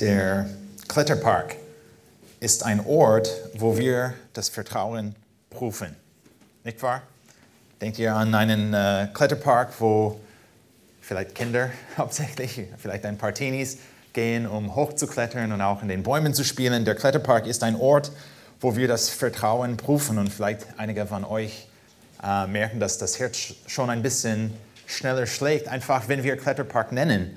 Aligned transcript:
Der 0.00 0.46
Kletterpark 0.88 1.56
ist 2.38 2.64
ein 2.64 2.84
Ort, 2.84 3.30
wo 3.54 3.78
wir 3.78 4.12
das 4.34 4.50
Vertrauen 4.50 5.16
prüfen. 5.48 5.96
Nicht 6.64 6.82
wahr? 6.82 7.00
Denkt 7.80 7.98
ihr 7.98 8.14
an 8.14 8.34
einen 8.34 8.74
äh, 8.74 9.08
Kletterpark, 9.14 9.72
wo 9.78 10.20
vielleicht 11.00 11.34
Kinder 11.34 11.70
hauptsächlich, 11.96 12.64
vielleicht 12.76 13.06
ein 13.06 13.16
paar 13.16 13.32
Teenies 13.32 13.78
gehen, 14.12 14.46
um 14.46 14.76
hochzuklettern 14.76 15.50
und 15.50 15.62
auch 15.62 15.80
in 15.80 15.88
den 15.88 16.02
Bäumen 16.02 16.34
zu 16.34 16.44
spielen. 16.44 16.84
Der 16.84 16.94
Kletterpark 16.94 17.46
ist 17.46 17.62
ein 17.62 17.74
Ort, 17.74 18.12
wo 18.60 18.76
wir 18.76 18.88
das 18.88 19.08
Vertrauen 19.08 19.78
prüfen 19.78 20.18
und 20.18 20.30
vielleicht 20.30 20.66
einige 20.76 21.06
von 21.06 21.24
euch 21.24 21.68
äh, 22.22 22.46
merken, 22.46 22.80
dass 22.80 22.98
das 22.98 23.18
Herz 23.18 23.54
schon 23.66 23.88
ein 23.88 24.02
bisschen 24.02 24.52
schneller 24.84 25.26
schlägt, 25.26 25.68
einfach 25.68 26.06
wenn 26.08 26.22
wir 26.22 26.36
Kletterpark 26.36 26.92
nennen, 26.92 27.34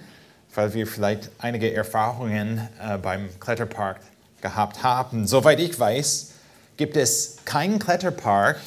weil 0.55 0.73
wir 0.73 0.88
vielleicht 0.88 1.29
einige 1.38 1.73
Erfahrungen 1.73 2.68
äh, 2.81 2.98
beim 2.98 3.29
Kletterpark 3.39 3.99
gehabt 4.41 4.84
haben. 4.84 5.27
Soweit 5.27 5.59
ich 5.59 5.80
weiß, 5.80 6.31
gibt 6.77 6.98
es 6.98 7.38
keinen 7.45 7.80
Kletterpark, 7.80 8.58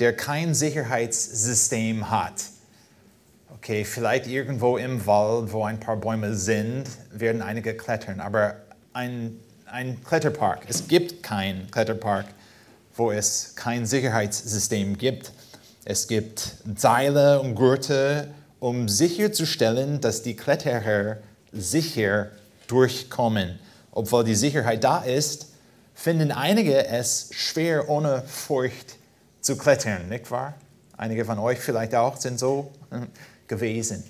der 0.00 0.16
kein 0.16 0.54
Sicherheitssystem 0.54 2.10
hat. 2.10 2.34
Okay, 3.54 3.84
vielleicht 3.84 4.26
irgendwo 4.26 4.76
im 4.76 5.06
Wald, 5.06 5.52
wo 5.52 5.64
ein 5.64 5.78
paar 5.78 5.96
Bäume 5.96 6.34
sind, 6.34 6.84
werden 7.12 7.42
einige 7.42 7.76
klettern, 7.76 8.20
aber 8.20 8.56
ein, 8.92 9.38
ein 9.66 10.02
Kletterpark, 10.02 10.64
es 10.68 10.88
gibt 10.88 11.22
keinen 11.22 11.70
Kletterpark, 11.70 12.26
wo 12.96 13.12
es 13.12 13.54
kein 13.54 13.86
Sicherheitssystem 13.86 14.98
gibt. 14.98 15.32
Es 15.84 16.06
gibt 16.06 16.56
Seile 16.76 17.40
und 17.40 17.54
Gurte, 17.54 18.28
um 18.62 18.88
sicherzustellen, 18.88 20.00
dass 20.00 20.22
die 20.22 20.36
Kletterer 20.36 21.16
sicher 21.50 22.28
durchkommen. 22.68 23.58
Obwohl 23.90 24.22
die 24.22 24.36
Sicherheit 24.36 24.84
da 24.84 24.98
ist, 24.98 25.48
finden 25.94 26.30
einige 26.30 26.86
es 26.86 27.30
schwer, 27.32 27.88
ohne 27.88 28.22
Furcht 28.22 28.98
zu 29.40 29.56
klettern, 29.56 30.08
nicht 30.08 30.30
wahr? 30.30 30.54
Einige 30.96 31.24
von 31.24 31.40
euch 31.40 31.58
vielleicht 31.58 31.96
auch 31.96 32.16
sind 32.16 32.38
so 32.38 32.70
gewesen 33.48 34.04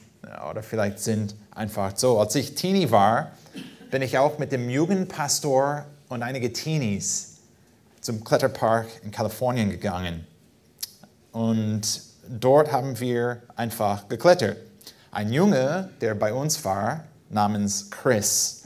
oder 0.50 0.62
vielleicht 0.62 0.98
sind 0.98 1.34
einfach 1.52 1.96
so. 1.96 2.20
Als 2.20 2.34
ich 2.34 2.54
Teenie 2.54 2.90
war, 2.90 3.32
bin 3.90 4.02
ich 4.02 4.18
auch 4.18 4.38
mit 4.38 4.52
dem 4.52 4.68
Jugendpastor 4.68 5.86
und 6.10 6.22
einige 6.22 6.52
Teenies 6.52 7.38
zum 8.02 8.22
Kletterpark 8.22 8.86
in 9.02 9.12
Kalifornien 9.12 9.70
gegangen. 9.70 10.26
Und 11.32 12.11
dort 12.28 12.72
haben 12.72 12.98
wir 13.00 13.42
einfach 13.56 14.08
geklettert. 14.08 14.56
Ein 15.10 15.32
Junge, 15.32 15.90
der 16.00 16.14
bei 16.14 16.32
uns 16.32 16.64
war, 16.64 17.04
namens 17.28 17.90
Chris, 17.90 18.64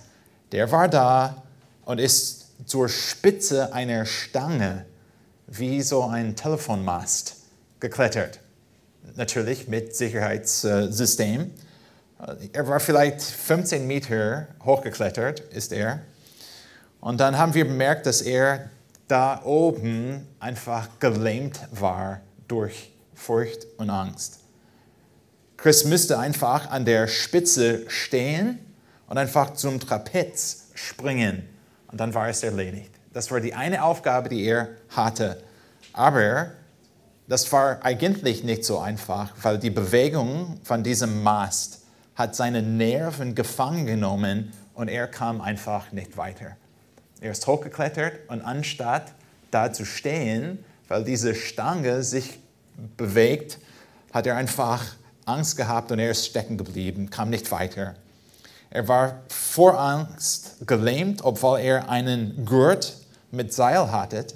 der 0.53 0.71
war 0.71 0.89
da 0.89 1.43
und 1.85 1.99
ist 1.99 2.47
zur 2.67 2.89
Spitze 2.89 3.73
einer 3.73 4.07
Stange 4.07 4.87
wie 5.47 5.83
so 5.83 6.05
ein 6.05 6.37
Telefonmast 6.37 7.37
geklettert. 7.81 8.41
Natürlich 9.15 9.69
mit 9.69 9.95
Sicherheitssystem. 9.95 11.53
Er 12.53 12.69
war 12.69 12.81
vielleicht 12.81 13.23
15 13.23 13.87
Meter 13.87 14.49
hochgeklettert, 14.65 15.41
ist 15.41 15.73
er. 15.73 16.01
Und 17.01 17.21
dann 17.21 17.39
haben 17.39 17.55
wir 17.55 17.67
bemerkt, 17.67 18.07
dass 18.07 18.23
er 18.23 18.71
da 19.07 19.43
oben 19.45 20.27
einfach 20.41 20.89
gelähmt 20.99 21.61
war 21.71 22.21
durch 22.49 22.96
Furcht 23.17 23.67
und 23.79 23.91
Angst. 23.91 24.39
Chris 25.57 25.85
müsste 25.85 26.19
einfach 26.19 26.71
an 26.71 26.85
der 26.85 27.09
Spitze 27.09 27.89
stehen 27.89 28.61
und 29.09 29.19
einfach 29.19 29.55
zum 29.55 29.81
Trapez 29.81 30.69
springen. 30.75 31.49
Und 31.91 32.01
dann 32.01 32.15
war 32.15 32.29
es 32.29 32.43
erledigt. 32.43 32.93
Das 33.13 33.31
war 33.31 33.41
die 33.41 33.55
eine 33.55 33.83
Aufgabe, 33.83 34.29
die 34.29 34.45
er 34.45 34.69
hatte. 34.91 35.43
Aber 35.93 36.53
das 37.27 37.51
war 37.51 37.85
eigentlich 37.85 38.45
nicht 38.45 38.65
so 38.65 38.79
einfach, 38.79 39.33
weil 39.43 39.59
die 39.59 39.71
Bewegung 39.71 40.61
von 40.63 40.85
diesem 40.85 41.23
Mast 41.23 41.81
hat 42.15 42.37
seine 42.37 42.63
Nerven 42.63 43.35
gefangen 43.35 43.87
genommen 43.87 44.53
und 44.75 44.89
er 44.89 45.09
kam 45.09 45.41
einfach 45.41 45.91
nicht 45.93 46.17
weiter. 46.17 46.57
Er 47.21 47.33
ist 47.33 47.47
hochgeklettert 47.47 48.29
und 48.29 48.43
anstatt 48.43 49.15
da 49.51 49.73
zu 49.73 49.85
stehen, 49.85 50.65
weil 50.89 51.03
diese 51.05 51.35
Stange 51.35 52.03
sich 52.03 52.39
bewegt, 52.97 53.59
hat 54.13 54.27
er 54.27 54.37
einfach 54.37 54.85
Angst 55.25 55.57
gehabt 55.57 55.91
und 55.93 55.99
er 55.99 56.11
ist 56.11 56.27
stecken 56.27 56.57
geblieben, 56.57 57.11
kam 57.11 57.31
nicht 57.31 57.51
weiter. 57.51 57.95
Er 58.71 58.89
war 58.89 59.23
vor 59.29 59.79
Angst 59.79 60.57
gelähmt, 60.67 61.25
obwohl 61.25 61.61
er 61.61 61.89
einen 61.89 62.45
Gurt 62.45 62.97
mit 63.31 63.53
Seil 63.53 63.91
hatte 63.91 64.27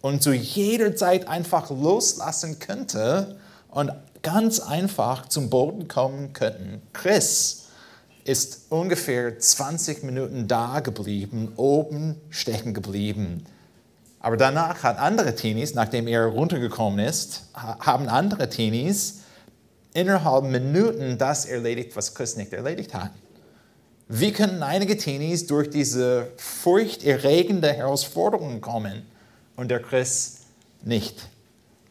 und 0.00 0.22
zu 0.22 0.32
jeder 0.32 0.96
Zeit 0.96 1.28
einfach 1.28 1.70
loslassen 1.70 2.58
könnte 2.58 3.38
und 3.70 3.92
ganz 4.22 4.60
einfach 4.60 5.28
zum 5.28 5.50
Boden 5.50 5.88
kommen 5.88 6.32
könnten. 6.32 6.82
Chris 6.92 7.68
ist 8.24 8.66
ungefähr 8.68 9.38
20 9.38 10.04
Minuten 10.04 10.46
da 10.46 10.80
geblieben, 10.80 11.52
oben 11.56 12.20
stecken 12.30 12.74
geblieben. 12.74 13.44
Aber 14.22 14.36
danach 14.36 14.84
hat 14.84 14.98
andere 14.98 15.34
Teenies, 15.34 15.74
nachdem 15.74 16.06
er 16.06 16.26
runtergekommen 16.26 17.04
ist, 17.04 17.42
haben 17.54 18.08
andere 18.08 18.48
Teenies 18.48 19.22
innerhalb 19.94 20.44
Minuten 20.44 21.18
das 21.18 21.44
erledigt, 21.44 21.96
was 21.96 22.14
Chris 22.14 22.36
nicht 22.36 22.52
erledigt 22.52 22.94
hat. 22.94 23.10
Wie 24.06 24.32
können 24.32 24.62
einige 24.62 24.96
Teenies 24.96 25.48
durch 25.48 25.70
diese 25.70 26.28
furchterregende 26.36 27.72
Herausforderung 27.72 28.60
kommen 28.60 29.06
und 29.56 29.72
der 29.72 29.82
Chris 29.82 30.42
nicht? 30.84 31.28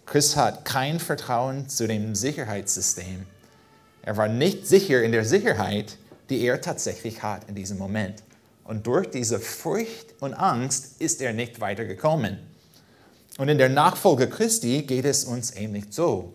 Chris 0.06 0.38
hat 0.38 0.63
kein 0.63 1.02
Vertrauen 1.02 1.68
zu 1.68 1.86
dem 1.86 2.16
Sicherheitssystem. 2.16 3.25
Er 4.03 4.16
war 4.16 4.30
nicht 4.30 4.68
sicher 4.68 5.03
in 5.03 5.12
der 5.12 5.25
Sicherheit, 5.25 5.98
die 6.30 6.42
er 6.44 6.62
tatsächlich 6.62 7.24
hat 7.24 7.50
in 7.50 7.56
diesem 7.56 7.78
Moment. 7.78 8.24
Und 8.72 8.88
durch 8.88 9.09
diese 9.09 9.38
Furcht 9.38 10.16
und 10.22 10.34
Angst 10.34 11.02
ist 11.02 11.22
er 11.22 11.34
nicht 11.34 11.59
weitergekommen. 11.59 12.38
Und 13.38 13.50
in 13.50 13.58
der 13.58 13.68
Nachfolge 13.68 14.30
Christi 14.30 14.84
geht 14.84 15.04
es 15.04 15.26
uns 15.26 15.54
ähnlich 15.58 15.88
so, 15.90 16.32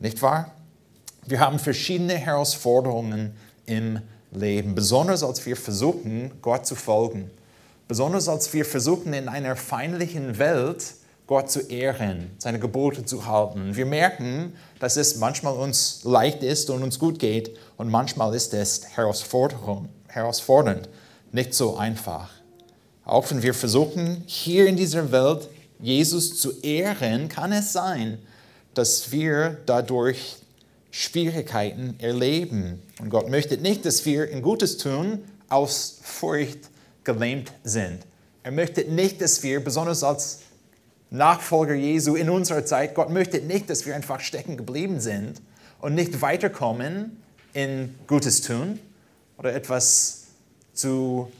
nicht 0.00 0.20
wahr? 0.20 0.50
Wir 1.26 1.38
haben 1.38 1.60
verschiedene 1.60 2.14
Herausforderungen 2.14 3.36
im 3.66 4.00
Leben, 4.32 4.74
besonders 4.74 5.22
als 5.22 5.46
wir 5.46 5.56
versuchen, 5.56 6.32
Gott 6.42 6.66
zu 6.66 6.74
folgen. 6.74 7.30
Besonders 7.86 8.28
als 8.28 8.52
wir 8.52 8.64
versuchen, 8.64 9.12
in 9.12 9.28
einer 9.28 9.54
feindlichen 9.54 10.40
Welt 10.40 10.82
Gott 11.28 11.52
zu 11.52 11.60
ehren, 11.60 12.32
seine 12.38 12.58
Gebote 12.58 13.04
zu 13.04 13.26
halten. 13.26 13.76
Wir 13.76 13.86
merken, 13.86 14.54
dass 14.80 14.96
es 14.96 15.18
manchmal 15.18 15.54
uns 15.54 16.00
leicht 16.02 16.42
ist 16.42 16.68
und 16.68 16.82
uns 16.82 16.98
gut 16.98 17.20
geht 17.20 17.56
und 17.76 17.88
manchmal 17.88 18.34
ist 18.34 18.54
es 18.54 18.88
herausfordernd, 18.88 20.88
nicht 21.32 21.54
so 21.54 21.76
einfach. 21.76 22.30
Auch 23.04 23.30
wenn 23.30 23.42
wir 23.42 23.54
versuchen, 23.54 24.24
hier 24.26 24.66
in 24.66 24.76
dieser 24.76 25.12
Welt 25.12 25.48
Jesus 25.78 26.40
zu 26.40 26.60
ehren, 26.62 27.28
kann 27.28 27.52
es 27.52 27.72
sein, 27.72 28.18
dass 28.74 29.12
wir 29.12 29.58
dadurch 29.66 30.36
Schwierigkeiten 30.90 31.94
erleben. 31.98 32.82
Und 33.00 33.10
Gott 33.10 33.28
möchte 33.28 33.58
nicht, 33.58 33.84
dass 33.84 34.04
wir 34.04 34.28
in 34.28 34.42
Gutes 34.42 34.78
tun 34.78 35.22
aus 35.48 35.98
Furcht 36.02 36.70
gelähmt 37.04 37.52
sind. 37.64 38.00
Er 38.42 38.52
möchte 38.52 38.82
nicht, 38.84 39.20
dass 39.20 39.42
wir, 39.42 39.62
besonders 39.62 40.02
als 40.02 40.40
Nachfolger 41.10 41.74
Jesu 41.74 42.16
in 42.16 42.30
unserer 42.30 42.64
Zeit, 42.64 42.94
Gott 42.94 43.10
möchte 43.10 43.38
nicht, 43.40 43.70
dass 43.70 43.86
wir 43.86 43.94
einfach 43.94 44.20
stecken 44.20 44.56
geblieben 44.56 45.00
sind 45.00 45.40
und 45.80 45.94
nicht 45.94 46.20
weiterkommen 46.22 47.22
in 47.52 47.94
Gutes 48.06 48.42
tun 48.42 48.78
oder 49.38 49.54
etwas 49.54 50.25
zu 50.76 51.32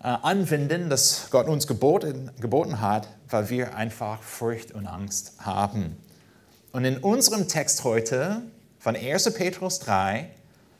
äh, 0.00 0.06
anwenden, 0.06 0.88
das 0.90 1.28
Gott 1.30 1.48
uns 1.48 1.66
geboten, 1.66 2.30
geboten 2.40 2.80
hat, 2.80 3.08
weil 3.28 3.50
wir 3.50 3.74
einfach 3.74 4.22
Furcht 4.22 4.72
und 4.72 4.86
Angst 4.86 5.34
haben. 5.38 5.96
Und 6.72 6.84
in 6.84 6.98
unserem 6.98 7.48
Text 7.48 7.84
heute 7.84 8.42
von 8.78 8.96
1. 8.96 9.34
Petrus 9.34 9.78
3, 9.80 10.28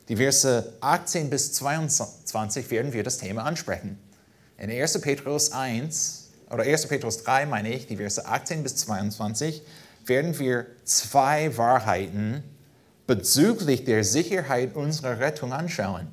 die 0.09 0.17
Verse 0.17 0.73
18 0.81 1.29
bis 1.29 1.53
22, 1.53 2.69
werden 2.71 2.93
wir 2.93 3.03
das 3.03 3.17
Thema 3.17 3.43
ansprechen. 3.43 3.99
In 4.57 4.69
1. 4.69 5.01
Petrus 5.01 5.51
1, 5.51 6.29
oder 6.49 6.63
1. 6.63 6.87
Petrus 6.87 7.23
3 7.23 7.45
meine 7.45 7.73
ich, 7.73 7.87
die 7.87 7.97
Verse 7.97 8.25
18 8.25 8.63
bis 8.63 8.75
22, 8.77 9.63
werden 10.05 10.37
wir 10.37 10.65
zwei 10.83 11.57
Wahrheiten 11.57 12.43
bezüglich 13.07 13.85
der 13.85 14.03
Sicherheit 14.03 14.75
unserer 14.75 15.19
Rettung 15.19 15.53
anschauen. 15.53 16.07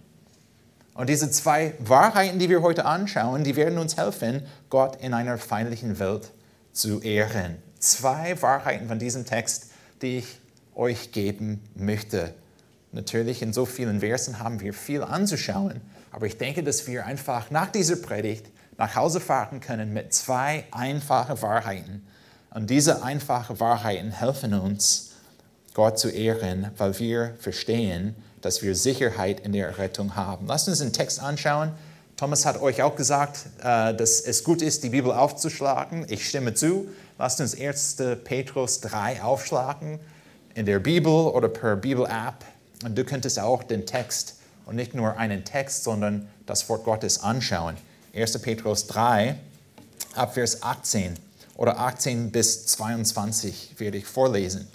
Und 0.94 1.08
diese 1.08 1.30
zwei 1.30 1.74
Wahrheiten, 1.78 2.38
die 2.38 2.48
wir 2.48 2.62
heute 2.62 2.84
anschauen, 2.84 3.44
die 3.44 3.56
werden 3.56 3.78
uns 3.78 3.96
helfen, 3.96 4.42
Gott 4.68 4.96
in 5.02 5.14
einer 5.14 5.38
feindlichen 5.38 5.98
Welt 5.98 6.30
zu 6.72 7.00
ehren. 7.00 7.56
Zwei 7.78 8.40
Wahrheiten 8.42 8.88
von 8.88 8.98
diesem 8.98 9.24
Text, 9.24 9.70
die 10.02 10.18
ich 10.18 10.40
euch 10.74 11.12
geben 11.12 11.62
möchte. 11.74 12.34
Natürlich 12.92 13.40
in 13.42 13.52
so 13.52 13.66
vielen 13.66 14.00
Versen 14.00 14.40
haben 14.40 14.60
wir 14.60 14.74
viel 14.74 15.02
anzuschauen, 15.02 15.80
Aber 16.12 16.26
ich 16.26 16.38
denke, 16.38 16.64
dass 16.64 16.86
wir 16.88 17.06
einfach 17.06 17.50
nach 17.50 17.70
dieser 17.70 17.96
Predigt 17.96 18.46
nach 18.76 18.96
Hause 18.96 19.20
fahren 19.20 19.60
können 19.60 19.92
mit 19.92 20.12
zwei 20.12 20.64
einfachen 20.72 21.40
Wahrheiten. 21.40 22.06
Und 22.52 22.68
diese 22.68 23.04
einfachen 23.04 23.60
Wahrheiten 23.60 24.10
helfen 24.10 24.54
uns, 24.54 25.10
Gott 25.74 26.00
zu 26.00 26.08
ehren, 26.08 26.70
weil 26.76 26.98
wir 26.98 27.34
verstehen, 27.38 28.16
dass 28.42 28.62
wir 28.62 28.74
Sicherheit 28.74 29.40
in 29.40 29.52
der 29.52 29.78
Rettung 29.78 30.16
haben. 30.16 30.46
Lasst 30.46 30.68
uns 30.68 30.78
den 30.78 30.92
Text 30.92 31.20
anschauen. 31.20 31.72
Thomas 32.16 32.44
hat 32.44 32.60
euch 32.60 32.82
auch 32.82 32.96
gesagt, 32.96 33.46
äh, 33.60 33.94
dass 33.94 34.20
es 34.20 34.44
gut 34.44 34.62
ist, 34.62 34.84
die 34.84 34.90
Bibel 34.90 35.12
aufzuschlagen. 35.12 36.06
Ich 36.08 36.28
stimme 36.28 36.54
zu. 36.54 36.88
Lasst 37.18 37.40
uns 37.40 37.58
1. 37.58 37.96
Petrus 38.24 38.80
3 38.80 39.22
aufschlagen 39.22 40.00
in 40.54 40.66
der 40.66 40.78
Bibel 40.78 41.12
oder 41.12 41.48
per 41.48 41.76
Bibel-App. 41.76 42.44
Und 42.84 42.96
du 42.96 43.04
könntest 43.04 43.38
auch 43.38 43.62
den 43.62 43.86
Text 43.86 44.36
und 44.66 44.76
nicht 44.76 44.94
nur 44.94 45.16
einen 45.16 45.44
Text, 45.44 45.84
sondern 45.84 46.28
das 46.46 46.68
Wort 46.68 46.84
Gottes 46.84 47.22
anschauen. 47.22 47.76
1. 48.14 48.38
Petrus 48.38 48.86
3, 48.86 49.36
ab 50.14 50.34
Vers 50.34 50.62
18 50.62 51.14
oder 51.56 51.78
18 51.78 52.30
bis 52.30 52.66
22 52.66 53.74
werde 53.78 53.98
ich 53.98 54.06
vorlesen. 54.06 54.66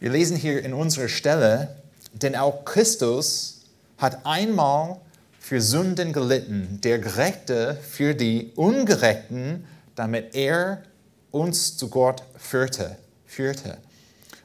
Wir 0.00 0.10
lesen 0.10 0.36
hier 0.36 0.62
in 0.62 0.74
unserer 0.74 1.08
Stelle, 1.08 1.76
denn 2.14 2.36
auch 2.36 2.64
Christus 2.64 3.62
hat 3.98 4.24
einmal 4.24 5.00
für 5.38 5.60
Sünden 5.60 6.12
gelitten, 6.12 6.80
der 6.82 6.98
Gerechte 6.98 7.76
für 7.82 8.14
die 8.14 8.52
Ungerechten, 8.56 9.66
damit 9.94 10.34
er 10.34 10.82
uns 11.30 11.76
zu 11.76 11.88
Gott 11.88 12.22
führte. 12.36 12.96
führte. 13.26 13.78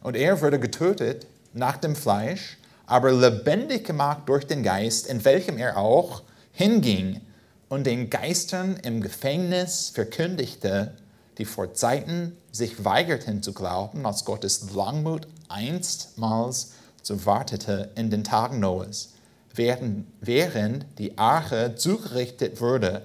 Und 0.01 0.15
er 0.15 0.41
wurde 0.41 0.59
getötet 0.59 1.27
nach 1.53 1.77
dem 1.77 1.95
Fleisch, 1.95 2.57
aber 2.85 3.11
lebendig 3.11 3.85
gemacht 3.85 4.23
durch 4.25 4.45
den 4.47 4.63
Geist, 4.63 5.07
in 5.07 5.23
welchem 5.23 5.57
er 5.57 5.77
auch 5.77 6.23
hinging 6.53 7.21
und 7.69 7.85
den 7.85 8.09
Geistern 8.09 8.77
im 8.83 9.01
Gefängnis 9.01 9.89
verkündigte, 9.89 10.93
die 11.37 11.45
vor 11.45 11.73
Zeiten 11.73 12.35
sich 12.51 12.83
weigerten 12.83 13.43
zu 13.43 13.53
glauben, 13.53 14.05
als 14.05 14.25
Gottes 14.25 14.71
Langmut 14.73 15.27
einstmals 15.47 16.71
so 17.09 17.25
wartete 17.25 17.89
in 17.95 18.11
den 18.11 18.23
Tagen 18.23 18.59
Noahs, 18.59 19.13
während, 19.53 20.05
während 20.21 20.85
die 20.99 21.17
Arche 21.17 21.73
zugerichtet 21.75 22.61
wurde, 22.61 23.01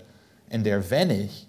in 0.50 0.62
der 0.62 0.90
wenig, 0.90 1.48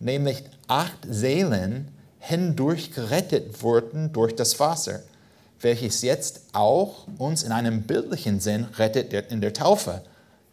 nämlich 0.00 0.42
acht 0.66 0.98
Seelen, 1.08 1.88
hindurch 2.18 2.90
gerettet 2.92 3.62
wurden 3.62 4.12
durch 4.12 4.34
das 4.34 4.58
Wasser, 4.60 5.00
welches 5.60 6.02
jetzt 6.02 6.42
auch 6.52 7.06
uns 7.18 7.44
in 7.44 7.52
einem 7.52 7.82
bildlichen 7.82 8.40
Sinn 8.40 8.66
rettet 8.78 9.12
in 9.30 9.40
der 9.40 9.52
Taufe, 9.52 10.02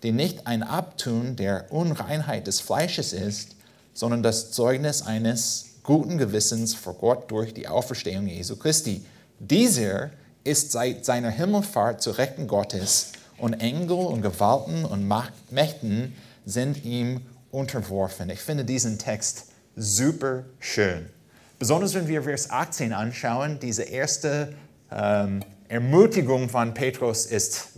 die 0.04 0.12
nicht 0.12 0.46
ein 0.46 0.62
Abtun 0.62 1.36
der 1.36 1.72
Unreinheit 1.72 2.46
des 2.46 2.60
Fleisches 2.60 3.12
ist, 3.12 3.56
sondern 3.94 4.22
das 4.22 4.52
Zeugnis 4.52 5.02
eines 5.02 5.66
guten 5.82 6.20
Gewissens 6.20 6.76
vor 6.76 6.94
Gott 6.94 7.32
durch 7.32 7.56
die 7.56 7.68
Auferstehung 7.68 8.28
Jesu 8.28 8.56
Christi. 8.56 9.04
Dieser 9.40 10.12
ist 10.44 10.72
seit 10.72 11.06
seiner 11.06 11.30
Himmelfahrt 11.30 12.02
zu 12.02 12.12
Rechten 12.12 12.48
Gottes 12.48 13.12
und 13.38 13.54
Engel 13.54 13.98
und 13.98 14.22
Gewalten 14.22 14.86
und 14.86 15.08
Mächten 15.50 16.16
sind 16.46 16.84
ihm 16.86 17.22
unterworfen. 17.52 18.30
Ich 18.30 18.42
finde 18.42 18.66
diesen 18.66 18.98
Text 19.00 19.48
super 19.76 20.44
schön. 20.60 21.10
Besonders 21.58 21.94
wenn 21.94 22.08
wir 22.08 22.24
Vers 22.24 22.50
18 22.50 22.94
anschauen, 22.94 23.60
diese 23.60 23.84
erste 23.84 24.54
ähm, 24.92 25.42
Ermutigung 25.68 26.50
von 26.50 26.74
Petrus 26.74 27.26
ist 27.26 27.74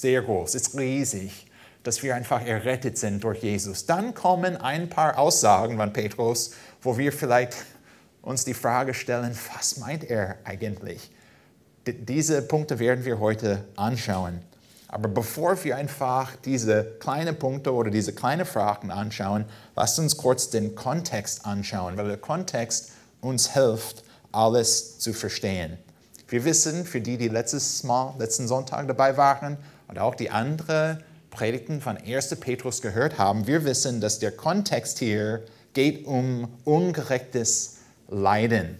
sehr 0.00 0.22
groß, 0.22 0.54
ist 0.54 0.76
riesig, 0.78 1.46
dass 1.82 2.02
wir 2.02 2.14
einfach 2.14 2.44
errettet 2.44 2.98
sind 2.98 3.24
durch 3.24 3.42
Jesus. 3.42 3.86
Dann 3.86 4.14
kommen 4.14 4.56
ein 4.56 4.88
paar 4.88 5.18
Aussagen 5.18 5.76
von 5.76 5.92
Petrus, 5.92 6.52
wo 6.82 6.96
wir 6.96 7.12
vielleicht 7.12 7.56
uns 8.22 8.44
die 8.44 8.54
Frage 8.54 8.94
stellen, 8.94 9.36
was 9.54 9.78
meint 9.78 10.04
er 10.04 10.36
eigentlich? 10.44 11.10
Diese 11.86 12.42
Punkte 12.42 12.78
werden 12.78 13.04
wir 13.04 13.20
heute 13.20 13.64
anschauen. 13.76 14.40
Aber 14.88 15.08
bevor 15.08 15.62
wir 15.64 15.76
einfach 15.76 16.36
diese 16.36 16.84
kleinen 17.00 17.36
Punkte 17.36 17.72
oder 17.72 17.90
diese 17.90 18.12
kleinen 18.12 18.46
Fragen 18.46 18.90
anschauen, 18.90 19.44
lasst 19.74 19.98
uns 19.98 20.16
kurz 20.16 20.50
den 20.50 20.76
Kontext 20.76 21.44
anschauen, 21.44 21.96
weil 21.96 22.06
der 22.06 22.16
Kontext 22.16 22.92
uns 23.20 23.54
hilft, 23.54 24.04
alles 24.30 24.98
zu 24.98 25.12
verstehen. 25.12 25.78
Wir 26.28 26.44
wissen, 26.44 26.84
für 26.84 27.00
die, 27.00 27.18
die 27.18 27.28
letztes 27.28 27.82
Mal, 27.82 28.14
letzten 28.18 28.48
Sonntag 28.48 28.86
dabei 28.86 29.16
waren 29.16 29.58
und 29.88 29.98
auch 29.98 30.14
die 30.14 30.30
anderen 30.30 31.02
Predigten 31.30 31.80
von 31.80 31.96
1. 31.96 32.36
Petrus 32.36 32.80
gehört 32.80 33.18
haben, 33.18 33.46
wir 33.46 33.64
wissen, 33.64 34.00
dass 34.00 34.20
der 34.20 34.30
Kontext 34.30 35.00
hier 35.00 35.44
geht 35.72 36.06
um 36.06 36.48
ungerechtes 36.64 37.78
Leiden. 38.08 38.78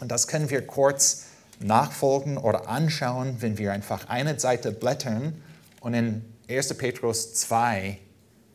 Und 0.00 0.10
das 0.10 0.28
können 0.28 0.48
wir 0.48 0.64
kurz 0.66 1.24
nachfolgen 1.60 2.38
oder 2.38 2.68
anschauen, 2.68 3.36
wenn 3.40 3.58
wir 3.58 3.72
einfach 3.72 4.08
eine 4.08 4.38
Seite 4.38 4.72
blättern 4.72 5.42
und 5.80 5.94
in 5.94 6.24
1. 6.48 6.74
Petrus 6.74 7.34
2 7.34 7.98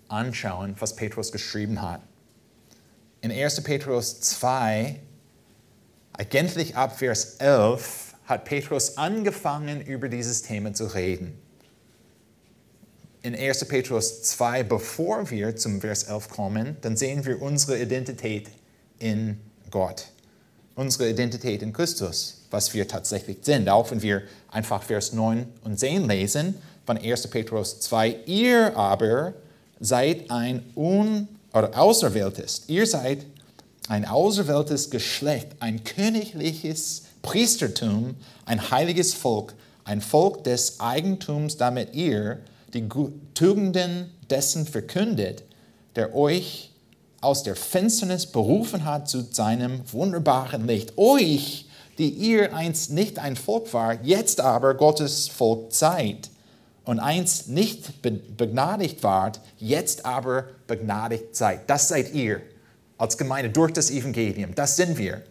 anschauen, 0.07 0.75
was 0.80 0.96
Petrus 0.96 1.31
geschrieben 1.31 1.81
hat 1.81 2.01
in 3.22 3.31
1. 3.31 3.62
Petrus 3.63 4.19
2, 4.22 5.00
eigentlich 6.13 6.75
ab 6.75 6.98
Vers 6.98 7.36
11, 7.40 8.16
hat 8.25 8.46
Petrus 8.46 8.98
angefangen, 8.98 9.81
über 9.81 10.07
dieses 10.07 10.44
Thema 10.44 10.74
zu 10.74 10.86
reden. 10.86 11.38
In 13.22 13.36
1. 13.36 13.66
Petrus 13.66 14.24
2, 14.24 14.63
bevor 14.63 15.30
wir 15.30 15.56
zum 15.56 15.81
Vers 15.81 16.04
11 16.04 16.30
kommen, 16.30 16.78
dann 16.81 16.96
sehen 16.96 17.25
wir 17.25 17.42
unsere 17.42 17.81
Identität 17.81 18.48
in 19.00 19.40
Gott. 19.72 20.07
Unsere 20.79 21.09
Identität 21.09 21.61
in 21.61 21.73
Christus, 21.73 22.37
was 22.51 22.73
wir 22.73 22.87
tatsächlich 22.87 23.39
sind. 23.41 23.67
Auch 23.67 23.91
wenn 23.91 24.01
wir 24.01 24.21
einfach 24.49 24.81
Vers 24.81 25.11
9 25.11 25.45
und 25.65 25.77
10 25.77 26.07
lesen 26.07 26.55
von 26.85 26.97
1. 26.97 27.27
Petrus 27.27 27.81
2, 27.81 28.19
ihr 28.27 28.77
aber 28.77 29.33
seid 29.81 30.31
ein 30.31 30.63
un 30.77 31.27
oder 31.53 31.77
auserwähltes. 31.77 32.63
Ihr 32.67 32.87
seid 32.87 33.25
ein 33.89 34.05
auserwähltes 34.05 34.89
Geschlecht, 34.89 35.49
ein 35.59 35.83
königliches 35.83 37.03
Priestertum, 37.23 38.15
ein 38.45 38.71
heiliges 38.71 39.13
Volk, 39.13 39.55
ein 39.83 39.99
Volk 39.99 40.45
des 40.45 40.79
Eigentums, 40.79 41.57
damit 41.57 41.93
ihr 41.93 42.39
die 42.73 42.87
Tugenden 43.33 44.11
dessen 44.29 44.65
verkündet, 44.65 45.43
der 45.97 46.15
euch 46.15 46.69
aus 47.21 47.43
der 47.43 47.55
Finsternis 47.55 48.25
berufen 48.25 48.85
hat 48.85 49.09
zu 49.09 49.21
seinem 49.21 49.81
wunderbaren 49.91 50.65
Licht. 50.67 50.97
Euch, 50.97 51.67
die 51.97 52.09
ihr 52.09 52.55
einst 52.55 52.91
nicht 52.91 53.19
ein 53.19 53.35
Volk 53.35 53.73
war, 53.73 54.01
jetzt 54.03 54.39
aber 54.39 54.73
Gottes 54.75 55.27
Volk 55.27 55.73
seid 55.73 56.29
und 56.85 56.99
einst 56.99 57.49
nicht 57.49 58.01
begnadigt 58.01 59.03
wart, 59.03 59.41
jetzt 59.57 60.05
aber 60.05 60.45
begnadigt 60.67 61.35
seid. 61.35 61.69
Das 61.69 61.89
seid 61.89 62.13
ihr 62.13 62.41
als 62.97 63.17
Gemeinde 63.17 63.49
durch 63.49 63.73
das 63.73 63.91
Evangelium. 63.91 64.55
Das 64.55 64.75
sind 64.75 64.97
wir. 64.97 65.21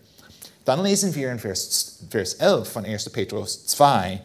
Dann 0.65 0.83
lesen 0.83 1.15
wir 1.15 1.33
in 1.33 1.39
Vers, 1.39 2.01
Vers 2.11 2.35
11 2.35 2.69
von 2.69 2.85
1. 2.85 3.09
Petrus 3.11 3.65
2, 3.67 4.21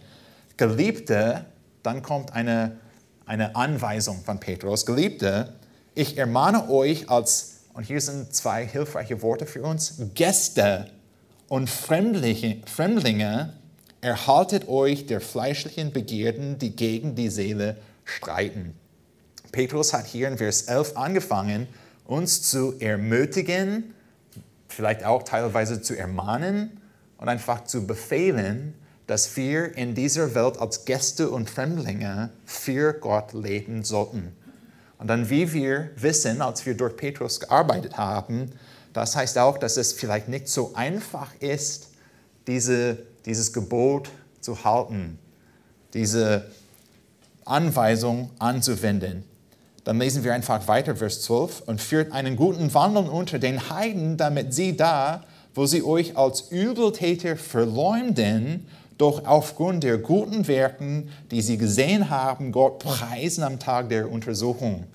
Geliebte, 0.57 1.45
dann 1.83 2.03
kommt 2.03 2.33
eine, 2.33 2.77
eine 3.25 3.55
Anweisung 3.55 4.21
von 4.23 4.39
Petrus, 4.39 4.85
Geliebte, 4.85 5.53
ich 5.95 6.17
ermahne 6.17 6.69
euch 6.69 7.09
als, 7.09 7.52
und 7.73 7.83
hier 7.83 8.01
sind 8.01 8.33
zwei 8.33 8.65
hilfreiche 8.65 9.21
Worte 9.21 9.45
für 9.45 9.63
uns, 9.63 9.95
Gäste 10.13 10.89
und 11.47 11.69
Fremdlinge, 11.69 12.61
Fremdlinge 12.65 13.53
erhaltet 14.01 14.67
euch 14.67 15.05
der 15.05 15.21
fleischlichen 15.21 15.91
Begierden, 15.91 16.59
die 16.59 16.75
gegen 16.75 17.15
die 17.15 17.29
Seele 17.29 17.77
streiten. 18.05 18.75
Petrus 19.51 19.93
hat 19.93 20.05
hier 20.05 20.27
in 20.27 20.37
Vers 20.37 20.63
11 20.63 20.97
angefangen, 20.97 21.67
uns 22.05 22.41
zu 22.41 22.73
ermutigen, 22.79 23.93
vielleicht 24.67 25.05
auch 25.05 25.23
teilweise 25.23 25.81
zu 25.81 25.95
ermahnen 25.95 26.81
und 27.17 27.29
einfach 27.29 27.63
zu 27.63 27.87
befehlen, 27.87 28.73
dass 29.07 29.35
wir 29.37 29.77
in 29.77 29.95
dieser 29.95 30.35
Welt 30.35 30.57
als 30.59 30.85
Gäste 30.85 31.29
und 31.29 31.49
Fremdlinge 31.49 32.29
für 32.45 32.93
Gott 32.93 33.33
leben 33.33 33.83
sollten. 33.83 34.35
Und 35.03 35.07
dann, 35.07 35.29
wie 35.29 35.53
wir 35.53 35.91
wissen, 35.97 36.41
als 36.41 36.65
wir 36.65 36.75
durch 36.75 36.97
Petrus 36.97 37.39
gearbeitet 37.39 37.97
haben, 37.97 38.51
das 38.93 39.15
heißt 39.15 39.37
auch, 39.37 39.59
dass 39.59 39.77
es 39.77 39.93
vielleicht 39.93 40.29
nicht 40.29 40.47
so 40.47 40.73
einfach 40.73 41.29
ist, 41.39 41.89
diese 42.47 42.97
dieses 43.25 43.53
Gebot 43.53 44.09
zu 44.41 44.63
halten, 44.63 45.17
diese 45.93 46.51
Anweisung 47.45 48.29
anzuwenden. 48.39 49.23
Dann 49.83 49.99
lesen 49.99 50.23
wir 50.23 50.33
einfach 50.33 50.67
weiter, 50.67 50.95
Vers 50.95 51.21
12, 51.23 51.63
und 51.65 51.81
führt 51.81 52.11
einen 52.13 52.35
guten 52.35 52.73
Wandel 52.73 53.03
unter 53.09 53.37
den 53.39 53.69
Heiden, 53.69 54.17
damit 54.17 54.53
sie 54.53 54.77
da, 54.77 55.23
wo 55.53 55.65
sie 55.65 55.83
euch 55.83 56.17
als 56.17 56.51
Übeltäter 56.51 57.35
verleumden, 57.35 58.67
doch 58.97 59.25
aufgrund 59.25 59.83
der 59.83 59.97
guten 59.97 60.47
Werken, 60.47 61.09
die 61.31 61.41
sie 61.41 61.57
gesehen 61.57 62.09
haben, 62.09 62.51
Gott 62.51 62.79
preisen 62.79 63.43
am 63.43 63.59
Tag 63.59 63.89
der 63.89 64.11
Untersuchung. 64.11 64.85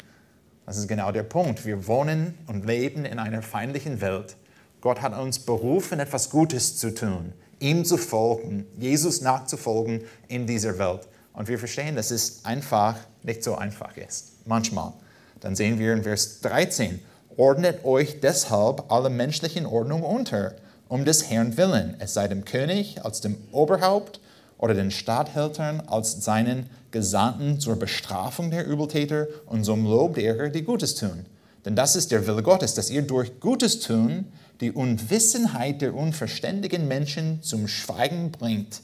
Das 0.67 0.77
ist 0.77 0.89
genau 0.89 1.11
der 1.13 1.23
Punkt. 1.23 1.65
Wir 1.65 1.87
wohnen 1.87 2.35
und 2.47 2.67
leben 2.67 3.05
in 3.05 3.19
einer 3.19 3.43
feindlichen 3.43 4.01
Welt. 4.01 4.37
Gott 4.81 5.01
hat 5.01 5.19
uns 5.19 5.39
berufen, 5.41 5.99
etwas 5.99 6.31
Gutes 6.31 6.77
zu 6.77 6.95
tun, 6.95 7.33
ihm 7.59 7.85
zu 7.85 7.97
folgen, 7.97 8.67
Jesus 8.79 9.21
nachzufolgen 9.21 10.03
in 10.29 10.47
dieser 10.47 10.79
Welt. 10.79 11.09
Und 11.33 11.49
wir 11.49 11.59
verstehen, 11.59 11.97
dass 11.97 12.11
es 12.11 12.45
einfach 12.45 12.97
nicht 13.23 13.43
so 13.43 13.57
einfach 13.57 13.97
ist. 13.97 14.47
Manchmal. 14.47 14.93
Dann 15.41 15.57
sehen 15.57 15.79
wir 15.79 15.93
in 15.93 16.03
Vers 16.03 16.41
13, 16.41 17.01
ordnet 17.37 17.85
euch 17.85 18.21
deshalb 18.21 18.91
alle 18.91 19.11
menschlichen 19.11 19.67
Ordnung 19.67 20.03
unter 20.03 20.55
um 20.89 21.05
des 21.05 21.31
Herrn 21.31 21.57
willen, 21.57 21.97
es 21.99 22.15
sei 22.15 22.29
dem 22.29 22.45
König 22.45 23.05
als 23.05 23.21
dem 23.21 23.37
Oberhaupt 23.53 24.21
oder 24.57 24.75
den 24.75 24.91
Statthaltern 24.91 25.83
als 25.87 26.25
seinen 26.25 26.69
Gesandten 26.91 27.61
zur 27.61 27.77
Bestrafung 27.77 28.51
der 28.51 28.67
Übeltäter 28.67 29.27
und 29.47 29.65
zum 29.65 29.85
Lob 29.85 30.15
derer, 30.15 30.49
die 30.49 30.63
Gutes 30.63 30.95
tun. 30.95 31.27
Denn 31.65 31.77
das 31.77 31.97
ist 31.97 32.11
der 32.11 32.27
Wille 32.27 32.43
Gottes, 32.43 32.75
dass 32.75 32.91
ihr 32.91 33.03
durch 33.03 33.41
Gutes 33.41 33.81
tun 33.81 34.27
die 34.61 34.73
Unwissenheit 34.73 35.83
der 35.83 35.95
unverständigen 35.95 36.89
Menschen 36.89 37.43
zum 37.43 37.69
Schweigen 37.69 38.33
bringt, 38.33 38.81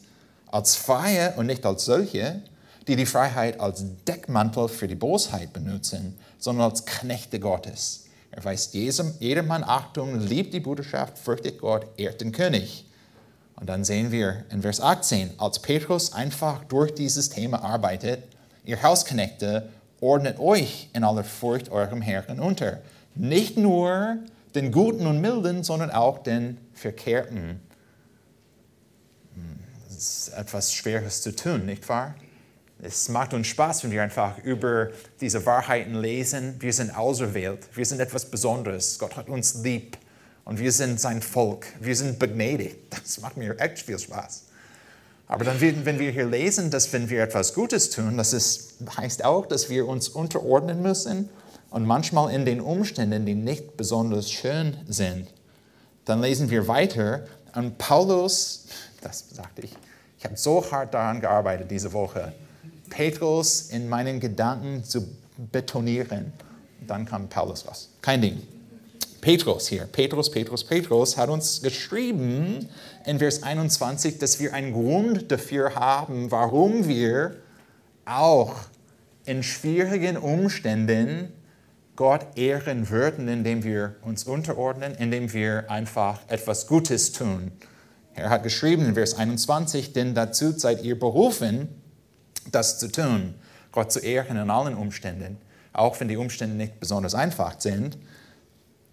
als 0.47 0.77
Freie 0.77 1.33
und 1.37 1.47
nicht 1.47 1.67
als 1.67 1.85
solche, 1.85 2.43
die 2.87 2.97
die 2.97 3.07
Freiheit 3.07 3.59
als 3.59 3.85
Deckmantel 4.07 4.69
für 4.69 4.87
die 4.87 4.95
Bosheit 4.95 5.53
benutzen, 5.53 6.15
sondern 6.39 6.71
als 6.71 6.85
Knechte 6.85 7.41
Gottes 7.41 8.04
er 8.37 8.45
weist 8.45 8.75
jedermann 8.75 9.63
Achtung, 9.63 10.19
liebt 10.19 10.55
die 10.55 10.61
Bruderschaft, 10.61 11.19
fürchtet 11.19 11.61
Gott, 11.61 11.87
ehrt 11.97 12.21
den 12.21 12.33
König. 12.33 12.85
Und 13.55 13.69
dann 13.69 13.85
sehen 13.85 14.11
wir 14.11 14.45
in 14.51 14.63
Vers 14.63 14.81
18, 14.81 15.39
als 15.39 15.61
Petrus 15.61 16.13
einfach 16.13 16.65
durch 16.65 16.93
dieses 16.95 17.31
Thema 17.31 17.63
arbeitet, 17.63 18.25
ihr 18.65 18.83
Hausknechte, 18.83 19.69
ordnet 20.01 20.41
euch 20.41 20.91
in 20.93 21.05
aller 21.05 21.23
Furcht 21.23 21.69
eurem 21.69 22.03
Herrn 22.03 22.41
unter. 22.41 22.81
Nicht 23.15 23.57
nur 23.57 24.19
den 24.57 24.73
Guten 24.73 25.07
und 25.07 25.21
Milden, 25.21 25.63
sondern 25.63 25.93
auch 25.93 26.19
den 26.19 26.59
Verkehrten. 26.73 27.61
Hm, 29.35 29.59
das 29.87 29.97
ist 29.97 30.29
etwas 30.31 30.75
Schweres 30.75 31.23
zu 31.23 31.37
tun, 31.37 31.67
nicht 31.67 31.89
wahr? 31.89 32.17
Es 32.87 33.09
macht 33.09 33.33
uns 33.33 33.47
Spaß, 33.47 33.85
wenn 33.85 33.93
wir 33.93 34.03
einfach 34.03 34.37
über 34.45 34.91
diese 35.19 35.47
Wahrheiten 35.47 35.95
lesen. 35.95 36.57
Wir 36.59 36.73
sind 36.73 36.95
auserwählt. 36.95 37.61
Wir 37.75 37.87
sind 37.87 37.99
etwas 37.99 38.27
Besonderes. 38.27 38.99
Gott 38.99 39.17
hat 39.17 39.31
uns 39.31 39.55
lieb. 39.63 39.97
Und 40.45 40.59
wir 40.59 40.71
sind 40.71 41.01
sein 41.01 41.23
Volk. 41.23 41.67
Wir 41.81 41.97
sind 41.97 42.19
begnädigt. 42.19 42.77
Das 42.91 43.21
macht 43.23 43.39
mir 43.39 43.59
echt 43.59 43.79
viel 43.79 43.99
Spaß. 43.99 44.45
Aber 45.27 45.47
dann, 45.47 45.59
wenn 45.61 45.99
wir 45.99 46.11
hier 46.11 46.27
lesen, 46.27 46.71
dass 46.71 46.93
wenn 46.93 47.09
wir 47.09 47.23
etwas 47.23 47.55
Gutes 47.55 47.89
tun, 47.89 48.19
das 48.19 48.35
ist, 48.35 48.75
heißt 48.99 49.25
auch, 49.25 49.47
dass 49.47 49.71
wir 49.71 49.89
uns 49.89 50.11
unterordnen 50.11 50.83
müssen 50.83 51.31
und 51.71 51.87
manchmal 51.87 52.35
in 52.35 52.45
den 52.45 52.61
Umständen, 52.61 53.25
die 53.25 53.35
nicht 53.35 53.79
besonders 53.79 54.31
schön 54.31 54.77
sind. 54.87 55.33
Dann 56.05 56.21
lesen 56.21 56.51
wir 56.51 56.69
weiter 56.69 57.25
und 57.55 57.79
Paulus, 57.79 58.67
das 59.01 59.25
sagte 59.31 59.63
ich, 59.63 59.75
ich 60.19 60.25
habe 60.27 60.37
so 60.37 60.71
hart 60.71 60.93
daran 60.93 61.23
gearbeitet 61.23 61.71
diese 61.71 61.93
Woche, 61.95 62.35
Petrus 62.91 63.71
in 63.71 63.89
meinen 63.89 64.21
Gedanken 64.21 64.85
zu 64.85 65.07
betonieren. 65.53 66.33
Dann 66.87 67.07
kam 67.07 67.29
Paulus 67.29 67.67
raus. 67.67 67.91
Kein 68.01 68.23
Ding. 68.23 68.43
Petrus 69.21 69.69
hier, 69.69 69.87
Petrus, 69.87 70.31
Petrus, 70.31 70.65
Petrus 70.65 71.17
hat 71.17 71.31
uns 71.31 71.63
geschrieben 71.63 72.69
in 73.07 73.19
Vers 73.19 73.43
21, 73.43 74.19
dass 74.19 74.39
wir 74.39 74.53
einen 74.53 74.75
Grund 74.75 75.33
dafür 75.33 75.75
haben, 75.77 76.31
warum 76.31 76.87
wir 76.87 77.37
auch 78.05 78.55
in 79.25 79.43
schwierigen 79.43 80.19
Umständen 80.19 81.33
Gott 81.97 82.37
ehren 82.37 82.91
würden, 82.91 83.29
indem 83.29 83.65
wir 83.65 83.95
uns 84.03 84.25
unterordnen, 84.25 84.95
indem 84.95 85.33
wir 85.33 85.71
einfach 85.71 86.21
etwas 86.29 86.67
Gutes 86.67 87.13
tun. 87.13 87.53
Er 88.15 88.29
hat 88.29 88.43
geschrieben 88.43 88.85
in 88.85 88.95
Vers 88.95 89.15
21, 89.15 89.95
denn 89.95 90.15
dazu 90.15 90.53
seid 90.53 90.83
ihr 90.85 90.99
berufen, 90.99 91.69
das 92.51 92.79
zu 92.79 92.91
tun, 92.91 93.35
Gott 93.73 93.93
zu 93.93 94.01
ehren 94.01 94.37
in 94.37 94.51
allen 94.51 94.75
Umständen, 94.75 95.39
auch 95.73 95.99
wenn 96.01 96.09
die 96.09 96.17
Umstände 96.17 96.57
nicht 96.57 96.81
besonders 96.81 97.15
einfach 97.15 97.61
sind. 97.61 97.99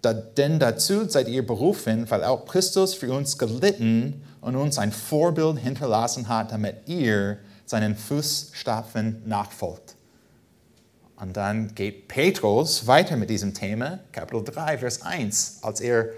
Da, 0.01 0.13
denn 0.13 0.59
dazu 0.59 1.07
seid 1.07 1.27
ihr 1.27 1.45
berufen, 1.45 2.09
weil 2.09 2.23
auch 2.23 2.45
Christus 2.45 2.95
für 2.95 3.13
uns 3.13 3.37
gelitten 3.37 4.23
und 4.41 4.55
uns 4.55 4.79
ein 4.79 4.91
Vorbild 4.91 5.59
hinterlassen 5.59 6.27
hat, 6.27 6.51
damit 6.51 6.87
ihr 6.87 7.37
seinen 7.65 7.95
Fußstapfen 7.95 9.21
nachfolgt. 9.25 9.95
Und 11.15 11.37
dann 11.37 11.75
geht 11.75 12.07
Petrus 12.07 12.87
weiter 12.87 13.15
mit 13.15 13.29
diesem 13.29 13.53
Thema, 13.53 13.99
Kapitel 14.11 14.43
3, 14.43 14.79
Vers 14.79 15.03
1, 15.03 15.59
als 15.61 15.79
er 15.79 16.09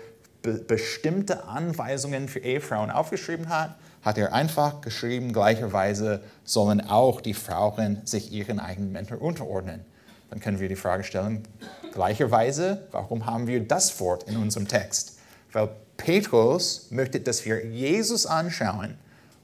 be 0.42 0.54
bestimmte 0.54 1.44
Anweisungen 1.44 2.30
für 2.30 2.40
Ehefrauen 2.40 2.90
aufgeschrieben 2.90 3.50
hat, 3.50 3.76
hat 4.04 4.18
er 4.18 4.34
einfach 4.34 4.82
geschrieben, 4.82 5.34
gleicherweise 5.34 6.22
sollen 6.44 6.82
auch 6.82 7.22
die 7.22 7.34
Frauen 7.34 8.02
sich 8.06 8.32
ihren 8.32 8.60
eigenen 8.60 8.92
Mentor 8.92 9.22
unterordnen. 9.22 9.86
Dann 10.30 10.40
können 10.40 10.60
wir 10.60 10.68
die 10.68 10.76
Frage 10.76 11.04
stellen, 11.04 11.44
gleicherweise, 11.94 12.88
warum 12.92 13.26
haben 13.26 13.48
wir 13.48 13.66
das 13.66 14.00
Wort 14.00 14.24
in 14.24 14.38
unserem 14.38 14.68
Text? 14.68 15.18
Weil 15.52 15.70
Petrus 15.96 16.88
möchte, 16.90 17.20
dass 17.20 17.46
wir 17.46 17.66
Jesus 17.66 18.26
anschauen 18.26 18.96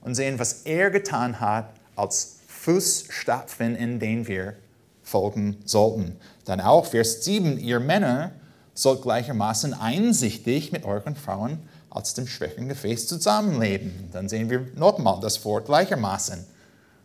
und 0.01 0.15
sehen, 0.15 0.39
was 0.39 0.63
er 0.63 0.89
getan 0.89 1.39
hat 1.39 1.69
als 1.95 2.39
Fußstapfen, 2.47 3.75
in 3.75 3.99
denen 3.99 4.27
wir 4.27 4.55
folgen 5.03 5.57
sollten. 5.63 6.17
Dann 6.45 6.59
auch 6.59 6.85
Vers 6.85 7.23
7, 7.23 7.57
ihr 7.59 7.79
Männer 7.79 8.31
sollt 8.73 9.01
gleichermaßen 9.01 9.73
einsichtig 9.73 10.71
mit 10.71 10.85
euren 10.85 11.15
Frauen 11.15 11.59
als 11.89 12.13
dem 12.13 12.27
schwächen 12.27 12.67
Gefäß 12.69 13.07
zusammenleben. 13.07 14.09
Dann 14.11 14.29
sehen 14.29 14.49
wir 14.49 14.67
nochmal 14.75 15.19
das 15.21 15.43
Wort 15.45 15.65
gleichermaßen. 15.65 16.45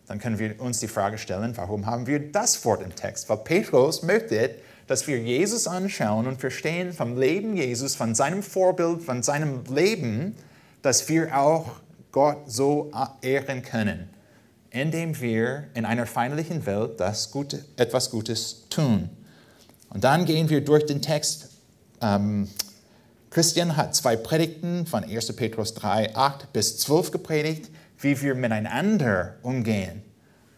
Dann 0.07 0.19
können 0.19 0.39
wir 0.39 0.61
uns 0.61 0.81
die 0.81 0.89
Frage 0.89 1.17
stellen, 1.19 1.57
warum 1.57 1.87
haben 1.87 2.07
wir 2.07 2.31
das 2.31 2.65
Wort 2.65 2.83
im 2.83 2.95
Text? 2.95 3.29
Weil 3.29 3.39
Petrus 3.39 4.03
möchte, 4.03 4.55
dass 4.87 5.07
wir 5.07 5.19
Jesus 5.19 5.67
anschauen 5.67 6.27
und 6.27 6.41
verstehen 6.41 6.93
vom 6.93 7.19
Leben 7.19 7.57
Jesus, 7.57 7.97
von 7.97 8.15
seinem 8.15 8.43
Vorbild, 8.43 9.03
von 9.03 9.23
seinem 9.23 9.65
Leben, 9.73 10.37
dass 10.83 11.09
wir 11.09 11.39
auch 11.39 11.71
Gott 12.13 12.43
so 12.47 12.93
ehren 13.23 13.63
können, 13.63 14.11
indem 14.71 15.19
wir 15.21 15.65
in 15.75 15.87
einer 15.87 16.07
feindlichen 16.07 16.67
Welt 16.67 17.01
das 17.01 17.31
Gute, 17.31 17.65
etwas 17.77 18.11
Gutes 18.11 18.67
tun. 18.69 19.09
Und 19.89 20.05
dann 20.05 20.27
gehen 20.27 20.51
wir 20.51 20.63
durch 20.63 20.85
den 20.85 21.01
Text 21.01 21.49
ähm, 22.03 22.49
Christian 23.35 23.77
hat 23.77 23.97
zwei 23.97 24.15
Predigten 24.15 24.87
von 24.87 25.03
1. 25.03 25.35
Petrus 25.35 25.75
3, 25.75 26.15
8 26.15 26.53
bis 26.53 26.79
12 26.79 27.11
gepredigt, 27.11 27.69
wie 27.99 28.23
wir 28.23 28.37
miteinander 28.37 29.35
umgehen. 29.43 30.05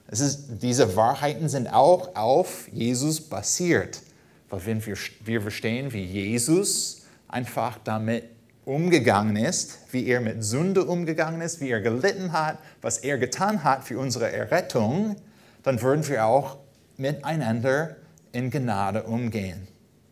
Ist, 0.08 0.62
diese 0.62 0.94
Wahrheiten 0.94 1.48
sind 1.48 1.68
auch 1.68 2.14
auf 2.14 2.68
Jesus 2.70 3.22
basiert. 3.22 4.02
Weil 4.50 4.66
wenn 4.66 4.84
wir, 4.84 4.94
wir 5.24 5.40
verstehen, 5.40 5.94
wie 5.94 6.04
Jesus 6.04 7.06
einfach 7.28 7.78
damit 7.82 8.24
umgegangen 8.66 9.36
ist, 9.36 9.78
wie 9.90 10.06
er 10.06 10.20
mit 10.20 10.44
Sünde 10.44 10.84
umgegangen 10.84 11.40
ist, 11.40 11.62
wie 11.62 11.70
er 11.70 11.80
gelitten 11.80 12.32
hat, 12.32 12.58
was 12.82 12.98
er 12.98 13.16
getan 13.16 13.64
hat 13.64 13.84
für 13.84 13.98
unsere 13.98 14.30
Errettung, 14.30 15.16
dann 15.62 15.80
würden 15.80 16.06
wir 16.06 16.26
auch 16.26 16.58
miteinander 16.98 17.96
in 18.32 18.50
Gnade 18.50 19.04
umgehen. 19.04 19.66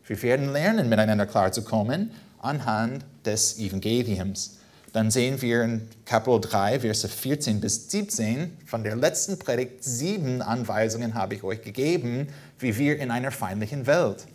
Wir 0.07 0.19
werden 0.23 0.51
lernen, 0.51 0.89
miteinander 0.89 1.27
klarzukommen 1.27 2.09
anhand 2.45 3.03
des 3.25 3.57
Evangeliums. 3.59 4.57
Dann 4.93 5.11
sehen 5.11 5.41
wir 5.41 5.63
in 5.63 5.89
Kapitel 6.05 6.39
3, 6.39 6.79
Verse 6.79 7.07
14 7.07 7.59
bis 7.59 7.91
17, 7.91 8.57
von 8.65 8.83
der 8.83 8.95
letzten 8.95 9.37
Predigt, 9.37 9.83
sieben 9.83 10.41
Anweisungen 10.41 11.15
habe 11.15 11.35
ich 11.35 11.43
euch 11.43 11.61
gegeben, 11.61 12.27
wie 12.59 12.77
wir 12.77 12.97
in 12.99 13.11
einer 13.11 13.31
feindlichen 13.31 13.87
Welt 13.87 14.25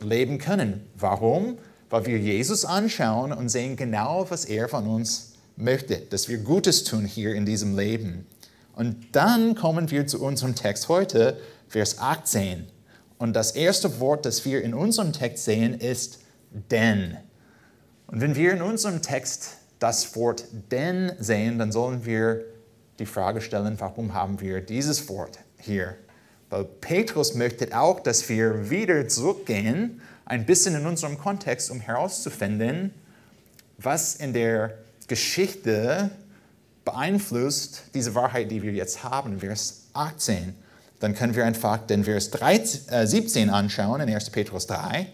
leben 0.00 0.38
können. 0.38 0.88
Warum? 0.96 1.58
Weil 1.88 2.06
wir 2.06 2.18
Jesus 2.18 2.64
anschauen 2.64 3.32
und 3.32 3.48
sehen 3.48 3.76
genau, 3.76 4.26
was 4.28 4.44
er 4.44 4.68
von 4.68 4.88
uns 4.88 5.34
möchte, 5.56 5.98
dass 5.98 6.28
wir 6.28 6.38
Gutes 6.38 6.82
tun 6.82 7.04
hier 7.04 7.34
in 7.34 7.46
diesem 7.46 7.76
Leben. 7.76 8.26
Und 8.74 8.96
dann 9.12 9.54
kommen 9.54 9.90
wir 9.90 10.06
zu 10.06 10.20
unserem 10.20 10.54
Text 10.54 10.88
heute, 10.88 11.38
Vers 11.68 11.98
18. 11.98 12.66
Und 13.18 13.34
das 13.34 13.52
erste 13.52 14.00
Wort, 14.00 14.26
das 14.26 14.44
wir 14.44 14.62
in 14.62 14.74
unserem 14.74 15.12
Text 15.12 15.44
sehen, 15.44 15.74
ist 15.74 16.18
denn. 16.50 17.18
Und 18.12 18.20
wenn 18.20 18.36
wir 18.36 18.52
in 18.52 18.60
unserem 18.60 19.00
Text 19.00 19.56
das 19.78 20.14
Wort 20.14 20.44
denn 20.70 21.12
sehen, 21.18 21.58
dann 21.58 21.72
sollen 21.72 22.04
wir 22.04 22.44
die 22.98 23.06
Frage 23.06 23.40
stellen, 23.40 23.76
warum 23.78 24.12
haben 24.12 24.38
wir 24.40 24.60
dieses 24.60 25.08
Wort 25.08 25.38
hier? 25.58 25.96
Weil 26.50 26.64
Petrus 26.64 27.34
möchte 27.34 27.74
auch, 27.76 28.00
dass 28.00 28.28
wir 28.28 28.68
wieder 28.68 29.08
zurückgehen, 29.08 30.02
ein 30.26 30.44
bisschen 30.44 30.74
in 30.74 30.84
unserem 30.84 31.16
Kontext, 31.16 31.70
um 31.70 31.80
herauszufinden, 31.80 32.92
was 33.78 34.16
in 34.16 34.34
der 34.34 34.76
Geschichte 35.08 36.10
beeinflusst 36.84 37.84
diese 37.94 38.14
Wahrheit, 38.14 38.50
die 38.50 38.62
wir 38.62 38.72
jetzt 38.72 39.04
haben, 39.04 39.40
Vers 39.40 39.86
18. 39.94 40.54
Dann 41.00 41.14
können 41.14 41.34
wir 41.34 41.46
einfach 41.46 41.78
den 41.86 42.04
Vers 42.04 42.30
13, 42.30 42.88
äh, 42.92 43.06
17 43.06 43.48
anschauen 43.48 44.02
in 44.02 44.14
1. 44.14 44.28
Petrus 44.28 44.66
3. 44.66 45.06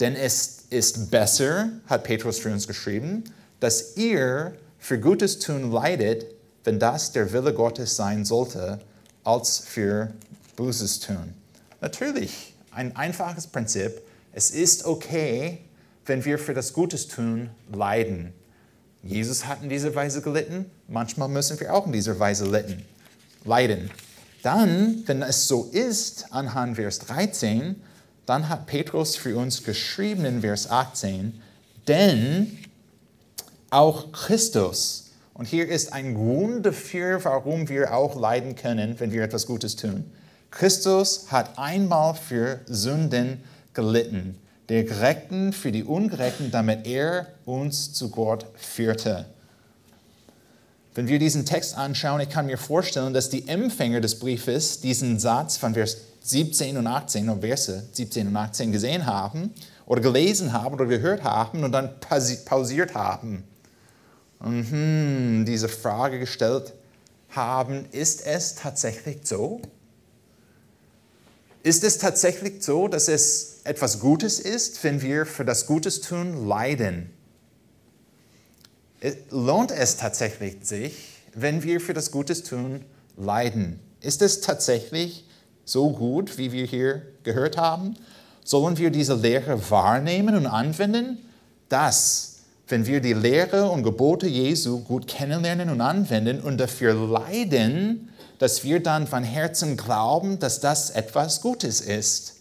Denn 0.00 0.16
es 0.16 0.55
ist 0.70 1.10
besser, 1.10 1.70
hat 1.86 2.04
Petrus 2.04 2.38
für 2.38 2.52
uns 2.52 2.66
geschrieben, 2.66 3.24
dass 3.60 3.96
ihr 3.96 4.54
für 4.78 4.98
Gutes 4.98 5.38
tun 5.38 5.70
leidet, 5.70 6.26
wenn 6.64 6.78
das 6.78 7.12
der 7.12 7.32
Wille 7.32 7.54
Gottes 7.54 7.96
sein 7.96 8.24
sollte, 8.24 8.80
als 9.24 9.58
für 9.58 10.12
Böses 10.56 11.00
tun. 11.00 11.34
Natürlich, 11.80 12.54
ein 12.70 12.94
einfaches 12.96 13.46
Prinzip. 13.46 14.02
Es 14.32 14.50
ist 14.50 14.84
okay, 14.84 15.58
wenn 16.04 16.24
wir 16.24 16.38
für 16.38 16.54
das 16.54 16.72
Gutes 16.72 17.08
tun 17.08 17.50
leiden. 17.72 18.32
Jesus 19.02 19.46
hat 19.46 19.62
in 19.62 19.68
dieser 19.68 19.94
Weise 19.94 20.20
gelitten, 20.20 20.66
manchmal 20.88 21.28
müssen 21.28 21.58
wir 21.60 21.72
auch 21.74 21.86
in 21.86 21.92
dieser 21.92 22.18
Weise 22.18 22.44
leiden. 22.44 22.82
leiden. 23.44 23.90
Dann, 24.42 25.02
wenn 25.06 25.22
es 25.22 25.48
so 25.48 25.68
ist, 25.72 26.26
anhand 26.30 26.76
Vers 26.76 27.00
13, 27.00 27.76
dann 28.26 28.48
hat 28.48 28.66
Petrus 28.66 29.16
für 29.16 29.36
uns 29.36 29.62
geschrieben 29.64 30.24
in 30.24 30.40
Vers 30.42 30.68
18, 30.68 31.40
denn 31.88 32.58
auch 33.70 34.12
Christus, 34.12 35.10
und 35.34 35.46
hier 35.46 35.68
ist 35.68 35.92
ein 35.92 36.14
Grund 36.14 36.66
dafür, 36.66 37.24
warum 37.24 37.68
wir 37.68 37.94
auch 37.94 38.18
leiden 38.18 38.56
können, 38.56 38.98
wenn 38.98 39.12
wir 39.12 39.22
etwas 39.22 39.46
Gutes 39.46 39.76
tun. 39.76 40.04
Christus 40.50 41.30
hat 41.30 41.58
einmal 41.58 42.14
für 42.14 42.60
Sünden 42.66 43.42
gelitten, 43.74 44.38
der 44.68 44.84
Gerechten 44.84 45.52
für 45.52 45.70
die 45.70 45.84
Ungerechten, 45.84 46.50
damit 46.50 46.86
er 46.86 47.26
uns 47.44 47.92
zu 47.92 48.10
Gott 48.10 48.46
führte. 48.56 49.26
Wenn 50.96 51.08
wir 51.08 51.18
diesen 51.18 51.44
Text 51.44 51.76
anschauen, 51.76 52.22
ich 52.22 52.30
kann 52.30 52.46
mir 52.46 52.56
vorstellen, 52.56 53.12
dass 53.12 53.28
die 53.28 53.46
Empfänger 53.48 54.00
des 54.00 54.18
Briefes 54.18 54.80
diesen 54.80 55.18
Satz 55.18 55.58
von 55.58 55.74
Vers 55.74 55.98
17 56.22 56.78
und 56.78 56.86
18, 56.86 57.28
oder 57.28 57.42
Verse 57.42 57.82
17 57.92 58.28
und 58.28 58.34
18 58.34 58.72
gesehen 58.72 59.04
haben 59.04 59.52
oder 59.84 60.00
gelesen 60.00 60.54
haben 60.54 60.74
oder 60.74 60.86
gehört 60.86 61.22
haben 61.22 61.64
und 61.64 61.72
dann 61.72 62.00
pausiert 62.00 62.94
haben 62.94 63.44
und 64.38 64.70
hm, 64.70 65.44
diese 65.46 65.68
Frage 65.68 66.18
gestellt 66.18 66.72
haben, 67.28 67.84
ist 67.92 68.26
es 68.26 68.54
tatsächlich 68.54 69.18
so? 69.24 69.60
Ist 71.62 71.84
es 71.84 71.98
tatsächlich 71.98 72.62
so, 72.62 72.88
dass 72.88 73.08
es 73.08 73.60
etwas 73.64 74.00
Gutes 74.00 74.40
ist, 74.40 74.82
wenn 74.82 75.02
wir 75.02 75.26
für 75.26 75.44
das 75.44 75.66
Gutes 75.66 76.00
tun 76.00 76.48
leiden? 76.48 77.10
Lohnt 79.30 79.70
es 79.70 79.96
tatsächlich 79.96 80.56
sich, 80.62 80.94
wenn 81.34 81.62
wir 81.62 81.80
für 81.80 81.94
das 81.94 82.10
Gutes 82.10 82.42
tun 82.42 82.84
leiden? 83.16 83.78
Ist 84.00 84.22
es 84.22 84.40
tatsächlich 84.40 85.24
so 85.64 85.90
gut, 85.90 86.38
wie 86.38 86.52
wir 86.52 86.64
hier 86.64 87.02
gehört 87.22 87.56
haben? 87.56 87.96
Sollen 88.44 88.78
wir 88.78 88.90
diese 88.90 89.14
Lehre 89.14 89.70
wahrnehmen 89.70 90.34
und 90.36 90.46
anwenden? 90.46 91.18
Das, 91.68 92.36
wenn 92.68 92.86
wir 92.86 93.00
die 93.00 93.12
Lehre 93.12 93.70
und 93.70 93.82
Gebote 93.82 94.28
Jesu 94.28 94.80
gut 94.80 95.08
kennenlernen 95.08 95.68
und 95.68 95.80
anwenden 95.80 96.40
und 96.40 96.58
dafür 96.58 96.94
leiden, 96.94 98.08
dass 98.38 98.64
wir 98.64 98.82
dann 98.82 99.06
von 99.06 99.24
Herzen 99.24 99.76
glauben, 99.76 100.38
dass 100.38 100.60
das 100.60 100.90
etwas 100.90 101.40
Gutes 101.40 101.80
ist. 101.80 102.36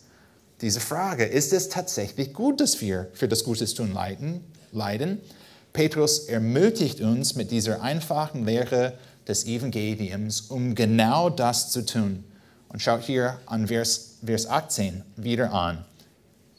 Diese 0.61 0.79
Frage, 0.79 1.25
ist 1.25 1.51
es 1.53 1.69
tatsächlich 1.69 2.33
gut, 2.33 2.61
dass 2.61 2.79
wir 2.81 3.09
für 3.13 3.27
das 3.27 3.43
Gutes 3.43 3.73
tun 3.73 3.93
leiden? 3.93 4.41
leiden? 4.71 5.21
Petrus 5.75 6.19
ermutigt 6.29 7.01
uns 7.01 7.35
mit 7.35 7.51
dieser 7.51 7.81
einfachen 7.81 8.45
Lehre 8.45 8.93
des 9.27 9.45
Evangeliums, 9.45 10.39
um 10.39 10.73
genau 10.73 11.29
das 11.29 11.69
zu 11.69 11.85
tun. 11.85 12.23
Und 12.69 12.81
schaut 12.81 13.01
hier 13.01 13.41
an 13.45 13.67
Vers, 13.67 14.19
Vers 14.25 14.47
18 14.47 15.03
wieder 15.17 15.51
an. 15.51 15.83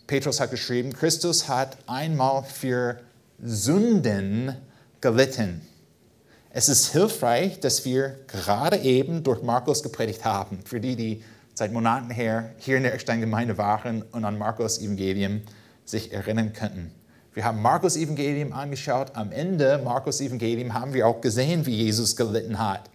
Petrus 0.07 0.39
hat 0.39 0.51
geschrieben, 0.51 0.93
Christus 0.93 1.49
hat 1.49 1.79
einmal 1.87 2.43
für 2.43 3.01
Sünden 3.43 4.55
gelitten. 5.01 5.63
Es 6.51 6.69
ist 6.69 6.93
hilfreich, 6.93 7.59
dass 7.61 7.87
wir 7.87 8.19
gerade 8.27 8.77
eben 8.77 9.23
durch 9.23 9.43
Markus 9.43 9.83
gepredigt 9.83 10.27
haben. 10.27 10.59
Für 10.67 10.79
die, 10.79 10.95
die 10.95 11.25
seit 11.55 11.73
Monaten 11.73 12.11
her 12.11 12.51
hier 12.59 12.77
in 12.77 12.83
der 12.83 12.93
Eckstein-Gemeinde 12.93 13.57
waren 13.57 14.03
und 14.03 14.27
an 14.27 14.37
Markus 14.37 14.79
Evangelium 14.79 15.41
sich 15.87 16.13
erinnern 16.13 16.53
könnten. 16.53 16.91
Wir 17.37 17.45
haben 17.45 17.61
Markus 17.61 17.99
Evangelium 17.99 18.55
angeschaut. 18.55 19.09
Am 19.13 19.31
Ende 19.31 19.79
Markus 19.85 20.23
Evangelium 20.23 20.73
haben 20.73 20.95
wir 20.95 21.07
auch 21.07 21.21
gesehen, 21.21 21.67
wie 21.67 21.83
Jesus 21.83 22.17
gelitten 22.17 22.59
hat. 22.59 22.89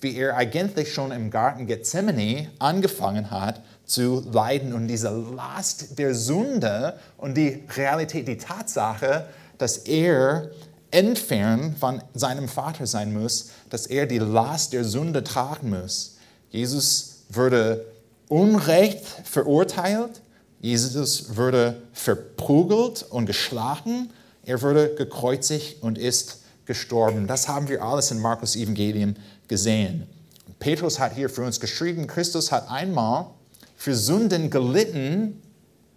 Wie 0.00 0.14
er 0.14 0.36
eigentlich 0.36 0.94
schon 0.94 1.10
im 1.10 1.32
Garten 1.32 1.66
Gethsemane 1.66 2.48
angefangen 2.60 3.32
hat 3.32 3.60
zu 3.86 4.24
leiden 4.30 4.72
und 4.72 4.86
diese 4.86 5.10
Last 5.10 5.98
der 5.98 6.14
Sünde 6.14 6.94
und 7.16 7.36
die 7.36 7.64
Realität, 7.76 8.28
die 8.28 8.38
Tatsache, 8.38 9.26
dass 9.58 9.78
er 9.78 10.52
entfernt 10.92 11.76
von 11.76 12.00
seinem 12.14 12.46
Vater 12.46 12.86
sein 12.86 13.12
muss, 13.12 13.50
dass 13.68 13.88
er 13.88 14.06
die 14.06 14.18
Last 14.18 14.74
der 14.74 14.84
Sünde 14.84 15.24
tragen 15.24 15.70
muss. 15.70 16.18
Jesus 16.50 17.24
würde 17.30 17.84
unrecht 18.28 19.04
verurteilt, 19.24 20.22
Jesus 20.60 21.36
würde 21.36 21.82
verprügelt 21.92 23.04
und 23.10 23.26
geschlagen, 23.26 24.10
er 24.44 24.62
würde 24.62 24.94
gekreuzigt 24.94 25.82
und 25.82 25.98
ist 25.98 26.40
gestorben. 26.64 27.26
Das 27.26 27.48
haben 27.48 27.68
wir 27.68 27.82
alles 27.82 28.10
in 28.10 28.20
Markus 28.20 28.56
Evangelium 28.56 29.14
gesehen. 29.46 30.06
Petrus 30.58 30.98
hat 30.98 31.14
hier 31.14 31.30
für 31.30 31.42
uns 31.42 31.60
geschrieben, 31.60 32.06
Christus 32.06 32.50
hat 32.50 32.70
einmal 32.70 33.26
für 33.76 33.94
Sünden 33.94 34.50
gelitten, 34.50 35.40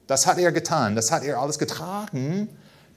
das 0.07 0.27
hat 0.27 0.37
er 0.37 0.51
getan, 0.51 0.95
das 0.95 1.11
hat 1.11 1.23
er 1.23 1.39
alles 1.39 1.57
getragen 1.57 2.49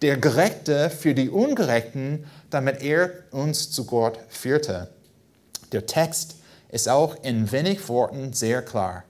der 0.05 0.18
Gerechte 0.18 0.90
für 0.90 1.14
die 1.14 1.31
Ungerechten, 1.31 2.27
damit 2.50 2.83
er 2.83 3.11
uns 3.31 3.70
zu 3.70 3.87
Gott 3.87 4.18
führte. 4.29 4.90
Der 5.72 5.87
Text 5.87 6.37
ist 6.68 6.90
auch 6.90 7.16
in 7.22 7.50
wenig 7.53 7.88
Worten 7.88 8.35
sehr 8.35 8.62
klar. 8.62 9.05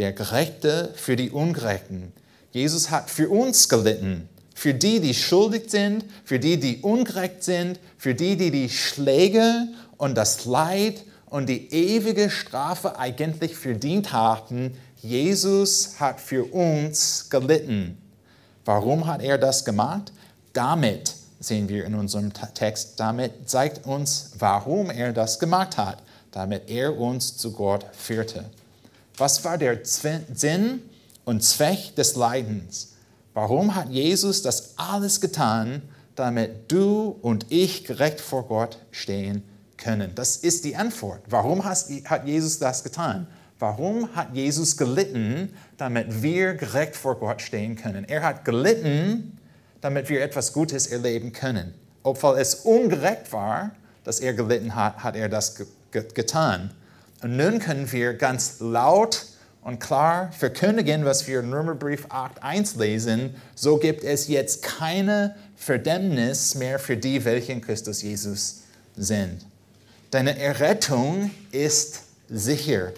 Der 0.00 0.14
Gerechte 0.14 0.94
für 0.94 1.14
die 1.14 1.28
Ungerechten. 1.28 2.14
Jesus 2.52 2.90
hat 2.90 3.10
für 3.10 3.28
uns 3.28 3.68
gelitten, 3.68 4.30
für 4.54 4.72
die, 4.72 4.98
die 4.98 5.12
schuldig 5.12 5.64
sind, 5.70 6.06
für 6.24 6.38
die, 6.38 6.58
die 6.58 6.78
ungerecht 6.78 7.44
sind, 7.44 7.78
für 7.98 8.14
die, 8.14 8.38
die 8.38 8.50
die 8.50 8.70
Schläge 8.70 9.68
und 9.98 10.16
das 10.16 10.46
Leid 10.46 11.04
und 11.26 11.50
die 11.50 11.70
ewige 11.70 12.30
Strafe 12.30 12.98
eigentlich 12.98 13.54
verdient 13.54 14.10
haben. 14.14 14.74
Jesus 15.02 16.00
hat 16.00 16.18
für 16.18 16.44
uns 16.44 17.28
gelitten. 17.28 17.98
Warum 18.64 19.06
hat 19.06 19.20
er 19.20 19.36
das 19.36 19.66
gemacht? 19.66 20.14
Damit 20.54 21.14
sehen 21.40 21.68
wir 21.68 21.84
in 21.84 21.94
unserem 21.94 22.32
Text, 22.54 22.98
damit 22.98 23.50
zeigt 23.50 23.84
uns, 23.84 24.30
warum 24.38 24.88
er 24.88 25.12
das 25.12 25.38
gemacht 25.38 25.76
hat, 25.76 25.98
damit 26.30 26.70
er 26.70 26.98
uns 26.98 27.36
zu 27.36 27.52
Gott 27.52 27.84
führte. 27.92 28.46
Was 29.20 29.44
war 29.44 29.58
der 29.58 29.80
Sinn 29.84 30.80
und 31.26 31.44
Zweck 31.44 31.94
des 31.94 32.16
Leidens? 32.16 32.94
Warum 33.34 33.74
hat 33.74 33.90
Jesus 33.90 34.40
das 34.40 34.78
alles 34.78 35.20
getan, 35.20 35.82
damit 36.14 36.72
du 36.72 37.18
und 37.20 37.44
ich 37.50 37.84
gerecht 37.84 38.18
vor 38.18 38.48
Gott 38.48 38.78
stehen 38.90 39.42
können? 39.76 40.14
Das 40.14 40.38
ist 40.38 40.64
die 40.64 40.74
Antwort. 40.74 41.20
Warum 41.28 41.66
hat 41.66 42.24
Jesus 42.24 42.60
das 42.60 42.82
getan? 42.82 43.26
Warum 43.58 44.16
hat 44.16 44.34
Jesus 44.34 44.78
gelitten, 44.78 45.52
damit 45.76 46.22
wir 46.22 46.54
gerecht 46.54 46.96
vor 46.96 47.18
Gott 47.18 47.42
stehen 47.42 47.76
können? 47.76 48.06
Er 48.08 48.22
hat 48.22 48.46
gelitten, 48.46 49.36
damit 49.82 50.08
wir 50.08 50.22
etwas 50.22 50.54
Gutes 50.54 50.86
erleben 50.86 51.34
können. 51.34 51.74
Obwohl 52.04 52.38
es 52.38 52.54
ungerecht 52.54 53.34
war, 53.34 53.72
dass 54.02 54.20
er 54.20 54.32
gelitten 54.32 54.74
hat, 54.74 55.04
hat 55.04 55.14
er 55.14 55.28
das 55.28 55.56
getan. 55.90 56.70
Und 57.22 57.36
nun 57.36 57.58
können 57.58 57.90
wir 57.92 58.14
ganz 58.14 58.60
laut 58.60 59.26
und 59.62 59.78
klar 59.78 60.32
verkündigen, 60.32 61.04
was 61.04 61.26
wir 61.26 61.40
in 61.40 61.52
Römerbrief 61.52 62.06
8.1 62.06 62.78
lesen. 62.78 63.34
So 63.54 63.76
gibt 63.76 64.04
es 64.04 64.28
jetzt 64.28 64.62
keine 64.62 65.34
Verdämmnis 65.56 66.54
mehr 66.54 66.78
für 66.78 66.96
die, 66.96 67.24
welche 67.24 67.52
in 67.52 67.60
Christus 67.60 68.02
Jesus 68.02 68.62
sind. 68.96 69.44
Deine 70.10 70.38
Errettung 70.38 71.30
ist 71.52 72.00
sicher. 72.28 72.92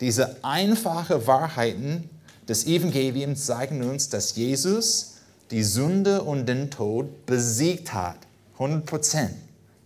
Diese 0.00 0.36
einfachen 0.44 1.26
Wahrheiten 1.26 2.10
des 2.48 2.66
Evangeliums 2.66 3.46
zeigen 3.46 3.82
uns, 3.82 4.08
dass 4.08 4.34
Jesus 4.34 5.14
die 5.50 5.62
Sünde 5.62 6.22
und 6.22 6.46
den 6.46 6.70
Tod 6.70 7.24
besiegt 7.26 7.94
hat. 7.94 8.18
100 8.54 8.84
Prozent. 8.84 9.34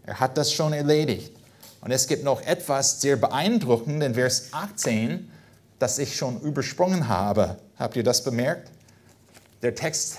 Er 0.04 0.18
hat 0.18 0.38
das 0.38 0.52
schon 0.52 0.72
erledigt. 0.72 1.37
Und 1.80 1.90
es 1.90 2.06
gibt 2.06 2.24
noch 2.24 2.42
etwas 2.42 3.00
sehr 3.00 3.16
beeindruckend 3.16 4.02
in 4.02 4.14
Vers 4.14 4.48
18, 4.52 5.30
das 5.78 5.98
ich 5.98 6.16
schon 6.16 6.40
übersprungen 6.40 7.08
habe. 7.08 7.56
Habt 7.78 7.96
ihr 7.96 8.02
das 8.02 8.24
bemerkt? 8.24 8.70
Der 9.62 9.74
Text 9.74 10.18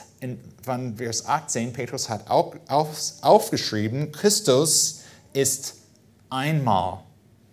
von 0.64 0.98
Vers 0.98 1.26
18, 1.26 1.74
Petrus 1.74 2.10
hat 2.10 2.30
auch 2.30 2.56
auf, 2.68 3.14
aufgeschrieben, 3.22 4.12
Christus 4.12 5.02
ist 5.34 5.76
einmal 6.30 7.00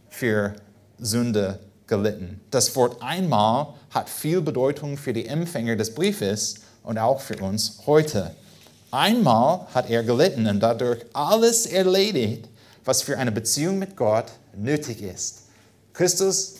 für 0.08 0.54
Sünde 0.98 1.60
gelitten. 1.86 2.40
Das 2.50 2.74
Wort 2.74 3.02
einmal 3.02 3.74
hat 3.90 4.08
viel 4.08 4.40
Bedeutung 4.40 4.96
für 4.96 5.12
die 5.12 5.26
Empfänger 5.26 5.76
des 5.76 5.94
Briefes 5.94 6.56
und 6.82 6.98
auch 6.98 7.20
für 7.20 7.36
uns 7.36 7.80
heute. 7.86 8.34
Einmal 8.90 9.66
hat 9.74 9.90
er 9.90 10.02
gelitten 10.02 10.46
und 10.46 10.60
dadurch 10.60 11.04
alles 11.12 11.66
erledigt, 11.66 12.48
was 12.86 13.02
für 13.02 13.18
eine 13.18 13.32
Beziehung 13.32 13.78
mit 13.78 13.96
Gott 13.96 14.32
nötig 14.56 15.02
ist. 15.02 15.42
Christus 15.92 16.54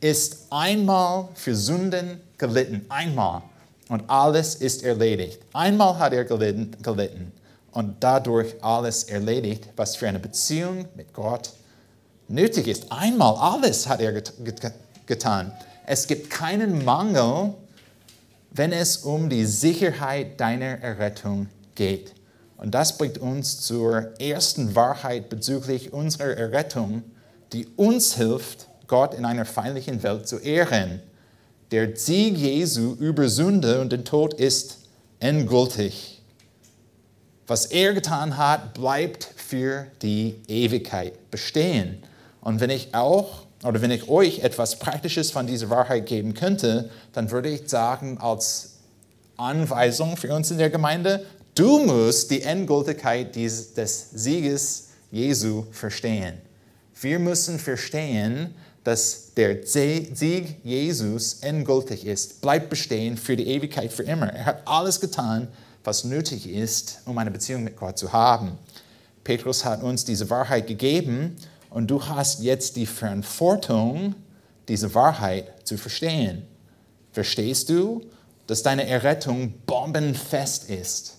ist 0.00 0.46
einmal 0.50 1.28
für 1.34 1.54
Sünden 1.54 2.20
gelitten, 2.38 2.84
einmal. 2.88 3.42
Und 3.88 4.10
alles 4.10 4.56
ist 4.56 4.82
erledigt. 4.82 5.40
Einmal 5.52 5.98
hat 5.98 6.12
er 6.12 6.24
gelitten, 6.24 6.76
gelitten 6.82 7.30
und 7.70 7.96
dadurch 8.00 8.54
alles 8.64 9.04
erledigt, 9.04 9.68
was 9.76 9.94
für 9.94 10.08
eine 10.08 10.18
Beziehung 10.18 10.86
mit 10.96 11.12
Gott 11.12 11.52
nötig 12.26 12.66
ist. 12.66 12.90
Einmal 12.90 13.36
alles 13.36 13.86
hat 13.86 14.00
er 14.00 14.12
get 14.12 14.32
get 14.44 14.72
getan. 15.06 15.52
Es 15.86 16.08
gibt 16.08 16.30
keinen 16.30 16.84
Mangel, 16.84 17.54
wenn 18.50 18.72
es 18.72 18.96
um 18.96 19.28
die 19.28 19.44
Sicherheit 19.44 20.40
deiner 20.40 20.80
Errettung 20.80 21.48
geht. 21.74 22.15
Und 22.56 22.74
das 22.74 22.96
bringt 22.96 23.18
uns 23.18 23.60
zur 23.60 24.18
ersten 24.20 24.74
Wahrheit 24.74 25.28
bezüglich 25.28 25.92
unserer 25.92 26.36
Errettung, 26.36 27.02
die 27.52 27.66
uns 27.76 28.16
hilft, 28.16 28.66
Gott 28.86 29.14
in 29.14 29.24
einer 29.24 29.44
feindlichen 29.44 30.02
Welt 30.02 30.28
zu 30.28 30.38
ehren. 30.38 31.00
Der 31.70 31.96
Sieg 31.96 32.36
Jesu 32.36 32.94
über 32.94 33.28
Sünde 33.28 33.80
und 33.80 33.92
den 33.92 34.04
Tod 34.04 34.34
ist 34.34 34.78
endgültig. 35.18 36.22
Was 37.46 37.66
er 37.66 37.94
getan 37.94 38.36
hat, 38.36 38.74
bleibt 38.74 39.24
für 39.36 39.86
die 40.02 40.40
Ewigkeit 40.48 41.30
bestehen. 41.30 42.02
Und 42.40 42.60
wenn 42.60 42.70
ich 42.70 42.94
auch 42.94 43.46
oder 43.64 43.82
wenn 43.82 43.90
ich 43.90 44.08
euch 44.08 44.40
etwas 44.40 44.78
Praktisches 44.78 45.30
von 45.30 45.46
dieser 45.46 45.70
Wahrheit 45.70 46.06
geben 46.06 46.34
könnte, 46.34 46.90
dann 47.12 47.30
würde 47.30 47.48
ich 47.48 47.68
sagen, 47.68 48.18
als 48.18 48.76
Anweisung 49.36 50.16
für 50.16 50.34
uns 50.34 50.50
in 50.50 50.58
der 50.58 50.70
Gemeinde, 50.70 51.24
du 51.56 51.80
musst 51.80 52.30
die 52.30 52.42
Endgültigkeit 52.42 53.34
des 53.34 54.10
Sieges 54.12 54.88
Jesu 55.10 55.64
verstehen. 55.72 56.34
Wir 57.00 57.18
müssen 57.18 57.58
verstehen, 57.58 58.54
dass 58.84 59.34
der 59.34 59.66
Sieg 59.66 60.60
Jesus 60.62 61.40
endgültig 61.40 62.06
ist, 62.06 62.40
bleibt 62.40 62.70
bestehen 62.70 63.16
für 63.16 63.36
die 63.36 63.48
Ewigkeit, 63.48 63.92
für 63.92 64.04
immer. 64.04 64.32
Er 64.32 64.46
hat 64.46 64.62
alles 64.64 65.00
getan, 65.00 65.48
was 65.82 66.04
nötig 66.04 66.48
ist, 66.48 67.00
um 67.04 67.18
eine 67.18 67.30
Beziehung 67.30 67.64
mit 67.64 67.76
Gott 67.76 67.98
zu 67.98 68.12
haben. 68.12 68.58
Petrus 69.24 69.64
hat 69.64 69.82
uns 69.82 70.04
diese 70.04 70.30
Wahrheit 70.30 70.68
gegeben 70.68 71.36
und 71.70 71.88
du 71.90 72.04
hast 72.06 72.42
jetzt 72.42 72.76
die 72.76 72.86
Verantwortung, 72.86 74.14
diese 74.68 74.94
Wahrheit 74.94 75.66
zu 75.66 75.76
verstehen. 75.76 76.44
Verstehst 77.12 77.68
du, 77.68 78.02
dass 78.46 78.62
deine 78.62 78.86
Errettung 78.86 79.54
bombenfest 79.66 80.70
ist? 80.70 81.15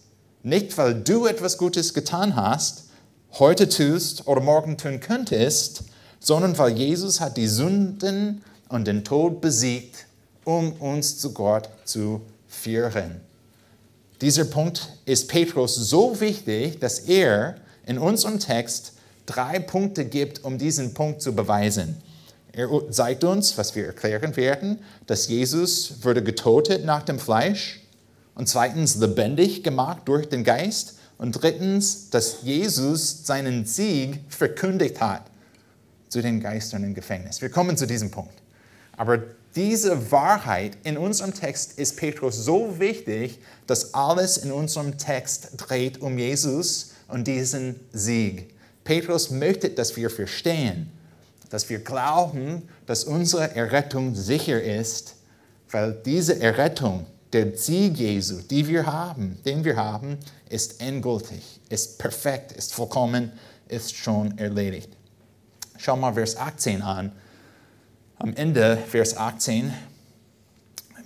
Nicht, 0.48 0.78
weil 0.78 0.96
du 0.96 1.26
etwas 1.26 1.58
Gutes 1.58 1.94
getan 1.94 2.38
hast, 2.38 2.86
heute 3.34 3.68
tust 3.68 4.28
oder 4.28 4.40
morgen 4.40 4.78
tun 4.78 5.02
könntest, 5.02 5.84
sondern 6.22 6.58
weil 6.58 6.72
Jesus 6.72 7.20
hat 7.20 7.36
die 7.36 7.50
Sünden 7.50 8.42
und 8.70 8.88
den 8.88 9.04
Tod 9.04 9.42
besiegt, 9.42 10.06
um 10.46 10.72
uns 10.80 11.18
zu 11.18 11.34
Gott 11.34 11.68
zu 11.84 12.22
führen. 12.48 13.20
Dieser 14.22 14.46
Punkt 14.46 14.88
ist 15.04 15.28
Petrus 15.28 15.76
so 15.76 16.22
wichtig, 16.22 16.80
dass 16.80 17.00
er 17.00 17.58
in 17.86 17.98
unserem 17.98 18.40
Text 18.40 18.94
drei 19.26 19.60
Punkte 19.60 20.06
gibt, 20.06 20.46
um 20.46 20.58
diesen 20.58 20.94
Punkt 20.94 21.22
zu 21.22 21.36
beweisen. 21.36 21.98
Er 22.54 22.70
zeigt 22.90 23.26
uns, 23.26 23.58
was 23.58 23.76
wir 23.76 23.88
erklären 23.88 24.38
werden, 24.38 24.80
dass 25.08 25.28
Jesus 25.28 26.06
wurde 26.06 26.24
getötet 26.24 26.86
nach 26.86 27.04
dem 27.04 27.20
Fleisch 27.20 27.82
und 28.38 28.48
zweitens 28.48 28.96
lebendig 28.96 29.64
gemacht 29.64 30.04
durch 30.06 30.30
den 30.30 30.44
Geist 30.44 30.94
und 31.18 31.32
drittens, 31.32 32.12
dass 32.12 32.44
Jesus 32.44 33.26
seinen 33.26 33.66
Sieg 33.66 34.20
verkündigt 34.30 35.02
hat 35.02 35.24
zu 36.08 36.22
den 36.22 36.40
Geistern 36.40 36.84
im 36.84 36.94
Gefängnis. 36.94 37.42
Wir 37.42 37.50
kommen 37.50 37.76
zu 37.78 37.88
diesem 37.88 38.12
Punkt. 38.12 38.36
Aber 38.96 39.24
diese 39.56 40.12
Wahrheit 40.12 40.78
in 40.84 41.00
unserem 41.00 41.34
Text 41.34 41.80
ist 41.80 41.98
Petrus 41.98 42.36
so 42.36 42.80
wichtig, 42.80 43.40
dass 43.66 43.96
alles 43.96 44.38
in 44.38 44.52
unserem 44.52 45.00
Text 45.00 45.50
dreht 45.58 46.00
um 46.00 46.20
Jesus 46.20 46.92
und 47.08 47.26
diesen 47.26 47.80
Sieg. 47.92 48.54
Petrus 48.84 49.32
möchte, 49.32 49.72
dass 49.72 49.96
wir 49.96 50.12
verstehen, 50.12 50.92
dass 51.50 51.70
wir 51.72 51.80
glauben, 51.80 52.70
dass 52.86 53.04
unsere 53.04 53.56
Errettung 53.56 54.14
sicher 54.14 54.62
ist, 54.62 55.16
weil 55.72 55.94
diese 56.06 56.40
Errettung, 56.40 57.08
der 57.34 57.58
Sieg 57.58 57.98
Jesu, 57.98 58.42
die 58.42 58.68
wir 58.68 58.86
haben, 58.86 59.38
den 59.46 59.64
wir 59.64 59.76
haben, 59.76 60.18
ist 60.50 60.82
endgültig, 60.82 61.60
ist 61.70 61.98
perfekt, 62.00 62.52
ist 62.54 62.74
vollkommen, 62.74 63.32
ist 63.68 63.96
schon 63.96 64.38
erledigt. 64.38 64.90
Schau 65.78 65.98
mal 65.98 66.14
Vers 66.14 66.38
18 66.38 66.82
an. 66.82 67.12
Am 68.18 68.34
Ende, 68.34 68.78
Vers 68.78 69.16
18, 69.16 69.74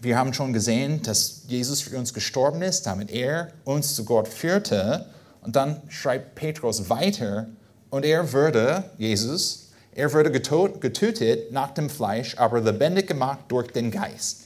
wir 0.01 0.17
haben 0.17 0.34
schon 0.34 0.53
gesehen, 0.53 1.01
dass 1.03 1.43
Jesus 1.47 1.81
für 1.81 1.97
uns 1.97 2.13
gestorben 2.13 2.62
ist, 2.62 2.86
damit 2.86 3.12
er 3.12 3.51
uns 3.65 3.95
zu 3.95 4.05
Gott 4.05 4.27
führte. 4.27 5.07
Und 5.41 5.55
dann 5.55 5.81
schreibt 5.89 6.36
Petrus 6.36 6.89
weiter, 6.89 7.47
und 7.89 8.05
er 8.05 8.31
würde, 8.31 8.86
Jesus, 8.97 9.71
er 9.93 10.13
würde 10.13 10.31
getötet 10.31 11.51
nach 11.51 11.71
dem 11.71 11.89
Fleisch, 11.89 12.38
aber 12.38 12.62
lebendig 12.62 13.07
gemacht 13.07 13.39
durch 13.49 13.67
den 13.71 13.91
Geist. 13.91 14.45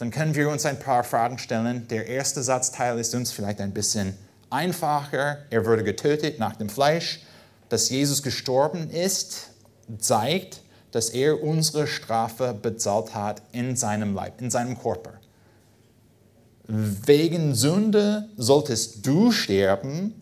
Dann 0.00 0.10
können 0.10 0.34
wir 0.34 0.48
uns 0.48 0.64
ein 0.64 0.78
paar 0.78 1.04
Fragen 1.04 1.36
stellen. 1.36 1.86
Der 1.88 2.06
erste 2.06 2.42
Satzteil 2.42 2.98
ist 2.98 3.14
uns 3.14 3.32
vielleicht 3.32 3.60
ein 3.60 3.74
bisschen 3.74 4.14
einfacher. 4.48 5.40
Er 5.50 5.66
wurde 5.66 5.84
getötet 5.84 6.38
nach 6.38 6.56
dem 6.56 6.70
Fleisch. 6.70 7.20
Dass 7.68 7.90
Jesus 7.90 8.22
gestorben 8.22 8.88
ist, 8.88 9.50
zeigt, 9.98 10.62
dass 10.90 11.10
er 11.10 11.42
unsere 11.42 11.86
Strafe 11.86 12.54
bezahlt 12.54 13.14
hat 13.14 13.42
in 13.52 13.76
seinem 13.76 14.14
Leib, 14.14 14.40
in 14.40 14.50
seinem 14.50 14.80
Körper. 14.80 15.12
Wegen 16.66 17.54
Sünde 17.54 18.26
solltest 18.38 19.06
du 19.06 19.30
sterben 19.30 20.14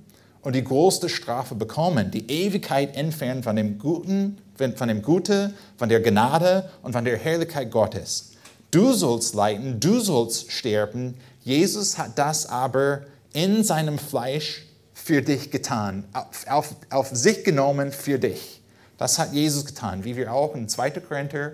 und 0.42 0.56
die 0.56 0.64
größte 0.64 1.08
Strafe 1.08 1.54
bekommen, 1.54 2.10
die 2.10 2.28
Ewigkeit 2.28 2.96
entfernen 2.96 3.44
von 3.44 3.54
dem 3.54 3.78
Guten, 3.78 4.38
von 4.56 4.88
dem 4.88 5.02
Gute, 5.02 5.54
von 5.76 5.88
der 5.88 6.00
Gnade 6.00 6.68
und 6.82 6.94
von 6.94 7.04
der 7.04 7.16
Herrlichkeit 7.16 7.70
Gottes. 7.70 8.32
Du 8.70 8.92
sollst 8.92 9.34
leiden, 9.34 9.80
du 9.80 10.00
sollst 10.00 10.52
sterben. 10.52 11.14
Jesus 11.42 11.96
hat 11.96 12.18
das 12.18 12.46
aber 12.46 13.02
in 13.32 13.64
seinem 13.64 13.98
Fleisch 13.98 14.66
für 14.92 15.22
dich 15.22 15.50
getan, 15.50 16.04
auf, 16.12 16.46
auf, 16.48 16.74
auf 16.90 17.08
sich 17.12 17.44
genommen 17.44 17.92
für 17.92 18.18
dich. 18.18 18.60
Das 18.98 19.18
hat 19.18 19.32
Jesus 19.32 19.64
getan, 19.64 20.04
wie 20.04 20.16
wir 20.16 20.32
auch 20.32 20.54
in 20.54 20.68
2. 20.68 20.90
Korinther 20.90 21.52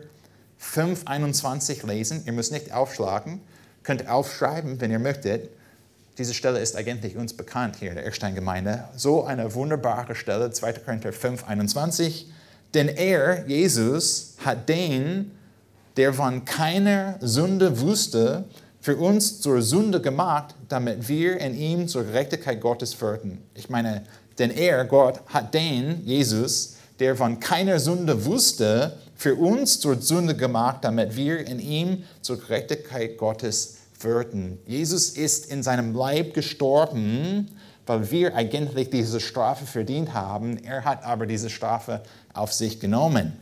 5, 0.59 1.03
21 1.07 1.83
lesen. 1.85 2.23
Ihr 2.27 2.33
müsst 2.33 2.51
nicht 2.51 2.73
aufschlagen, 2.73 3.41
könnt 3.83 4.09
aufschreiben, 4.09 4.81
wenn 4.81 4.91
ihr 4.91 4.99
möchtet. 4.99 5.51
Diese 6.19 6.33
Stelle 6.33 6.59
ist 6.59 6.75
eigentlich 6.75 7.17
uns 7.17 7.37
bekannt 7.37 7.77
hier 7.77 7.91
in 7.91 7.97
der 7.97 8.07
Eckstein-Gemeinde. 8.07 8.89
So 8.97 9.25
eine 9.25 9.55
wunderbare 9.55 10.15
Stelle, 10.15 10.51
2. 10.51 10.73
Korinther 10.75 11.13
5, 11.13 11.45
21. 11.45 12.33
Denn 12.73 12.89
er, 12.89 13.47
Jesus, 13.47 14.35
hat 14.45 14.69
den, 14.69 15.33
der 15.97 16.13
von 16.13 16.45
keiner 16.45 17.17
Sünde 17.21 17.81
wusste, 17.81 18.45
für 18.81 18.97
uns 18.97 19.41
zur 19.41 19.63
Sünde 19.63 20.01
gemacht, 20.01 20.55
damit 20.69 21.09
wir 21.09 21.39
in 21.39 21.57
ihm 21.57 21.89
zur 21.89 22.05
Gerechtigkeit 22.05 22.61
Gottes 22.61 23.01
würden. 23.01 23.39
Ich 23.55 23.71
meine, 23.71 24.03
denn 24.39 24.51
er, 24.51 24.85
Gott, 24.85 25.21
hat 25.27 25.55
den, 25.55 26.05
Jesus, 26.05 26.77
der 26.99 27.17
von 27.17 27.41
keiner 27.41 27.79
Sünde 27.79 28.25
wusste, 28.27 28.99
für 29.17 29.37
uns 29.37 29.81
zur 29.81 30.01
Sünde 30.01 30.37
gemacht, 30.37 30.79
damit 30.83 31.17
wir 31.17 31.47
in 31.47 31.61
ihm 31.61 32.05
zur 32.21 32.39
Gerechtigkeit 32.39 33.17
Gottes 33.17 33.77
würden. 34.01 34.59
Jesus 34.67 35.11
ist 35.11 35.51
in 35.51 35.63
seinem 35.63 35.95
Leib 35.95 36.35
gestorben, 36.35 37.49
weil 37.87 38.11
wir 38.11 38.35
eigentlich 38.35 38.91
diese 38.91 39.21
Strafe 39.21 39.67
verdient 39.67 40.13
haben. 40.15 40.59
Er 40.65 40.85
hat 40.85 41.05
aber 41.05 41.27
diese 41.27 41.49
Strafe 41.49 42.03
auf 42.33 42.53
sich 42.53 42.81
genommen. 42.81 43.33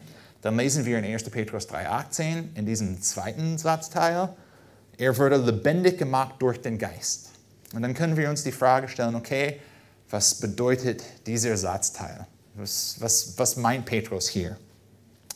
Dann 0.42 0.56
lesen 0.56 0.84
wir 0.84 0.98
in 0.98 1.04
1. 1.04 1.24
Petrus 1.30 1.68
3,18 1.68 2.56
in 2.56 2.66
diesem 2.66 3.00
zweiten 3.00 3.58
Satzteil, 3.58 4.34
er 4.98 5.16
wurde 5.16 5.36
lebendig 5.36 5.98
gemacht 5.98 6.34
durch 6.40 6.60
den 6.60 6.78
Geist. 6.78 7.30
Und 7.72 7.82
dann 7.82 7.94
können 7.94 8.16
wir 8.16 8.28
uns 8.28 8.42
die 8.42 8.52
Frage 8.52 8.88
stellen, 8.88 9.14
okay, 9.14 9.60
was 10.10 10.34
bedeutet 10.34 11.02
dieser 11.26 11.56
Satzteil? 11.56 12.26
Was, 12.54 12.96
was, 12.98 13.38
was 13.38 13.56
meint 13.56 13.86
Petrus 13.86 14.28
hier? 14.28 14.58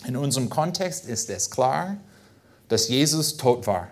In 0.07 0.17
unserem 0.17 0.51
Kontext 0.51 1.07
ist 1.07 1.31
es 1.31 1.51
klar, 1.51 1.97
dass 2.69 2.89
Jesus 2.89 3.37
tot 3.37 3.67
war. 3.67 3.89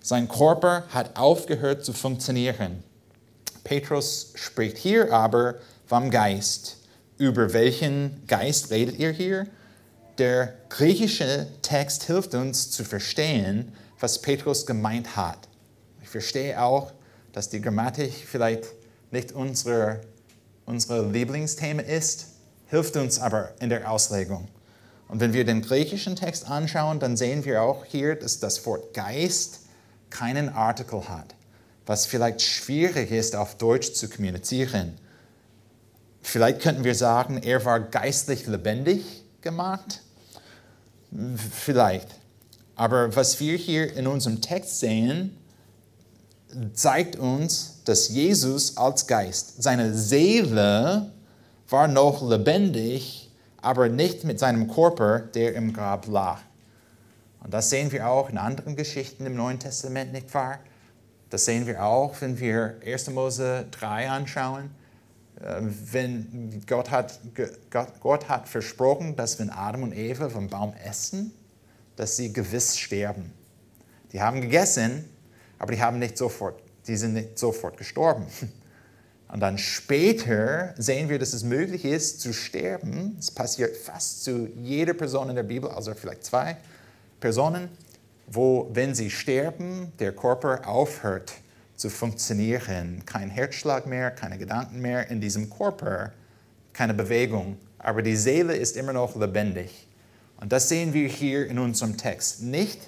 Sein 0.00 0.28
Körper 0.28 0.84
hat 0.88 1.16
aufgehört 1.16 1.84
zu 1.84 1.92
funktionieren. 1.92 2.82
Petrus 3.64 4.32
spricht 4.36 4.78
hier 4.78 5.12
aber 5.12 5.56
vom 5.86 6.10
Geist. 6.10 6.75
Über 7.18 7.52
welchen 7.52 8.26
Geist 8.26 8.70
redet 8.70 8.98
ihr 8.98 9.10
hier? 9.10 9.46
Der 10.18 10.54
griechische 10.68 11.46
Text 11.62 12.04
hilft 12.04 12.34
uns 12.34 12.70
zu 12.70 12.84
verstehen, 12.84 13.72
was 13.98 14.20
Petrus 14.20 14.66
gemeint 14.66 15.16
hat. 15.16 15.48
Ich 16.02 16.08
verstehe 16.08 16.60
auch, 16.60 16.92
dass 17.32 17.48
die 17.48 17.60
Grammatik 17.60 18.12
vielleicht 18.12 18.64
nicht 19.10 19.32
unsere, 19.32 20.00
unsere 20.64 21.06
Lieblingsthema 21.06 21.82
ist, 21.82 22.28
hilft 22.68 22.96
uns 22.96 23.18
aber 23.18 23.52
in 23.60 23.68
der 23.68 23.90
Auslegung. 23.90 24.48
Und 25.08 25.20
wenn 25.20 25.32
wir 25.32 25.44
den 25.44 25.62
griechischen 25.62 26.16
Text 26.16 26.48
anschauen, 26.48 26.98
dann 26.98 27.16
sehen 27.16 27.44
wir 27.44 27.62
auch 27.62 27.84
hier, 27.84 28.16
dass 28.16 28.40
das 28.40 28.64
Wort 28.66 28.92
Geist 28.94 29.60
keinen 30.10 30.48
Artikel 30.48 31.08
hat, 31.08 31.34
was 31.84 32.06
vielleicht 32.06 32.42
schwierig 32.42 33.10
ist, 33.10 33.36
auf 33.36 33.56
Deutsch 33.56 33.92
zu 33.92 34.08
kommunizieren. 34.08 34.98
Vielleicht 36.28 36.60
könnten 36.60 36.82
wir 36.82 36.96
sagen, 36.96 37.40
er 37.40 37.64
war 37.64 37.78
geistlich 37.78 38.48
lebendig 38.48 39.04
gemacht. 39.42 40.02
Vielleicht. 41.52 42.08
Aber 42.74 43.14
was 43.14 43.38
wir 43.38 43.56
hier 43.56 43.94
in 43.96 44.08
unserem 44.08 44.40
Text 44.40 44.80
sehen, 44.80 45.36
zeigt 46.74 47.14
uns, 47.14 47.80
dass 47.84 48.08
Jesus 48.08 48.76
als 48.76 49.06
Geist, 49.06 49.62
seine 49.62 49.94
Seele 49.94 51.12
war 51.68 51.86
noch 51.86 52.28
lebendig, 52.28 53.30
aber 53.62 53.88
nicht 53.88 54.24
mit 54.24 54.40
seinem 54.40 54.68
Körper, 54.68 55.20
der 55.20 55.54
im 55.54 55.72
Grab 55.72 56.08
lag. 56.08 56.40
Und 57.44 57.54
das 57.54 57.70
sehen 57.70 57.92
wir 57.92 58.08
auch 58.08 58.28
in 58.30 58.36
anderen 58.36 58.74
Geschichten 58.74 59.26
im 59.26 59.36
Neuen 59.36 59.60
Testament, 59.60 60.12
nicht 60.12 60.34
wahr? 60.34 60.58
Das 61.30 61.44
sehen 61.44 61.68
wir 61.68 61.84
auch, 61.84 62.20
wenn 62.20 62.40
wir 62.40 62.80
1. 62.84 63.10
Mose 63.10 63.66
3 63.70 64.10
anschauen. 64.10 64.70
Äh, 65.40 65.60
wenn 65.92 66.62
Gott 66.66 66.90
hat, 66.90 67.20
Gott, 67.70 68.00
Gott 68.00 68.28
hat 68.28 68.48
versprochen, 68.48 69.16
dass 69.16 69.38
wenn 69.38 69.50
Adam 69.50 69.82
und 69.82 69.92
Eva 69.92 70.28
vom 70.28 70.48
Baum 70.48 70.74
essen, 70.84 71.32
dass 71.96 72.16
sie 72.16 72.32
gewiss 72.32 72.78
sterben. 72.78 73.32
Die 74.12 74.20
haben 74.20 74.40
gegessen, 74.40 75.04
aber 75.58 75.72
die, 75.72 75.80
haben 75.80 75.98
nicht 75.98 76.16
sofort, 76.16 76.62
die 76.86 76.96
sind 76.96 77.14
nicht 77.14 77.38
sofort 77.38 77.76
gestorben. 77.76 78.26
Und 79.28 79.40
dann 79.40 79.58
später 79.58 80.72
sehen 80.78 81.08
wir, 81.08 81.18
dass 81.18 81.32
es 81.32 81.42
möglich 81.42 81.84
ist 81.84 82.20
zu 82.20 82.32
sterben. 82.32 83.16
Es 83.18 83.28
passiert 83.28 83.76
fast 83.76 84.22
zu 84.22 84.46
jeder 84.62 84.94
Person 84.94 85.28
in 85.28 85.34
der 85.34 85.42
Bibel, 85.42 85.68
also 85.68 85.94
vielleicht 85.94 86.24
zwei 86.24 86.56
Personen, 87.18 87.68
wo, 88.28 88.70
wenn 88.72 88.94
sie 88.94 89.10
sterben, 89.10 89.92
der 89.98 90.14
Körper 90.14 90.68
aufhört 90.68 91.32
zu 91.76 91.90
funktionieren. 91.90 93.02
Kein 93.06 93.30
Herzschlag 93.30 93.86
mehr, 93.86 94.10
keine 94.10 94.38
Gedanken 94.38 94.80
mehr 94.80 95.08
in 95.10 95.20
diesem 95.20 95.50
Körper, 95.50 96.12
keine 96.72 96.94
Bewegung. 96.94 97.58
Aber 97.78 98.02
die 98.02 98.16
Seele 98.16 98.56
ist 98.56 98.76
immer 98.76 98.92
noch 98.92 99.14
lebendig. 99.16 99.86
Und 100.40 100.52
das 100.52 100.68
sehen 100.68 100.92
wir 100.92 101.08
hier 101.08 101.46
in 101.46 101.58
unserem 101.58 101.96
Text. 101.96 102.42
Nicht, 102.42 102.80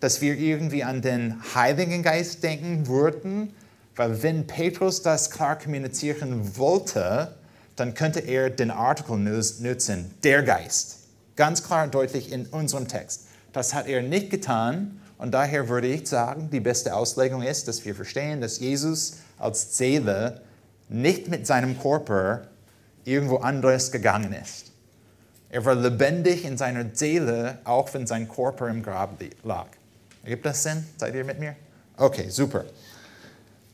dass 0.00 0.20
wir 0.20 0.36
irgendwie 0.36 0.84
an 0.84 1.02
den 1.02 1.40
Heiligen 1.54 2.02
Geist 2.02 2.42
denken 2.42 2.86
würden, 2.86 3.52
weil 3.96 4.22
wenn 4.22 4.46
Petrus 4.46 5.02
das 5.02 5.30
klar 5.30 5.58
kommunizieren 5.58 6.56
wollte, 6.56 7.34
dann 7.76 7.94
könnte 7.94 8.20
er 8.20 8.50
den 8.50 8.70
Artikel 8.70 9.16
nutzen, 9.18 10.14
der 10.22 10.42
Geist. 10.42 10.98
Ganz 11.36 11.62
klar 11.62 11.84
und 11.84 11.94
deutlich 11.94 12.32
in 12.32 12.46
unserem 12.46 12.88
Text. 12.88 13.26
Das 13.52 13.74
hat 13.74 13.86
er 13.86 14.02
nicht 14.02 14.30
getan 14.30 15.00
und 15.22 15.30
daher 15.30 15.68
würde 15.68 15.86
ich 15.86 16.08
sagen, 16.08 16.50
die 16.50 16.58
beste 16.58 16.96
Auslegung 16.96 17.42
ist, 17.42 17.68
dass 17.68 17.84
wir 17.84 17.94
verstehen, 17.94 18.40
dass 18.40 18.58
Jesus 18.58 19.18
als 19.38 19.78
Seele 19.78 20.40
nicht 20.88 21.28
mit 21.28 21.46
seinem 21.46 21.78
Körper 21.78 22.48
irgendwo 23.04 23.36
anders 23.36 23.92
gegangen 23.92 24.32
ist. 24.32 24.72
Er 25.48 25.64
war 25.64 25.76
lebendig 25.76 26.44
in 26.44 26.58
seiner 26.58 26.86
Seele, 26.92 27.58
auch 27.62 27.94
wenn 27.94 28.04
sein 28.04 28.28
Körper 28.28 28.66
im 28.66 28.82
Grab 28.82 29.22
lag. 29.44 29.68
Ergibt 30.24 30.44
das 30.44 30.64
Sinn? 30.64 30.84
Seid 30.96 31.14
ihr 31.14 31.22
mit 31.22 31.38
mir? 31.38 31.54
Okay, 31.96 32.28
super. 32.28 32.64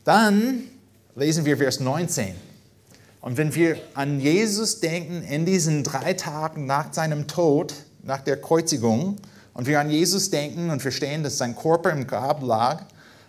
Dann 0.04 0.64
lesen 1.16 1.46
wir 1.46 1.56
Vers 1.56 1.80
19. 1.80 2.34
Und 3.22 3.38
wenn 3.38 3.54
wir 3.54 3.78
an 3.94 4.20
Jesus 4.20 4.80
denken 4.80 5.22
in 5.22 5.46
diesen 5.46 5.82
drei 5.82 6.12
Tagen 6.12 6.66
nach 6.66 6.92
seinem 6.92 7.26
Tod, 7.26 7.72
nach 8.02 8.20
der 8.20 8.38
Kreuzigung, 8.38 9.16
und 9.58 9.66
wir 9.66 9.80
an 9.80 9.90
Jesus 9.90 10.30
denken 10.30 10.70
und 10.70 10.80
verstehen, 10.80 11.24
dass 11.24 11.36
sein 11.36 11.56
Körper 11.56 11.90
im 11.90 12.06
Grab 12.06 12.44
lag, 12.44 12.84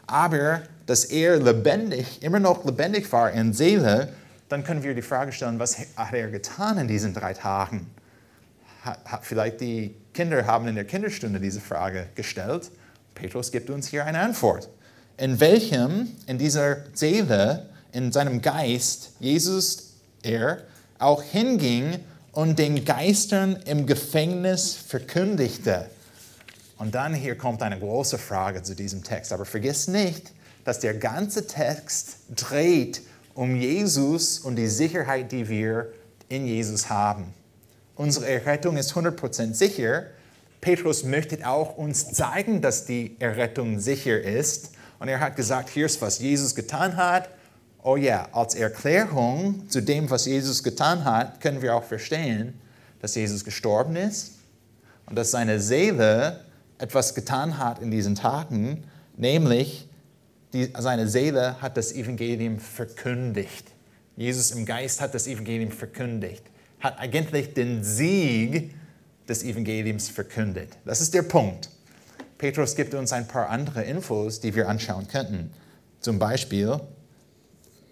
aber 0.06 0.62
dass 0.86 1.06
er 1.06 1.38
lebendig, 1.38 2.22
immer 2.22 2.40
noch 2.40 2.64
lebendig 2.66 3.12
war 3.12 3.32
in 3.32 3.52
Seele, 3.52 4.14
dann 4.48 4.64
können 4.64 4.84
wir 4.84 4.94
die 4.94 5.02
Frage 5.02 5.32
stellen, 5.32 5.58
was 5.58 5.80
hat 5.96 6.14
er 6.14 6.30
getan 6.30 6.78
in 6.78 6.88
diesen 6.88 7.16
drei 7.16 7.34
Tagen? 7.34 7.88
Hat, 8.84 9.00
hat, 9.06 9.26
vielleicht 9.26 9.60
die 9.60 9.96
Kinder 10.14 10.46
haben 10.46 10.68
in 10.68 10.76
der 10.76 10.86
Kinderstunde 10.86 11.40
diese 11.40 11.62
Frage 11.62 12.06
gestellt. 12.14 12.70
Petrus 13.16 13.52
gibt 13.52 13.72
uns 13.72 13.88
hier 13.88 14.06
eine 14.06 14.20
Antwort 14.20 14.70
in 15.18 15.40
welchem 15.40 16.16
in 16.28 16.38
dieser 16.38 16.78
Seele, 16.94 17.70
in 17.92 18.12
seinem 18.12 18.40
Geist, 18.40 19.14
Jesus, 19.20 19.96
er, 20.22 20.60
auch 21.00 21.24
hinging 21.24 22.00
und 22.34 22.60
den 22.60 22.86
Geistern 22.86 23.58
im 23.66 23.88
Gefängnis 23.88 24.76
verkündigte. 24.76 25.90
Und 26.80 26.96
dann 26.96 27.14
hier 27.14 27.38
kommt 27.38 27.62
eine 27.62 27.78
große 27.78 28.18
Frage 28.18 28.64
zu 28.64 28.74
diesem 28.74 29.04
Text. 29.04 29.34
Aber 29.34 29.46
vergiss 29.46 29.90
nicht, 29.90 30.32
dass 30.64 30.80
der 30.80 30.94
ganze 30.94 31.46
Text 31.46 32.20
dreht 32.34 33.02
um 33.36 33.56
Jesus 33.56 34.40
und 34.40 34.56
die 34.56 34.68
Sicherheit, 34.68 35.32
die 35.32 35.50
wir 35.50 35.92
in 36.30 36.48
Jesus 36.48 36.90
haben. 36.90 37.34
Unsere 37.96 38.28
Errettung 38.28 38.78
ist 38.78 38.94
100% 38.94 39.54
sicher. 39.54 40.06
Petrus 40.62 41.04
möchte 41.04 41.46
auch 41.46 41.78
uns 41.78 42.14
zeigen, 42.14 42.62
dass 42.62 42.86
die 42.86 43.18
Errettung 43.20 43.80
sicher 43.80 44.22
ist. 44.22 44.72
Und 45.00 45.10
er 45.10 45.20
hat 45.20 45.36
gesagt, 45.36 45.70
hier 45.70 45.86
ist, 45.86 46.02
was 46.02 46.20
Jesus 46.20 46.56
getan 46.56 46.96
hat. 46.96 47.28
Oh 47.84 47.98
ja, 47.98 48.30
als 48.32 48.56
Erklärung 48.56 49.70
zu 49.70 49.82
dem, 49.82 50.10
was 50.10 50.26
Jesus 50.26 50.64
getan 50.64 51.04
hat, 51.04 51.42
können 51.42 51.62
wir 51.62 51.76
auch 51.76 51.84
verstehen, 51.84 52.60
dass 53.02 53.16
Jesus 53.16 53.44
gestorben 53.44 53.98
ist 53.98 54.34
und 55.06 55.18
dass 55.18 55.32
seine 55.32 55.60
Seele 55.60 56.46
etwas 56.80 57.14
getan 57.14 57.60
hat 57.60 57.80
in 57.80 57.92
diesen 57.92 58.16
Tagen, 58.16 58.86
nämlich 59.16 59.88
die, 60.54 60.74
seine 60.78 61.08
Seele 61.08 61.62
hat 61.62 61.78
das 61.78 61.94
Evangelium 61.94 62.60
verkündigt. 62.60 63.72
Jesus 64.18 64.52
im 64.52 64.66
Geist 64.66 65.00
hat 65.00 65.14
das 65.14 65.28
Evangelium 65.28 65.72
verkündigt, 65.72 66.44
hat 66.80 66.98
eigentlich 66.98 67.54
den 67.54 67.84
Sieg 67.84 68.74
des 69.28 69.44
Evangeliums 69.44 70.10
verkündet. 70.10 70.70
Das 70.86 71.02
ist 71.02 71.14
der 71.14 71.22
Punkt. 71.22 71.70
Petrus 72.38 72.76
gibt 72.76 72.94
uns 72.96 73.14
ein 73.14 73.28
paar 73.28 73.50
andere 73.50 73.84
Infos, 73.84 74.40
die 74.40 74.56
wir 74.56 74.68
anschauen 74.68 75.08
könnten. 75.08 75.52
Zum 76.00 76.18
Beispiel, 76.18 76.80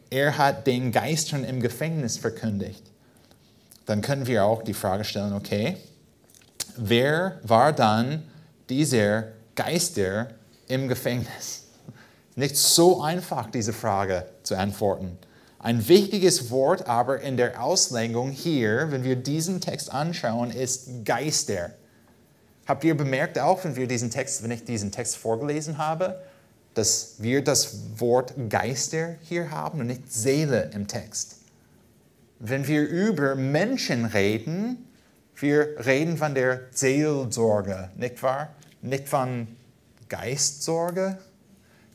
er 0.10 0.38
hat 0.38 0.65
den 0.65 0.91
Geistern 0.91 1.43
im 1.43 1.62
Gefängnis 1.62 2.17
verkündigt. 2.17 2.84
Dann 3.86 4.02
können 4.02 4.26
wir 4.26 4.45
auch 4.45 4.63
die 4.63 4.73
Frage 4.73 5.04
stellen, 5.04 5.34
okay, 5.34 5.78
wer 6.78 7.39
war 7.43 7.73
dann 7.73 8.23
dieser 8.69 9.30
Geister 9.56 10.30
im 10.67 10.88
Gefängnis? 10.88 11.67
Nicht 12.36 12.56
so 12.56 13.01
einfach, 13.01 13.49
diese 13.49 13.73
Frage 13.73 14.25
zu 14.43 14.56
antworten. 14.56 15.17
Ein 15.60 15.88
wichtiges 15.88 16.51
Wort 16.51 16.88
aber 16.88 17.19
in 17.21 17.36
der 17.36 17.63
Auslegung 17.63 18.30
hier, 18.30 18.91
wenn 18.91 19.03
wir 19.03 19.15
diesen 19.15 19.60
Text 19.60 19.91
anschauen, 19.91 20.51
ist 20.51 21.03
Geister. 21.03 21.71
Habt 22.67 22.84
ihr 22.84 22.95
bemerkt 22.95 23.39
auch, 23.39 23.63
wenn, 23.63 23.75
wir 23.75 23.88
diesen 23.88 24.12
Text, 24.12 24.43
wenn 24.43 24.51
ich 24.51 24.65
diesen 24.65 24.91
Text 24.91 25.17
vorgelesen 25.17 25.77
habe, 25.77 26.21
dass 26.75 27.15
wir 27.17 27.43
das 27.43 27.99
Wort 27.99 28.34
Geister 28.49 29.15
hier 29.23 29.49
haben 29.49 29.80
und 29.80 29.88
nicht 29.88 30.12
Seele 30.13 30.69
im 30.75 30.88
Text? 30.88 31.38
Wenn 32.39 32.67
wir 32.67 32.88
über 32.88 33.34
Menschen 33.34 34.06
reden, 34.06 34.88
wir 35.36 35.75
reden 35.86 36.17
von 36.17 36.36
der 36.36 36.62
Seelsorge, 36.71 37.89
nicht 37.95 38.21
wahr? 38.21 38.49
Nicht 38.82 39.10
von 39.10 39.48
Geistsorge. 40.10 41.18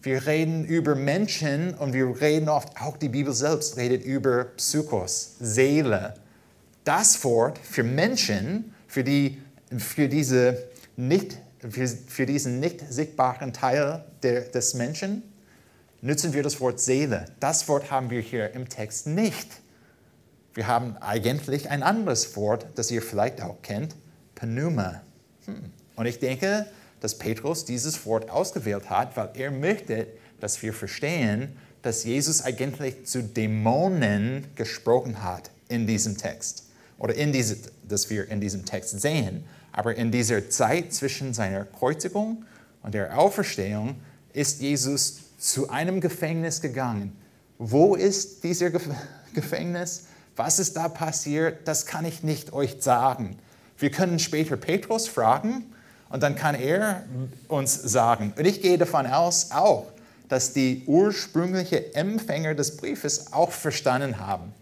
Wir 0.03 0.27
reden 0.27 0.65
über 0.65 0.95
Menschen 0.95 1.75
und 1.75 1.93
wir 1.93 2.21
reden 2.21 2.49
oft, 2.49 2.81
auch 2.81 2.97
die 2.97 3.09
Bibel 3.09 3.33
selbst 3.33 3.77
redet 3.77 4.05
über 4.05 4.45
Psychos, 4.57 5.37
Seele. 5.39 6.15
Das 6.85 7.23
Wort 7.23 7.59
für 7.59 7.85
Menschen, 7.85 8.75
für 8.89 9.05
die 9.05 9.39
für, 9.79 10.09
diese 10.09 10.69
nicht, 10.97 11.39
für, 11.61 11.87
für 11.87 12.27
diesen 12.27 12.61
nicht 12.61 12.81
sichtbaren 12.93 13.53
Teil 13.53 14.05
der, 14.23 14.43
des 14.43 14.75
Menschen 14.75 15.23
nutzen 16.01 16.33
wir 16.33 16.43
das 16.43 16.61
Wort 16.61 16.81
Seele. 16.81 17.27
Das 17.41 17.69
Wort 17.69 17.91
haben 17.91 18.11
wir 18.11 18.21
hier 18.21 18.53
im 18.55 18.69
Text 18.69 19.07
nicht. 19.07 19.49
Wir 20.55 20.67
haben 20.67 20.97
eigentlich 20.99 21.71
ein 21.71 21.83
anderes 21.83 22.37
Wort, 22.37 22.67
das 22.75 22.91
ihr 22.91 23.01
vielleicht 23.01 23.41
auch 23.41 23.63
kennt, 23.63 23.95
Pneuma. 24.35 25.03
Hm. 25.47 25.71
Und 26.03 26.09
ich 26.09 26.19
denke, 26.19 26.67
dass 26.99 27.17
Petrus 27.17 27.65
dieses 27.65 28.05
Wort 28.07 28.29
ausgewählt 28.29 28.91
hat, 28.91 29.17
weil 29.17 29.31
er 29.35 29.53
möchte, 29.53 30.09
dass 30.41 30.61
wir 30.61 30.73
verstehen, 30.73 31.57
dass 31.83 32.03
Jesus 32.03 32.43
eigentlich 32.43 33.07
zu 33.07 33.23
Dämonen 33.23 34.49
gesprochen 34.57 35.23
hat 35.23 35.53
in 35.69 35.87
diesem 35.87 36.19
Text. 36.19 36.65
oder 36.99 37.15
in 37.15 37.31
diese, 37.31 37.57
das 37.87 38.11
wir 38.11 38.29
in 38.29 38.41
diesem 38.41 38.65
Text 38.65 39.01
sehen. 39.01 39.45
Aber 39.71 39.95
in 39.95 40.11
dieser 40.11 40.51
Zeit 40.51 40.93
zwischen 40.93 41.35
seiner 41.35 41.67
Kreuzigung 41.67 42.47
und 42.83 42.95
der 42.95 43.17
Auferstehung 43.17 43.95
ist 44.33 44.61
Jesus 44.61 45.19
zu 45.39 45.71
einem 45.71 46.01
Gefängnis 46.01 46.61
gegangen. 46.61 47.17
Wo 47.59 47.95
ist 47.95 48.43
dieser 48.43 48.71
Gefängnis? 49.35 50.07
Was 50.35 50.59
ist 50.59 50.77
da 50.77 50.89
passiert? 50.89 51.69
Das 51.69 51.87
kann 51.87 52.05
ich 52.05 52.25
nicht 52.25 52.53
euch 52.53 52.79
sagen. 52.81 53.39
Wir 53.79 53.93
können 53.93 54.19
später 54.19 54.57
Petrus 54.57 55.07
fragen 55.07 55.67
und 56.13 56.23
dann 56.23 56.37
kann 56.37 56.55
er 56.55 57.03
uns 57.49 57.75
sagen. 57.75 58.35
Und 58.37 58.47
ich 58.47 58.61
gehe 58.61 58.77
davon 58.77 59.07
aus 59.07 59.51
auch, 59.51 59.87
dass 60.29 60.53
die 60.53 60.85
ursprünglichen 60.87 61.95
Empfänger 61.95 62.55
des 62.55 62.77
Briefes 62.77 63.33
auch 63.33 63.51
verstanden 63.51 64.19
haben, 64.19 64.53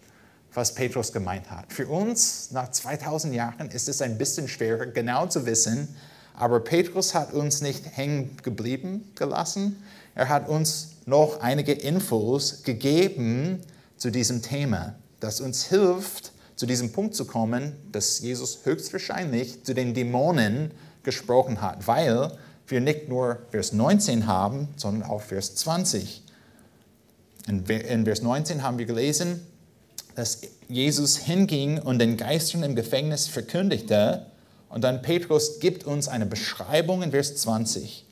was 0.55 0.75
Petrus 0.75 1.13
gemeint 1.13 1.51
hat. 1.51 1.73
Für 1.73 1.89
uns 1.89 2.53
nach 2.53 2.71
2000 2.71 3.35
Jahren 3.35 3.69
ist 3.71 3.89
es 3.89 4.01
ein 4.01 4.17
bisschen 4.17 4.49
schwerer, 4.49 4.87
genau 4.87 5.27
zu 5.27 5.45
wissen, 5.45 5.89
aber 6.35 6.61
Petrus 6.61 7.15
hat 7.15 7.33
uns 7.33 7.61
nicht 7.61 7.85
hängen 7.97 8.37
geblieben 8.43 9.11
gelassen. 9.17 9.83
Er 10.15 10.29
hat 10.29 10.49
uns 10.49 10.91
noch 11.05 11.41
einige 11.41 11.73
Infos 11.73 12.63
gegeben 12.63 13.61
zu 13.97 14.11
diesem 14.11 14.41
Thema, 14.41 14.95
das 15.19 15.41
uns 15.41 15.65
hilft, 15.65 16.33
zu 16.55 16.67
diesem 16.67 16.93
Punkt 16.93 17.15
zu 17.15 17.25
kommen, 17.25 17.75
dass 17.91 18.21
Jesus 18.21 18.61
höchstwahrscheinlich 18.65 19.65
zu 19.65 19.75
den 19.75 19.95
Dämonen 19.95 20.71
gesprochen 21.03 21.61
hat, 21.61 21.87
weil 21.87 22.33
wir 22.67 22.81
nicht 22.81 23.09
nur 23.09 23.39
Vers 23.51 23.73
19 23.73 24.27
haben, 24.27 24.69
sondern 24.77 25.09
auch 25.09 25.23
Vers 25.23 25.55
20. 25.57 26.23
In 27.47 28.05
Vers 28.05 28.23
19 28.23 28.63
haben 28.63 28.79
wir 28.79 28.87
gelesen, 28.87 29.41
dass 30.15 30.43
Jesus 30.69 31.17
hinging 31.17 31.79
und 31.79 31.99
den 31.99 32.17
Geistern 32.17 32.63
im 32.63 32.77
Gefängnis 32.77 33.27
verkündigte. 33.27 34.27
Und 34.69 34.85
dann 34.85 35.03
Petrus 35.03 35.59
gibt 35.59 35.85
uns 35.85 36.09
eine 36.09 36.27
Beschreibung 36.27 37.03
in 37.03 37.11
Vers 37.11 37.37
20, 37.37 38.05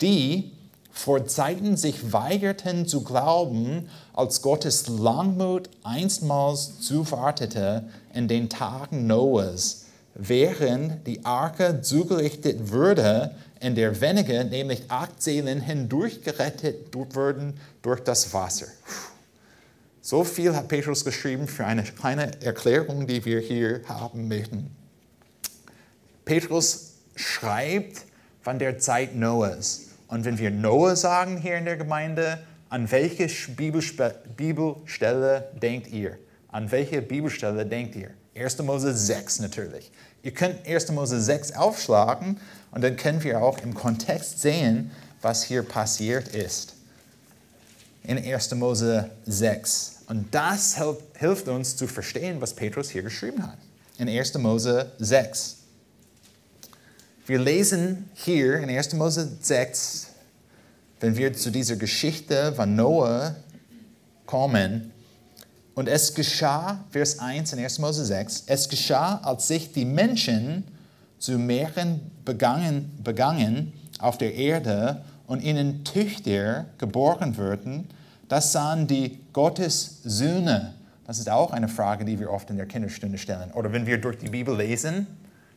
die 0.00 0.52
vor 0.90 1.26
Zeiten 1.26 1.76
sich 1.76 2.12
weigerten 2.12 2.86
zu 2.86 3.02
glauben, 3.02 3.88
als 4.12 4.42
Gottes 4.42 4.88
Langmut 4.88 5.70
einstmals 5.82 6.80
zuwartete 6.80 7.84
in 8.12 8.28
den 8.28 8.50
Tagen 8.50 9.06
Noahs, 9.06 9.81
während 10.14 11.06
die 11.06 11.24
Arke 11.24 11.80
zugerichtet 11.82 12.70
wurde, 12.70 13.34
in 13.60 13.74
der 13.74 14.00
wenige, 14.00 14.44
nämlich 14.44 14.82
acht 14.88 15.22
Seelen, 15.22 15.60
hindurchgerettet 15.60 16.94
wurden 16.94 17.54
durch 17.80 18.00
das 18.00 18.32
Wasser. 18.34 18.66
So 20.00 20.24
viel 20.24 20.54
hat 20.56 20.66
Petrus 20.68 21.04
geschrieben 21.04 21.46
für 21.46 21.64
eine 21.64 21.84
kleine 21.84 22.42
Erklärung, 22.42 23.06
die 23.06 23.24
wir 23.24 23.38
hier 23.38 23.82
haben 23.86 24.26
möchten. 24.26 24.74
Petrus 26.24 26.94
schreibt 27.14 28.04
von 28.40 28.58
der 28.58 28.78
Zeit 28.78 29.14
Noahs. 29.14 29.90
Und 30.08 30.24
wenn 30.24 30.38
wir 30.38 30.50
Noah 30.50 30.96
sagen 30.96 31.36
hier 31.36 31.56
in 31.56 31.64
der 31.64 31.76
Gemeinde, 31.76 32.40
an 32.68 32.90
welche 32.90 33.28
Bibelstelle 34.36 35.48
denkt 35.62 35.88
ihr? 35.92 36.18
An 36.48 36.70
welche 36.70 37.00
Bibelstelle 37.00 37.64
denkt 37.64 37.94
ihr? 37.94 38.10
1. 38.34 38.58
Mose 38.62 38.94
6 38.96 39.40
natürlich. 39.40 39.90
Ihr 40.22 40.32
könnt 40.32 40.66
1. 40.66 40.90
Mose 40.92 41.20
6 41.20 41.52
aufschlagen 41.52 42.38
und 42.70 42.82
dann 42.82 42.96
können 42.96 43.22
wir 43.22 43.42
auch 43.42 43.58
im 43.58 43.74
Kontext 43.74 44.40
sehen, 44.40 44.90
was 45.20 45.44
hier 45.44 45.62
passiert 45.62 46.28
ist. 46.28 46.74
In 48.04 48.18
1. 48.18 48.54
Mose 48.54 49.10
6. 49.26 50.02
Und 50.08 50.34
das 50.34 50.80
hilft 51.14 51.48
uns 51.48 51.76
zu 51.76 51.86
verstehen, 51.86 52.40
was 52.40 52.54
Petrus 52.54 52.90
hier 52.90 53.02
geschrieben 53.02 53.46
hat. 53.46 53.58
In 53.98 54.08
1. 54.08 54.34
Mose 54.38 54.92
6. 54.98 55.56
Wir 57.26 57.38
lesen 57.38 58.10
hier 58.14 58.58
in 58.58 58.68
1. 58.68 58.94
Mose 58.94 59.30
6, 59.40 60.08
wenn 61.00 61.16
wir 61.16 61.32
zu 61.34 61.50
dieser 61.50 61.76
Geschichte 61.76 62.52
von 62.54 62.74
Noah 62.74 63.36
kommen, 64.26 64.92
und 65.74 65.88
es 65.88 66.14
geschah, 66.14 66.84
Vers 66.90 67.18
1 67.18 67.52
in 67.52 67.58
1. 67.58 67.78
Mose 67.78 68.04
6, 68.04 68.44
es 68.46 68.68
geschah, 68.68 69.20
als 69.22 69.48
sich 69.48 69.72
die 69.72 69.84
Menschen 69.84 70.64
zu 71.18 71.38
mehreren 71.38 72.00
begangen, 72.24 72.98
begangen 73.02 73.72
auf 73.98 74.18
der 74.18 74.34
Erde 74.34 75.02
und 75.26 75.42
ihnen 75.42 75.84
Töchter 75.84 76.66
geboren 76.78 77.36
würden, 77.36 77.88
das 78.28 78.52
sahen 78.52 78.86
die 78.86 79.20
Gottessöhne. 79.32 80.74
Das 81.06 81.18
ist 81.18 81.30
auch 81.30 81.52
eine 81.52 81.68
Frage, 81.68 82.04
die 82.04 82.18
wir 82.18 82.30
oft 82.30 82.50
in 82.50 82.56
der 82.56 82.66
Kinderstunde 82.66 83.18
stellen. 83.18 83.50
Oder 83.52 83.72
wenn 83.72 83.86
wir 83.86 83.98
durch 83.98 84.18
die 84.18 84.28
Bibel 84.28 84.56
lesen, 84.56 85.06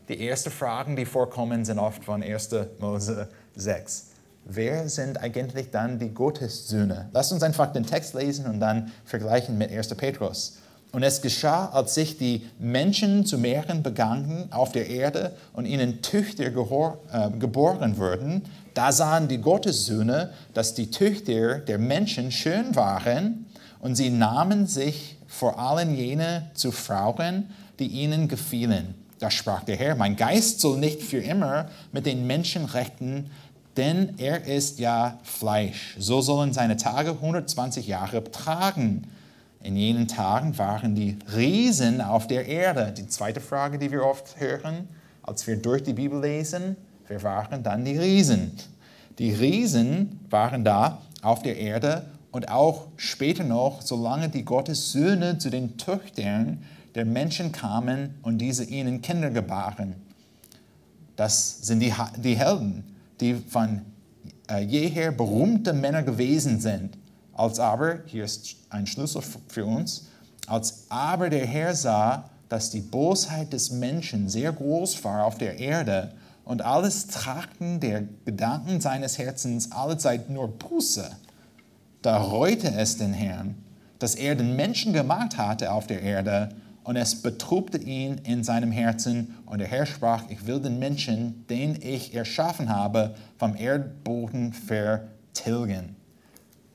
die 0.08 0.28
ersten 0.28 0.52
Fragen, 0.52 0.96
die 0.96 1.06
vorkommen, 1.06 1.66
sind 1.66 1.80
oft 1.80 2.04
von 2.04 2.22
1. 2.22 2.50
Mose 2.80 3.28
6 3.56 4.15
wer 4.46 4.88
sind 4.90 5.22
eigentlich 5.22 5.72
dann 5.72 6.00
die 6.00 6.14
Gottessöhne? 6.14 7.10
Lasst 7.12 7.34
uns 7.34 7.44
einfach 7.44 7.74
den 7.74 7.86
Text 7.86 8.14
lesen 8.14 8.46
und 8.46 8.60
dann 8.60 8.92
vergleichen 9.04 9.58
mit 9.58 9.72
1. 9.72 9.90
Petrus. 9.96 10.58
Und 10.92 11.04
es 11.04 11.22
geschah, 11.22 11.70
als 11.74 11.94
sich 11.94 12.18
die 12.18 12.48
Menschen 12.58 13.26
zu 13.26 13.38
mehreren 13.38 13.84
begannen 13.84 14.48
auf 14.52 14.72
der 14.72 14.88
Erde 14.88 15.36
und 15.52 15.66
ihnen 15.66 16.02
Töchter 16.02 16.46
äh, 16.46 17.30
geboren 17.38 17.98
wurden, 17.98 18.44
da 18.74 18.92
sahen 18.92 19.28
die 19.28 19.40
Gottessöhne, 19.40 20.32
dass 20.54 20.74
die 20.74 20.92
Töchter 20.92 21.60
der 21.60 21.80
Menschen 21.80 22.32
schön 22.32 22.76
waren 22.76 23.46
und 23.82 23.96
sie 23.96 24.10
nahmen 24.10 24.68
sich 24.68 25.18
vor 25.28 25.60
allen 25.60 25.96
jene 25.96 26.50
zu 26.54 26.72
Frauen, 26.72 27.50
die 27.80 27.88
ihnen 27.88 28.30
gefielen. 28.30 28.96
Da 29.20 29.32
sprach 29.32 29.64
der 29.64 29.78
Herr, 29.78 29.96
mein 29.96 30.16
Geist 30.16 30.60
soll 30.60 30.78
nicht 30.78 31.02
für 31.02 31.20
immer 31.20 31.70
mit 31.92 32.06
den 32.06 32.28
Menschenrechten 32.28 33.32
denn 33.78 34.14
er 34.18 34.46
ist 34.46 34.80
ja 34.80 35.20
Fleisch. 35.24 35.96
So 36.00 36.22
sollen 36.22 36.54
seine 36.54 36.78
Tage 36.78 37.12
120 37.12 37.88
Jahre 37.88 38.22
betragen. 38.22 39.08
In 39.62 39.76
jenen 39.76 40.08
Tagen 40.08 40.58
waren 40.58 40.96
die 40.96 41.18
Riesen 41.36 42.02
auf 42.02 42.28
der 42.28 42.48
Erde. 42.48 42.94
Die 42.98 43.08
zweite 43.08 43.42
Frage, 43.42 43.78
die 43.78 43.92
wir 43.92 44.06
oft 44.06 44.40
hören, 44.40 44.88
als 45.24 45.48
wir 45.48 45.58
durch 45.58 45.84
die 45.84 45.94
Bibel 45.94 46.22
lesen, 46.22 46.76
wer 47.08 47.24
waren 47.24 47.64
dann 47.64 47.84
die 47.84 47.98
Riesen? 47.98 48.52
Die 49.18 49.32
Riesen 49.32 50.20
waren 50.30 50.64
da 50.64 51.02
auf 51.22 51.42
der 51.42 51.58
Erde 51.58 52.06
und 52.32 52.50
auch 52.50 52.88
später 52.98 53.44
noch, 53.44 53.82
solange 53.82 54.30
die 54.30 54.46
Gottes 54.46 54.92
Söhne 54.92 55.38
zu 55.38 55.50
den 55.50 55.78
Töchtern 55.78 56.64
der 56.94 57.06
Menschen 57.06 57.52
kamen 57.52 58.16
und 58.22 58.38
diese 58.38 58.64
ihnen 58.64 59.02
Kinder 59.02 59.32
gebaren. 59.32 59.96
Das 61.16 61.60
sind 61.62 61.80
die, 61.80 61.94
die 62.18 62.38
Helden 62.38 62.95
die 63.20 63.36
von 63.36 63.82
äh, 64.50 64.64
jeher 64.64 65.12
berühmte 65.12 65.74
Männer 65.74 66.04
gewesen 66.04 66.60
sind. 66.60 66.98
Als 67.34 67.60
aber, 67.60 68.00
hier 68.06 68.26
ist 68.26 68.56
ein 68.70 68.88
Schlüssel 68.88 69.22
für 69.48 69.66
uns, 69.66 70.08
als 70.48 70.86
aber 70.90 71.30
der 71.30 71.46
Herr 71.46 71.76
sah, 71.76 72.30
dass 72.50 72.70
die 72.70 72.82
Bosheit 72.82 73.54
des 73.54 73.72
Menschen 73.72 74.30
sehr 74.30 74.52
groß 74.52 75.04
war 75.04 75.26
auf 75.26 75.38
der 75.38 75.60
Erde 75.60 76.14
und 76.44 76.62
alles 76.62 77.08
Trachten 77.08 77.80
der 77.80 78.04
Gedanken 78.24 78.80
seines 78.80 79.18
Herzens 79.18 79.72
allezeit 79.72 80.30
nur 80.30 80.48
Buße, 80.48 81.10
da 82.02 82.18
reute 82.18 82.68
es 82.68 82.98
den 82.98 83.14
Herrn, 83.14 83.56
dass 83.98 84.16
er 84.16 84.36
den 84.36 84.56
Menschen 84.56 84.94
gemacht 84.94 85.38
hatte 85.38 85.72
auf 85.72 85.88
der 85.88 86.02
Erde 86.02 86.50
und 86.86 86.96
es 86.96 87.24
betrubte 87.24 87.80
ihn 87.80 88.20
in 88.20 88.44
seinem 88.44 88.72
Herzen. 88.72 89.36
Und 89.48 89.58
der 89.58 89.68
Herr 89.68 89.88
sprach, 89.88 90.30
ich 90.30 90.46
will 90.46 90.62
den 90.62 90.78
Menschen, 90.78 91.46
den 91.50 91.82
ich 91.82 92.14
erschaffen 92.14 92.70
habe, 92.70 93.16
vom 93.40 93.56
Erdboden 93.56 94.54
vertilgen. 94.54 95.96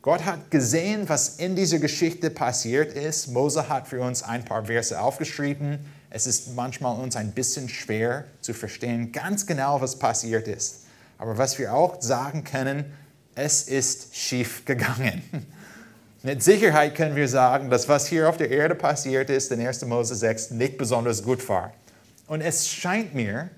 Gott 0.02 0.24
hat 0.24 0.50
gesehen, 0.50 1.08
was 1.08 1.36
in 1.36 1.54
dieser 1.54 1.78
Geschichte 1.78 2.28
passiert 2.30 2.92
ist. 2.92 3.28
Mose 3.28 3.68
hat 3.68 3.86
für 3.86 4.00
uns 4.00 4.24
ein 4.24 4.44
paar 4.44 4.64
Verse 4.64 5.00
aufgeschrieben. 5.00 5.78
Es 6.10 6.26
ist 6.26 6.56
manchmal 6.56 6.98
uns 6.98 7.14
ein 7.14 7.30
bisschen 7.30 7.68
schwer 7.68 8.24
zu 8.40 8.52
verstehen, 8.52 9.12
ganz 9.12 9.46
genau, 9.46 9.80
was 9.80 9.96
passiert 9.96 10.48
ist. 10.48 10.86
Aber 11.18 11.38
was 11.38 11.56
wir 11.58 11.72
auch 11.72 12.02
sagen 12.02 12.42
können, 12.42 12.84
es 13.36 13.62
ist 13.62 14.16
schief 14.16 14.64
gegangen. 14.64 15.22
Mit 16.22 16.42
Sicherheit 16.42 16.96
können 16.96 17.16
wir 17.16 17.28
sagen, 17.28 17.70
dass 17.70 17.88
was 17.88 18.06
hier 18.06 18.28
auf 18.28 18.36
der 18.36 18.50
Erde 18.50 18.74
passiert 18.74 19.30
ist, 19.30 19.50
in 19.52 19.66
1. 19.66 19.86
Mose 19.86 20.14
6, 20.14 20.50
nicht 20.50 20.76
besonders 20.76 21.22
gut 21.22 21.48
war. 21.48 21.72
Und 22.26 22.42
es 22.42 22.68
scheint 22.68 23.14
mir, 23.14 23.48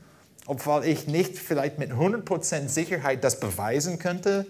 obwohl 0.46 0.84
ich 0.84 1.08
nicht 1.08 1.36
vielleicht 1.36 1.80
mit 1.80 1.90
100% 1.90 2.68
Sicherheit 2.68 3.24
das 3.24 3.40
beweisen 3.40 3.98
könnte, 3.98 4.46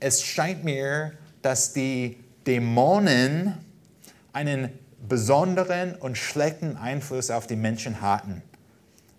es 0.00 0.24
scheint 0.24 0.64
mir, 0.64 1.12
dass 1.42 1.72
die 1.72 2.18
Dämonen 2.48 3.54
einen 4.32 4.70
besonderen 5.08 5.94
und 5.94 6.18
schlechten 6.18 6.76
Einfluss 6.76 7.30
auf 7.30 7.46
die 7.46 7.54
Menschen 7.54 8.00
hatten. 8.00 8.42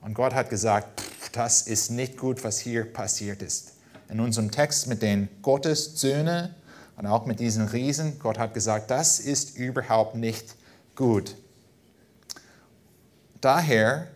Und 0.01 0.15
Gott 0.15 0.33
hat 0.33 0.49
gesagt, 0.49 1.01
das 1.31 1.61
ist 1.61 1.91
nicht 1.91 2.17
gut, 2.17 2.43
was 2.43 2.59
hier 2.59 2.83
passiert 2.91 3.41
ist. 3.41 3.75
In 4.09 4.19
unserem 4.19 4.51
Text 4.51 4.87
mit 4.87 5.01
den 5.01 5.29
Gottessöhnen 5.41 6.53
und 6.95 7.05
auch 7.07 7.25
mit 7.25 7.39
diesen 7.39 7.67
Riesen. 7.67 8.19
Gott 8.19 8.37
hat 8.37 8.53
gesagt, 8.53 8.91
das 8.91 9.19
ist 9.19 9.57
überhaupt 9.57 10.15
nicht 10.15 10.55
gut. 10.95 11.35
daher 13.41 14.07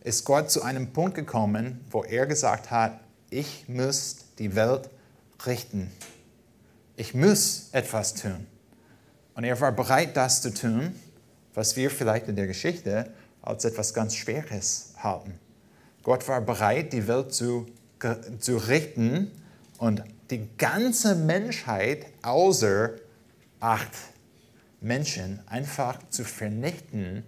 ist 0.00 0.24
Gott 0.24 0.50
zu 0.50 0.62
einem 0.62 0.92
Punkt 0.92 1.14
gekommen, 1.14 1.84
wo 1.90 2.04
er 2.04 2.26
gesagt 2.26 2.70
hat, 2.70 3.00
ich 3.30 3.68
muss 3.68 4.16
die 4.38 4.54
Welt 4.54 4.88
richten. 5.46 5.90
Ich 6.96 7.14
muss 7.14 7.68
etwas 7.72 8.14
tun. 8.14 8.46
Und 9.34 9.44
er 9.44 9.60
war 9.60 9.72
bereit, 9.72 10.16
das 10.16 10.42
zu 10.42 10.52
tun, 10.52 10.94
was 11.54 11.76
wir 11.76 11.90
vielleicht 11.90 12.28
in 12.28 12.36
der 12.36 12.46
Geschichte 12.46 13.12
als 13.42 13.64
etwas 13.64 13.94
ganz 13.94 14.14
Schweres 14.14 14.94
halten. 14.98 15.38
Gott 16.02 16.26
war 16.28 16.40
bereit, 16.40 16.92
die 16.92 17.06
Welt 17.06 17.32
zu, 17.32 17.66
zu 18.40 18.56
richten 18.56 19.30
und 19.78 20.02
die 20.30 20.48
ganze 20.58 21.14
Menschheit 21.14 22.06
außer 22.22 22.90
acht 23.60 23.92
Menschen 24.80 25.40
einfach 25.46 25.98
zu 26.10 26.24
vernichten. 26.24 27.24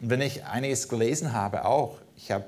Und 0.00 0.10
wenn 0.10 0.20
ich 0.20 0.44
einiges 0.44 0.88
gelesen 0.88 1.32
habe, 1.32 1.64
auch, 1.64 1.98
ich 2.16 2.30
habe 2.30 2.46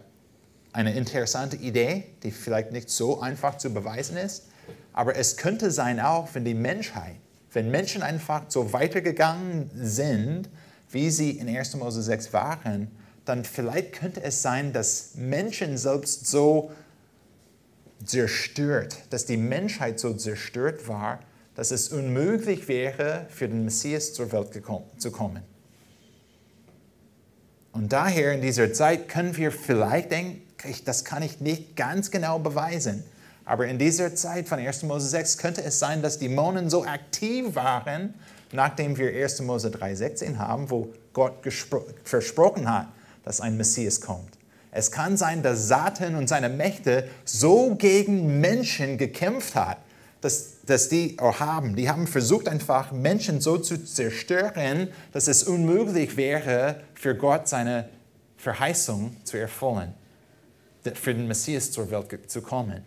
eine 0.72 0.94
interessante 0.94 1.56
Idee, 1.56 2.04
die 2.22 2.30
vielleicht 2.30 2.72
nicht 2.72 2.88
so 2.88 3.20
einfach 3.20 3.58
zu 3.58 3.74
beweisen 3.74 4.16
ist, 4.16 4.44
aber 4.92 5.16
es 5.16 5.36
könnte 5.36 5.70
sein 5.70 6.00
auch, 6.00 6.28
wenn 6.32 6.44
die 6.44 6.54
Menschheit, 6.54 7.16
wenn 7.52 7.70
Menschen 7.70 8.02
einfach 8.02 8.44
so 8.48 8.72
weitergegangen 8.72 9.70
sind, 9.74 10.48
wie 10.90 11.10
sie 11.10 11.32
in 11.32 11.48
1. 11.48 11.76
Mose 11.76 12.02
6 12.02 12.32
waren, 12.32 12.90
dann 13.24 13.44
vielleicht 13.44 13.92
könnte 13.92 14.22
es 14.22 14.42
sein, 14.42 14.72
dass 14.72 15.14
Menschen 15.14 15.76
selbst 15.76 16.26
so 16.26 16.70
zerstört, 18.04 18.96
dass 19.10 19.26
die 19.26 19.36
Menschheit 19.36 20.00
so 20.00 20.14
zerstört 20.14 20.88
war, 20.88 21.20
dass 21.54 21.70
es 21.70 21.88
unmöglich 21.88 22.68
wäre, 22.68 23.26
für 23.28 23.48
den 23.48 23.64
Messias 23.64 24.14
zur 24.14 24.32
Welt 24.32 24.48
zu 24.98 25.10
kommen. 25.10 25.42
Und 27.72 27.92
daher 27.92 28.32
in 28.32 28.40
dieser 28.40 28.72
Zeit 28.72 29.08
können 29.08 29.36
wir 29.36 29.50
vielleicht 29.50 30.10
denken, 30.12 30.42
das 30.84 31.04
kann 31.04 31.22
ich 31.22 31.40
nicht 31.40 31.76
ganz 31.76 32.10
genau 32.10 32.38
beweisen, 32.38 33.02
aber 33.44 33.66
in 33.66 33.78
dieser 33.78 34.14
Zeit 34.14 34.48
von 34.48 34.58
1. 34.58 34.84
Mose 34.84 35.08
6 35.08 35.38
könnte 35.38 35.62
es 35.62 35.78
sein, 35.78 36.02
dass 36.02 36.18
Dämonen 36.18 36.70
so 36.70 36.84
aktiv 36.84 37.54
waren, 37.54 38.14
nachdem 38.52 38.96
wir 38.96 39.08
1. 39.12 39.42
Mose 39.42 39.68
3,16 39.68 40.36
haben, 40.36 40.70
wo 40.70 40.92
Gott 41.12 41.34
versprochen 42.04 42.70
hat, 42.70 42.88
dass 43.24 43.40
ein 43.40 43.56
Messias 43.56 44.00
kommt. 44.00 44.38
Es 44.74 44.90
kann 44.90 45.18
sein, 45.18 45.42
dass 45.42 45.68
Satan 45.68 46.14
und 46.14 46.28
seine 46.28 46.48
Mächte 46.48 47.08
so 47.26 47.74
gegen 47.74 48.40
Menschen 48.40 48.96
gekämpft 48.96 49.54
hat, 49.54 49.76
dass, 50.22 50.62
dass 50.64 50.88
die 50.88 51.16
haben. 51.20 51.76
Die 51.76 51.90
haben 51.90 52.06
versucht, 52.06 52.48
einfach 52.48 52.90
Menschen 52.90 53.42
so 53.42 53.58
zu 53.58 53.84
zerstören, 53.84 54.88
dass 55.12 55.28
es 55.28 55.42
unmöglich 55.42 56.16
wäre, 56.16 56.80
für 56.94 57.14
Gott 57.14 57.48
seine 57.48 57.90
Verheißung 58.38 59.14
zu 59.24 59.36
erfüllen, 59.36 59.92
für 60.94 61.14
den 61.14 61.28
Messias 61.28 61.70
zur 61.70 61.90
Welt 61.90 62.30
zu 62.30 62.40
kommen. 62.40 62.82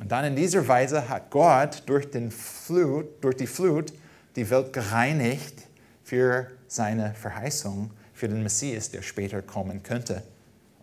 Und 0.00 0.10
dann 0.10 0.24
in 0.24 0.36
dieser 0.36 0.66
Weise 0.66 1.06
hat 1.08 1.30
Gott 1.30 1.82
durch, 1.86 2.10
den 2.10 2.30
Flut, 2.30 3.22
durch 3.22 3.36
die 3.36 3.46
Flut 3.46 3.92
die 4.36 4.48
Welt 4.48 4.72
gereinigt 4.72 5.64
für 6.02 6.46
seine 6.66 7.14
Verheißung, 7.14 7.90
für 8.14 8.28
den 8.28 8.42
Messias, 8.42 8.90
der 8.90 9.02
später 9.02 9.42
kommen 9.42 9.82
könnte. 9.82 10.22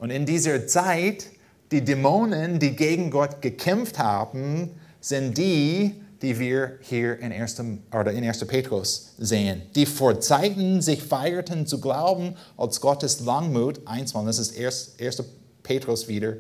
Und 0.02 0.10
in 0.10 0.26
dieser 0.26 0.66
Zeit, 0.66 1.28
die 1.72 1.86
Dämonen, 1.86 2.58
die 2.58 2.76
gegen 2.76 3.12
Gott 3.12 3.40
gekämpft 3.40 4.00
haben, 4.00 4.72
sind 5.00 5.38
die, 5.38 5.94
die 6.24 6.40
wir 6.40 6.80
hier 6.82 7.20
in 7.20 7.32
1. 7.32 7.62
Oder 7.92 8.12
in 8.12 8.24
1. 8.24 8.48
Petrus 8.48 9.14
sehen, 9.20 9.62
die 9.76 9.86
vor 9.86 10.20
Zeiten 10.20 10.82
sich 10.82 11.04
feierten 11.04 11.68
zu 11.68 11.80
glauben 11.80 12.36
als 12.58 12.82
Gottes 12.82 13.20
Langmut, 13.20 13.82
einmal, 13.86 14.26
das 14.26 14.40
ist 14.40 14.60
1. 14.60 15.24
Petrus 15.62 16.08
wieder, 16.08 16.38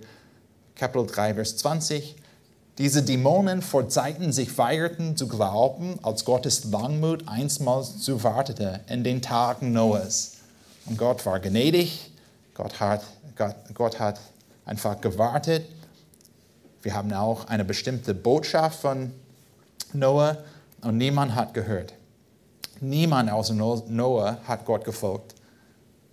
Kapitel 0.76 1.06
3, 1.06 1.36
Vers 1.36 1.58
20. 1.58 2.16
Diese 2.80 3.04
Dämonen 3.04 3.62
vor 3.62 3.88
Zeiten 3.90 4.32
sich 4.32 4.52
feierten 4.52 5.16
zu 5.16 5.28
glauben, 5.28 6.00
als 6.02 6.26
Gottes 6.26 6.64
Langmut 6.64 7.28
einstmals 7.28 8.00
zu 8.00 8.24
wartete 8.24 8.80
in 8.88 9.04
den 9.04 9.22
Tagen 9.22 9.72
Noahs. 9.72 10.38
Und 10.88 10.98
Gott 10.98 11.24
war 11.28 11.40
gnädig, 11.40 12.11
Gott 12.54 12.80
hat 12.80 13.04
Gott, 13.36 13.56
Gott 13.74 14.00
hat 14.00 14.20
einfach 14.66 15.00
gewartet. 15.02 15.66
Wir 16.82 16.94
haben 16.94 17.12
auch 17.14 17.48
eine 17.48 17.66
bestimmte 17.66 18.14
Botschaft 18.14 18.82
von 18.82 19.12
Noah 19.94 20.38
und 20.82 20.98
niemand 20.98 21.36
hat 21.36 21.54
gehört. 21.54 21.94
Niemand 22.80 23.32
außer 23.32 23.54
Noah 23.54 24.38
hat 24.48 24.66
Gott 24.66 24.86
gefolgt. 24.86 25.36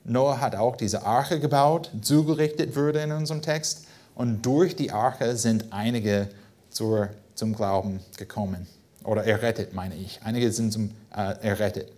Noah 0.04 0.40
hat 0.40 0.54
auch 0.54 0.76
diese 0.76 1.04
Arche 1.04 1.40
gebaut, 1.40 1.90
zugerichtet 2.00 2.76
wurde 2.76 3.00
in 3.00 3.12
unserem 3.12 3.42
Text. 3.42 3.86
Und 4.14 4.42
durch 4.42 4.74
die 4.74 4.90
Arche 4.90 5.36
sind 5.36 5.72
einige 5.72 6.28
zur, 6.70 7.10
zum 7.34 7.54
Glauben 7.54 8.00
gekommen. 8.16 8.66
Oder 9.04 9.24
errettet, 9.24 9.74
meine 9.74 9.96
ich. 9.96 10.20
Einige 10.24 10.50
sind 10.50 10.72
zum, 10.72 10.90
äh, 11.14 11.34
errettet. 11.42 11.92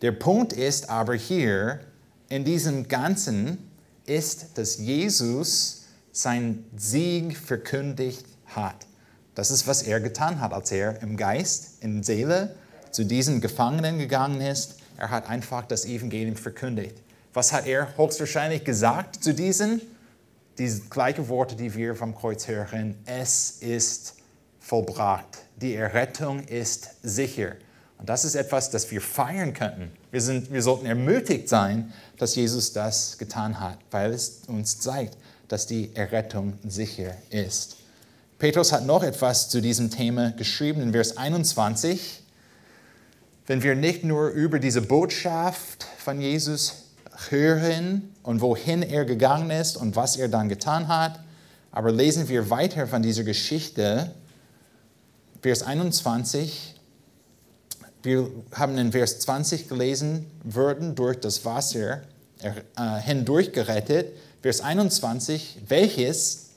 Der 0.00 0.12
Punkt 0.12 0.52
ist 0.52 0.88
aber 0.90 1.14
hier, 1.14 1.80
in 2.32 2.44
diesem 2.44 2.88
Ganzen, 2.88 3.58
ist, 4.06 4.56
dass 4.56 4.78
Jesus 4.78 5.84
seinen 6.12 6.64
Sieg 6.74 7.36
verkündigt 7.36 8.24
hat. 8.46 8.86
Das 9.34 9.50
ist, 9.50 9.66
was 9.66 9.82
er 9.82 10.00
getan 10.00 10.40
hat, 10.40 10.54
als 10.54 10.72
er 10.72 11.02
im 11.02 11.18
Geist, 11.18 11.82
in 11.82 12.02
Seele 12.02 12.54
zu 12.90 13.04
diesen 13.04 13.42
Gefangenen 13.42 13.98
gegangen 13.98 14.40
ist. 14.40 14.76
Er 14.96 15.10
hat 15.10 15.28
einfach 15.28 15.66
das 15.66 15.84
Evangelium 15.84 16.36
verkündigt. 16.36 16.96
Was 17.34 17.52
hat 17.52 17.66
er 17.66 17.96
höchstwahrscheinlich 17.98 18.64
gesagt 18.64 19.22
zu 19.22 19.34
diesen? 19.34 19.82
Die 20.56 20.80
gleichen 20.88 21.28
Worte, 21.28 21.54
die 21.54 21.74
wir 21.74 21.94
vom 21.94 22.14
Kreuz 22.14 22.48
hören. 22.48 22.96
Es 23.04 23.58
ist 23.60 24.14
vollbracht. 24.58 25.38
Die 25.56 25.74
Errettung 25.74 26.44
ist 26.44 26.88
sicher. 27.02 27.56
Und 28.02 28.08
das 28.08 28.24
ist 28.24 28.34
etwas, 28.34 28.68
das 28.68 28.90
wir 28.90 29.00
feiern 29.00 29.54
könnten. 29.54 29.92
Wir, 30.10 30.20
sind, 30.20 30.52
wir 30.52 30.60
sollten 30.60 30.86
ermutigt 30.86 31.48
sein, 31.48 31.92
dass 32.22 32.36
Jesus 32.36 32.72
das 32.72 33.18
getan 33.18 33.58
hat, 33.58 33.78
weil 33.90 34.12
es 34.12 34.42
uns 34.46 34.78
zeigt, 34.78 35.16
dass 35.48 35.66
die 35.66 35.90
Errettung 35.96 36.52
sicher 36.62 37.16
ist. 37.30 37.78
Petrus 38.38 38.70
hat 38.70 38.86
noch 38.86 39.02
etwas 39.02 39.48
zu 39.48 39.60
diesem 39.60 39.90
Thema 39.90 40.30
geschrieben 40.30 40.82
in 40.82 40.92
Vers 40.92 41.16
21. 41.16 42.22
Wenn 43.48 43.64
wir 43.64 43.74
nicht 43.74 44.04
nur 44.04 44.28
über 44.28 44.60
diese 44.60 44.82
Botschaft 44.82 45.84
von 45.98 46.20
Jesus 46.20 46.74
hören 47.28 48.14
und 48.22 48.40
wohin 48.40 48.84
er 48.84 49.04
gegangen 49.04 49.50
ist 49.50 49.76
und 49.76 49.96
was 49.96 50.16
er 50.16 50.28
dann 50.28 50.48
getan 50.48 50.86
hat, 50.86 51.18
aber 51.72 51.90
lesen 51.90 52.28
wir 52.28 52.50
weiter 52.50 52.86
von 52.86 53.02
dieser 53.02 53.24
Geschichte, 53.24 54.12
Vers 55.42 55.64
21, 55.64 56.76
wir 58.04 58.30
haben 58.52 58.78
in 58.78 58.92
Vers 58.92 59.18
20 59.20 59.68
gelesen, 59.68 60.26
wurden 60.44 60.94
durch 60.94 61.18
das 61.18 61.44
Wasser 61.44 62.02
hindurch 63.04 63.52
gerettet. 63.52 64.12
Vers 64.40 64.60
21, 64.60 65.58
welches 65.68 66.50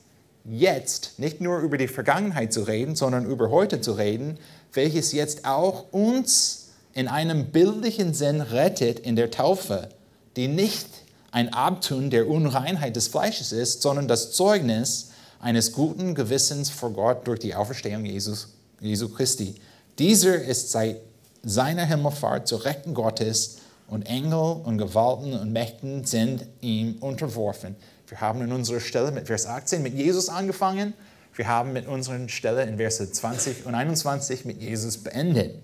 jetzt 0.44 1.18
nicht 1.18 1.40
nur 1.40 1.58
über 1.58 1.78
die 1.78 1.88
Vergangenheit 1.88 2.52
zu 2.52 2.62
reden, 2.62 2.96
sondern 2.96 3.26
über 3.26 3.50
heute 3.50 3.80
zu 3.80 3.92
reden, 3.92 4.38
welches 4.72 5.12
jetzt 5.12 5.44
auch 5.44 5.92
uns 5.92 6.68
in 6.92 7.08
einem 7.08 7.46
bildlichen 7.46 8.14
Sinn 8.14 8.40
rettet 8.40 9.00
in 9.00 9.16
der 9.16 9.30
Taufe, 9.30 9.88
die 10.36 10.48
nicht 10.48 10.88
ein 11.30 11.52
Abtun 11.52 12.10
der 12.10 12.28
Unreinheit 12.28 12.96
des 12.96 13.08
Fleisches 13.08 13.52
ist, 13.52 13.82
sondern 13.82 14.08
das 14.08 14.32
Zeugnis 14.32 15.10
eines 15.40 15.72
guten 15.72 16.14
Gewissens 16.14 16.70
vor 16.70 16.92
Gott 16.92 17.26
durch 17.26 17.40
die 17.40 17.54
Auferstehung 17.54 18.04
Jesus, 18.04 18.48
Jesu 18.80 19.08
Christi. 19.08 19.56
Dieser 19.98 20.42
ist 20.42 20.70
seit 20.70 21.00
seiner 21.44 21.84
Himmelfahrt 21.84 22.48
zur 22.48 22.64
Rechten 22.64 22.94
Gottes 22.94 23.58
und 23.88 24.02
Engel 24.02 24.60
und 24.64 24.78
Gewalten 24.78 25.32
und 25.34 25.52
Mächten 25.52 26.04
sind 26.04 26.46
ihm 26.60 26.96
unterworfen. 27.00 27.76
Wir 28.08 28.20
haben 28.20 28.42
in 28.42 28.52
unserer 28.52 28.80
Stelle 28.80 29.10
mit 29.10 29.26
Vers 29.26 29.46
18 29.46 29.82
mit 29.82 29.94
Jesus 29.94 30.28
angefangen. 30.28 30.94
Wir 31.34 31.48
haben 31.48 31.72
mit 31.72 31.86
unserer 31.86 32.28
Stelle 32.28 32.62
in 32.64 32.76
Verse 32.76 33.10
20 33.10 33.66
und 33.66 33.74
21 33.74 34.44
mit 34.44 34.60
Jesus 34.60 34.98
beendet. 34.98 35.56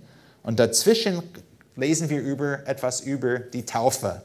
Und 0.42 0.58
dazwischen 0.58 1.22
lesen 1.76 2.10
wir 2.10 2.20
über 2.20 2.66
etwas 2.66 3.00
über 3.00 3.38
die 3.38 3.64
Taufe. 3.64 4.22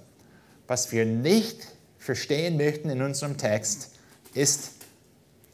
Was 0.68 0.92
wir 0.92 1.06
nicht 1.06 1.68
verstehen 1.98 2.58
möchten 2.58 2.90
in 2.90 3.02
unserem 3.02 3.38
Text 3.38 3.92
ist, 4.34 4.72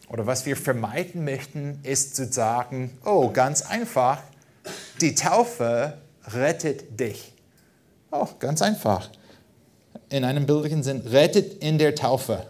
oder 0.10 0.28
was 0.28 0.46
wir 0.46 0.56
vermeiden 0.56 1.24
möchten, 1.24 1.80
ist 1.82 2.16
zu 2.16 2.32
sagen, 2.32 2.98
oh, 3.04 3.32
ganz 3.32 3.64
einfach, 3.64 4.22
die 5.02 5.16
Taufe 5.16 5.98
rettet 6.28 7.00
dich. 7.00 7.33
Oh, 8.16 8.28
ganz 8.38 8.62
einfach. 8.62 9.10
In 10.10 10.24
einem 10.24 10.46
bildlichen 10.46 10.84
Sinn, 10.84 11.02
rettet 11.02 11.64
in 11.64 11.80
der 11.80 11.96
Taufe, 11.96 12.46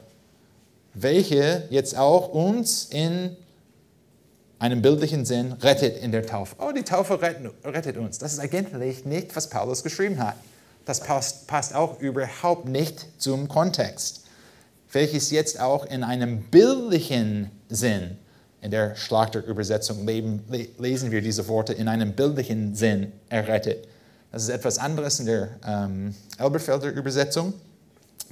welche 0.93 1.63
jetzt 1.69 1.97
auch 1.97 2.27
uns 2.27 2.85
in 2.85 3.37
einem 4.59 4.81
bildlichen 4.81 5.23
Sinn 5.23 5.53
rettet 5.53 5.97
in 5.97 6.11
der 6.11 6.25
Taufe. 6.25 6.57
Oh, 6.59 6.73
die 6.73 6.83
Taufe 6.83 7.21
rettet 7.21 7.95
uns. 7.95 8.17
Das 8.17 8.33
ist 8.33 8.39
eigentlich 8.39 9.05
nicht, 9.05 9.33
was 9.37 9.49
Paulus 9.49 9.83
geschrieben 9.83 10.19
hat. 10.19 10.35
das 10.83 10.99
passt, 10.99 11.47
passt 11.47 11.73
auch 11.73 12.01
überhaupt 12.01 12.67
nicht 12.67 13.05
zum 13.17 13.47
Kontext, 13.47 14.25
welches 14.91 15.31
jetzt 15.31 15.61
auch 15.61 15.85
in 15.85 16.03
einem 16.03 16.43
bildlichen 16.43 17.51
Sinn, 17.69 18.17
in 18.61 18.71
der 18.71 18.97
Schlachterübersetzung 18.97 20.05
lesen 20.05 21.11
wir 21.11 21.21
diese 21.21 21.47
Worte 21.47 21.71
in 21.71 21.87
einem 21.87 22.13
bildlichen 22.13 22.75
Sinn 22.75 23.13
errettet. 23.29 23.87
Das 24.33 24.45
ist 24.45 24.49
etwas 24.49 24.79
anderes 24.79 25.19
in 25.19 25.27
der 25.27 25.49
ähm, 25.63 26.15
Elberfelder 26.39 26.91
Übersetzung, 26.91 27.53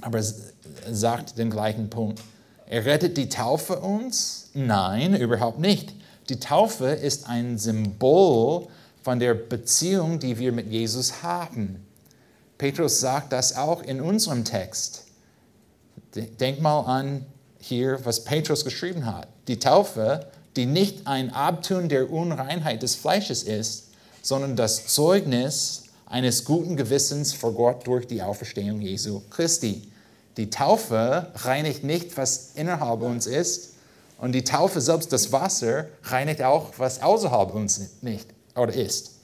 aber 0.00 0.18
es 0.18 0.52
sagt 0.90 1.38
den 1.38 1.48
gleichen 1.48 1.90
Punkt. 1.90 2.20
Errettet 2.66 3.16
die 3.16 3.28
Taufe 3.28 3.78
uns? 3.78 4.50
Nein, 4.52 5.14
überhaupt 5.14 5.60
nicht. 5.60 5.94
Die 6.28 6.40
Taufe 6.40 6.86
ist 6.86 7.28
ein 7.28 7.56
Symbol 7.56 8.66
von 9.04 9.20
der 9.20 9.34
Beziehung, 9.34 10.18
die 10.18 10.38
wir 10.40 10.50
mit 10.50 10.72
Jesus 10.72 11.22
haben. 11.22 11.86
Petrus 12.58 12.98
sagt 12.98 13.32
das 13.32 13.56
auch 13.56 13.80
in 13.80 14.00
unserem 14.00 14.44
Text. 14.44 15.04
Denk 16.16 16.60
mal 16.60 16.80
an 16.80 17.26
hier, 17.60 18.04
was 18.04 18.24
Petrus 18.24 18.64
geschrieben 18.64 19.06
hat. 19.06 19.28
Die 19.46 19.60
Taufe, 19.60 20.26
die 20.56 20.66
nicht 20.66 21.06
ein 21.06 21.30
Abtun 21.30 21.88
der 21.88 22.10
Unreinheit 22.10 22.82
des 22.82 22.96
Fleisches 22.96 23.44
ist, 23.44 23.90
sondern 24.20 24.56
das 24.56 24.88
Zeugnis 24.88 25.81
eines 26.12 26.44
guten 26.44 26.76
Gewissens 26.76 27.32
vor 27.32 27.54
Gott 27.54 27.86
durch 27.86 28.06
die 28.06 28.20
Auferstehung 28.20 28.82
Jesu 28.82 29.22
Christi. 29.30 29.90
Die 30.36 30.50
Taufe 30.50 31.32
reinigt 31.36 31.84
nicht, 31.84 32.18
was 32.18 32.50
innerhalb 32.54 33.00
uns 33.00 33.26
ist, 33.26 33.70
und 34.18 34.32
die 34.32 34.44
Taufe, 34.44 34.80
selbst 34.80 35.12
das 35.12 35.32
Wasser, 35.32 35.86
reinigt 36.04 36.42
auch, 36.42 36.74
was 36.76 37.02
außerhalb 37.02 37.54
uns 37.54 37.80
nicht 38.02 38.28
oder 38.54 38.74
ist. 38.74 39.14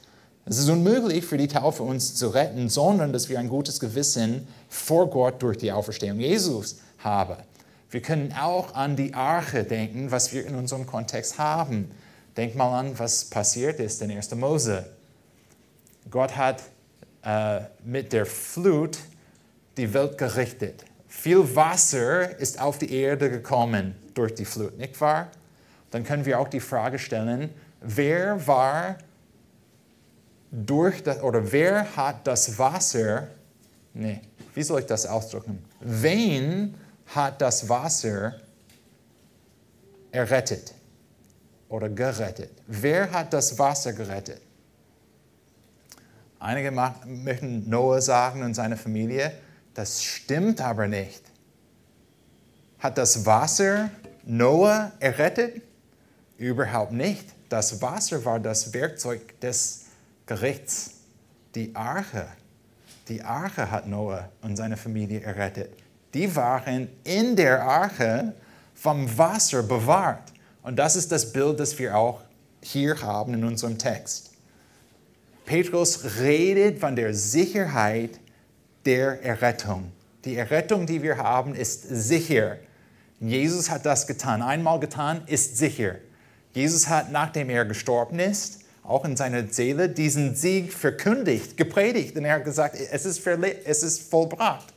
Es 0.47 0.59
ist 0.59 0.71
unmöglich 0.71 1.27
für 1.27 1.37
die 1.37 1.47
Taufe 1.47 1.83
uns 1.83 2.15
zu 2.15 2.29
retten, 2.29 2.71
sondern 2.71 3.13
dass 3.13 3.29
wir 3.29 3.39
ein 3.39 3.51
gutes 3.51 3.79
Gewissen 3.79 4.49
vor 4.71 5.11
Gott 5.11 5.43
durch 5.43 5.59
die 5.59 5.71
Auferstehung 5.71 6.19
Jesus 6.19 6.79
haben. 6.99 7.37
Wir 7.91 8.01
können 8.01 8.33
auch 8.33 8.75
an 8.75 8.97
die 8.97 9.13
Arche 9.13 9.63
denken, 9.63 10.11
was 10.11 10.33
wir 10.33 10.47
in 10.47 10.55
unserem 10.55 10.87
Kontext 10.87 11.39
haben. 11.39 11.91
Denk 12.39 12.57
mal 12.57 12.77
an, 12.81 12.99
was 12.99 13.27
passiert 13.27 13.79
ist 13.79 14.01
in 14.01 14.11
1. 14.11 14.35
Mose. 14.37 14.87
Gott 16.11 16.35
hat 16.37 16.63
äh, 17.23 17.61
mit 17.85 18.13
der 18.13 18.27
Flut 18.27 18.99
die 19.77 19.93
Welt 19.95 20.19
gerichtet. 20.19 20.85
Viel 21.09 21.55
Wasser 21.57 22.39
ist 22.39 22.61
auf 22.61 22.79
die 22.79 22.93
Erde 22.93 23.31
gekommen 23.31 23.97
durch 24.15 24.35
die 24.35 24.45
Flut, 24.45 24.77
nicht 24.77 25.01
wahr? 25.01 25.29
Dann 25.91 26.05
können 26.05 26.25
wir 26.25 26.39
auch 26.39 26.49
die 26.49 26.61
Frage 26.61 26.99
stellen, 26.99 27.51
wer 27.81 28.47
war 28.47 28.97
durch 30.51 31.03
das, 31.03 31.23
oder 31.23 31.51
wer 31.51 31.97
hat 31.97 32.27
das 32.27 32.59
Wasser, 32.59 33.29
nee, 33.95 34.21
wie 34.55 34.63
soll 34.63 34.81
ich 34.81 34.87
das 34.87 35.07
ausdrücken? 35.07 35.65
Wen 35.81 36.75
hat 37.07 37.41
das 37.41 37.69
Wasser 37.69 38.35
errettet 40.11 40.75
oder 41.69 41.89
gerettet? 41.89 42.51
Wer 42.67 43.11
hat 43.11 43.33
das 43.33 43.59
Wasser 43.59 43.93
gerettet? 43.93 44.41
Einige 46.41 46.71
möchten 46.71 47.69
Noah 47.69 48.01
sagen 48.01 48.43
und 48.43 48.55
seine 48.55 48.77
Familie, 48.77 49.33
das 49.75 50.03
stimmt 50.03 50.61
aber 50.61 50.87
nicht. 50.87 51.23
Hat 52.79 52.97
das 52.97 53.27
Wasser 53.27 53.91
Noah 54.25 54.93
errettet? 55.01 55.63
Überhaupt 56.37 56.93
nicht. 56.93 57.25
Das 57.49 57.83
Wasser 57.83 58.25
war 58.25 58.39
das 58.39 58.73
Werkzeug 58.73 59.41
des 59.41 59.87
Gerichts. 60.27 60.95
Die 61.55 61.75
Arche, 61.75 62.27
die 63.09 63.23
Arche 63.23 63.71
hat 63.71 63.89
Noah 63.89 64.29
und 64.43 64.57
seine 64.57 64.77
Familie 64.77 65.23
errettet. 65.23 65.71
Die 66.15 66.35
waren 66.37 66.89
in 67.05 67.35
der 67.35 67.63
Arche 67.63 68.35
vom 68.75 69.19
Wasser 69.19 69.63
bewahrt. 69.63 70.33
Und 70.63 70.77
das 70.77 70.95
ist 70.95 71.11
das 71.11 71.33
Bild, 71.33 71.59
das 71.59 71.79
wir 71.79 71.97
auch 71.97 72.21
hier 72.63 73.01
haben 73.01 73.35
in 73.35 73.45
unserem 73.45 73.79
Text. 73.79 74.33
Petrus 75.49 76.19
redet 76.21 76.79
von 76.79 76.95
der 76.95 77.15
Sicherheit 77.15 78.21
der 78.85 79.25
Errettung. 79.25 79.91
Die 80.27 80.37
Errettung, 80.37 80.85
die 80.85 81.03
wir 81.03 81.17
haben, 81.17 81.55
ist 81.55 81.89
sicher. 81.89 82.59
Jesus 83.19 83.71
hat 83.71 83.87
das 83.87 84.07
getan, 84.07 84.43
einmal 84.43 84.79
getan, 84.79 85.23
ist 85.25 85.57
sicher. 85.57 85.95
Jesus 86.53 86.87
hat, 86.89 87.11
nachdem 87.13 87.49
er 87.49 87.65
gestorben 87.65 88.19
ist, 88.19 88.59
auch 88.85 89.07
in 89.07 89.17
seiner 89.17 89.49
Seele 89.49 89.89
diesen 89.89 90.35
Sieg 90.35 90.71
verkündigt, 90.71 91.57
gepredigt. 91.57 92.15
Und 92.19 92.27
er 92.27 92.35
hat 92.35 92.45
gesagt, 92.45 92.77
es 92.79 93.07
ist, 93.07 93.27
es 93.27 93.83
ist 93.83 94.11
vollbracht. 94.11 94.75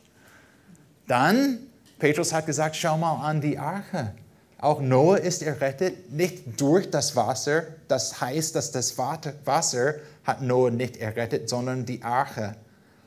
Dann, 1.06 1.58
Petrus 1.98 2.32
hat 2.32 2.46
gesagt, 2.46 2.76
schau 2.76 2.96
mal 2.96 3.16
an 3.16 3.42
die 3.42 3.58
Arche. 3.58 4.14
Auch 4.62 4.80
Noah 4.80 5.18
ist 5.18 5.42
errettet, 5.42 6.12
nicht 6.12 6.60
durch 6.60 6.88
das 6.88 7.16
Wasser. 7.16 7.64
Das 7.88 8.20
heißt, 8.20 8.54
dass 8.54 8.70
das 8.70 8.96
Wasser 8.96 9.94
hat 10.22 10.40
Noah 10.40 10.70
nicht 10.70 10.98
errettet, 10.98 11.48
sondern 11.48 11.84
die 11.84 12.00
Arche. 12.04 12.54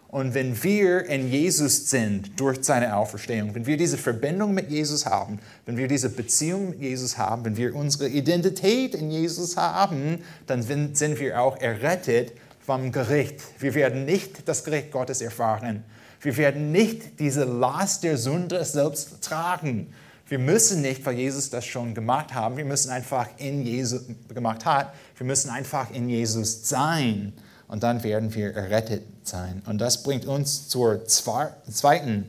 Und 0.10 0.34
wenn 0.34 0.62
wir 0.62 1.06
in 1.06 1.32
Jesus 1.32 1.90
sind 1.90 2.38
durch 2.42 2.62
seine 2.62 2.98
Auferstehung, 2.98 3.56
wenn 3.56 3.66
wir 3.66 3.78
diese 3.78 3.98
Verbindung 3.98 4.54
mit 4.54 4.70
Jesus 4.70 5.06
haben, 5.06 5.40
wenn 5.66 5.78
wir 5.78 5.88
diese 5.88 6.10
Beziehung 6.10 6.72
mit 6.72 6.82
Jesus 6.82 7.18
haben, 7.18 7.46
wenn 7.46 7.56
wir 7.56 7.74
unsere 7.74 8.10
Identität 8.10 8.94
in 8.94 9.10
Jesus 9.10 9.56
haben, 9.56 10.26
dann 10.48 10.62
sind 10.62 11.20
wir 11.22 11.42
auch 11.42 11.58
errettet 11.62 12.34
vom 12.66 12.92
Gericht. 12.92 13.42
Wir 13.60 13.76
werden 13.76 14.04
nicht 14.04 14.46
das 14.50 14.66
Gericht 14.66 14.92
Gottes 14.92 15.22
erfahren. 15.22 15.86
Wir 16.20 16.36
werden 16.36 16.74
nicht 16.74 17.18
diese 17.22 17.46
Last 17.46 18.04
der 18.04 18.18
Sünde 18.18 18.66
selbst 18.66 19.22
tragen. 19.22 19.94
Wir 20.28 20.40
müssen 20.40 20.82
nicht, 20.82 21.06
weil 21.06 21.16
Jesus 21.16 21.52
das 21.52 21.66
schon 21.66 21.94
gemacht 21.94 22.34
hat, 22.34 22.58
wir 22.58 22.66
müssen 22.66 22.90
einfach 22.90 23.28
in 23.38 23.64
Jesus 23.64 24.02
gemacht 24.34 24.66
hat, 24.66 24.94
wir 25.18 25.26
müssen 25.26 25.52
einfach 25.52 25.92
in 25.92 26.10
Jesus 26.10 26.68
sein 26.68 27.34
und 27.68 27.84
dann 27.84 28.04
werden 28.04 28.34
wir 28.34 28.56
errettet 28.56 29.04
sein. 29.24 29.62
Und 29.68 29.80
das 29.80 30.02
bringt 30.02 30.26
uns 30.26 30.68
zur 30.68 31.06
zweiten 31.06 32.26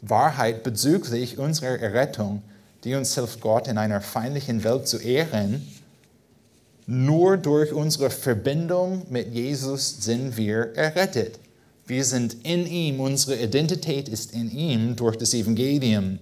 Wahrheit 0.00 0.62
bezüglich 0.62 1.38
unserer 1.38 1.78
Errettung, 1.78 2.42
die 2.84 2.94
uns 2.94 3.14
hilft, 3.14 3.40
Gott 3.40 3.68
in 3.68 3.78
einer 3.78 4.00
feindlichen 4.00 4.64
Welt 4.64 4.88
zu 4.88 4.98
ehren. 4.98 5.66
Nur 6.86 7.36
durch 7.38 7.72
unsere 7.72 8.10
Verbindung 8.10 9.06
mit 9.08 9.32
Jesus 9.32 10.02
sind 10.02 10.36
wir 10.36 10.74
errettet. 10.76 11.38
Wir 11.86 12.04
sind 12.04 12.36
in 12.44 12.66
ihm, 12.66 13.00
unsere 13.00 13.36
Identität 13.36 14.08
ist 14.08 14.32
in 14.32 14.50
ihm 14.50 14.96
durch 14.96 15.16
das 15.16 15.34
Evangelium. 15.34 16.18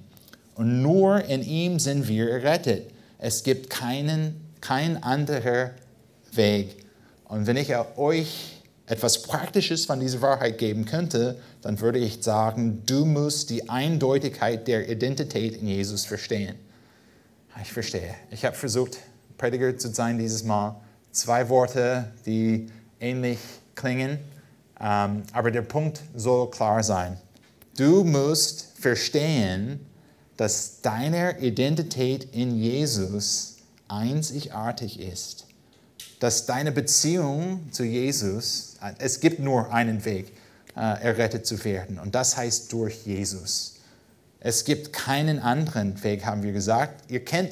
Und 0.55 0.83
nur 0.83 1.25
in 1.25 1.43
ihm 1.43 1.79
sind 1.79 2.09
wir 2.09 2.31
errettet. 2.31 2.91
Es 3.19 3.43
gibt 3.43 3.71
keinen, 3.71 4.41
kein 4.61 5.03
anderer 5.03 5.71
Weg. 6.33 6.85
Und 7.25 7.47
wenn 7.47 7.57
ich 7.57 7.73
euch 7.97 8.63
etwas 8.87 9.23
Praktisches 9.23 9.87
von 9.87 10.01
dieser 10.01 10.21
Wahrheit 10.21 10.59
geben 10.59 10.85
könnte, 10.85 11.39
dann 11.63 11.81
würde 11.81 11.99
ich 11.99 12.23
sagen, 12.23 12.83
du 12.85 13.05
musst 13.05 13.51
die 13.51 13.69
Eindeutigkeit 13.69 14.69
der 14.69 14.89
Identität 14.89 15.57
in 15.57 15.69
Jesus 15.69 16.05
verstehen. 16.05 16.57
Ich 17.63 17.73
verstehe. 17.73 18.15
Ich 18.31 18.45
habe 18.45 18.57
versucht, 18.57 18.99
Prediger 19.39 19.77
zu 19.77 19.89
sein 19.89 20.19
dieses 20.19 20.45
Mal. 20.45 20.81
Zwei 21.11 21.49
Worte, 21.49 22.13
die 22.27 22.67
ähnlich 23.01 23.39
klingen, 23.75 24.19
ähm, 24.81 25.23
aber 25.33 25.51
der 25.51 25.63
Punkt 25.63 26.01
soll 26.15 26.51
klar 26.51 26.83
sein. 26.83 27.19
Du 27.77 28.05
musst 28.05 28.79
verstehen, 28.79 29.81
dass 30.43 30.81
deine 30.83 31.39
Identität 31.41 32.29
in 32.33 32.57
Jesus 32.57 33.57
einzigartig 33.89 35.01
ist 35.01 35.47
dass 36.23 36.47
deine 36.47 36.71
Beziehung 36.71 37.73
zu 37.73 37.83
Jesus, 37.83 38.77
es 38.99 39.19
gibt 39.19 39.41
nur 39.41 39.73
einen 39.73 40.05
Weg, 40.05 40.33
äh, 40.77 41.03
errettet 41.03 41.47
zu 41.47 41.65
werden. 41.65 41.99
Und 41.99 42.15
das 42.15 42.37
heißt 42.37 42.73
durch 42.73 43.05
Jesus. 43.05 43.81
Es 44.39 44.65
gibt 44.65 44.93
keinen 44.93 45.41
anderen 45.41 46.01
Weg, 46.05 46.25
haben 46.25 46.45
wir 46.45 46.53
gesagt. 46.53 47.11
Ihr 47.11 47.25
kennt 47.25 47.51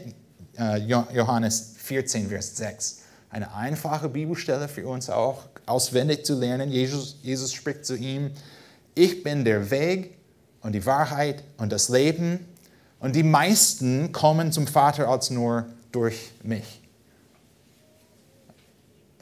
äh, 0.57 0.77
Johannes 0.77 1.75
14, 1.79 2.29
Vers 2.29 2.57
6. 2.59 2.99
Eine 3.29 3.53
einfache 3.53 4.09
Bibelstelle 4.09 4.69
für 4.69 4.87
uns 4.87 5.11
auch, 5.11 5.49
auswendig 5.67 6.25
zu 6.25 6.39
lernen. 6.39 6.71
Jesus, 6.71 7.17
Jesus 7.23 7.53
spricht 7.53 7.85
zu 7.85 7.97
ihm, 7.97 8.31
ich 8.95 9.25
bin 9.25 9.45
der 9.45 9.69
Weg 9.73 10.17
und 10.61 10.77
die 10.77 10.87
Wahrheit 10.87 11.43
und 11.57 11.73
das 11.73 11.89
Leben. 11.89 12.47
Und 13.01 13.17
die 13.17 13.23
meisten 13.23 14.13
kommen 14.13 14.53
zum 14.53 14.67
Vater 14.67 15.09
als 15.09 15.31
nur 15.31 15.67
durch 15.91 16.33
mich. 16.43 16.81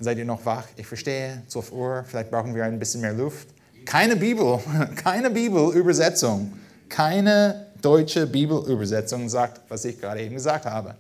Seid 0.01 0.19
ihr 0.19 0.25
noch 0.25 0.45
wach? 0.45 0.65
Ich 0.77 0.87
verstehe, 0.87 1.43
12 1.49 1.73
Uhr, 1.73 2.05
vielleicht 2.07 2.31
brauchen 2.31 2.55
wir 2.55 2.65
ein 2.65 2.79
bisschen 2.79 3.01
mehr 3.01 3.13
Luft. 3.13 3.49
Keine 3.85 4.17
Bibel, 4.17 4.61
keine 4.97 5.31
Bibelübersetzung, 5.31 6.53
keine 6.89 7.67
deutsche 7.81 8.27
Bibelübersetzung 8.27 9.29
sagt, 9.29 9.61
was 9.69 9.85
ich 9.85 10.01
gerade 10.01 10.23
eben 10.23 10.35
gesagt 10.35 10.67
habe. 10.67 10.95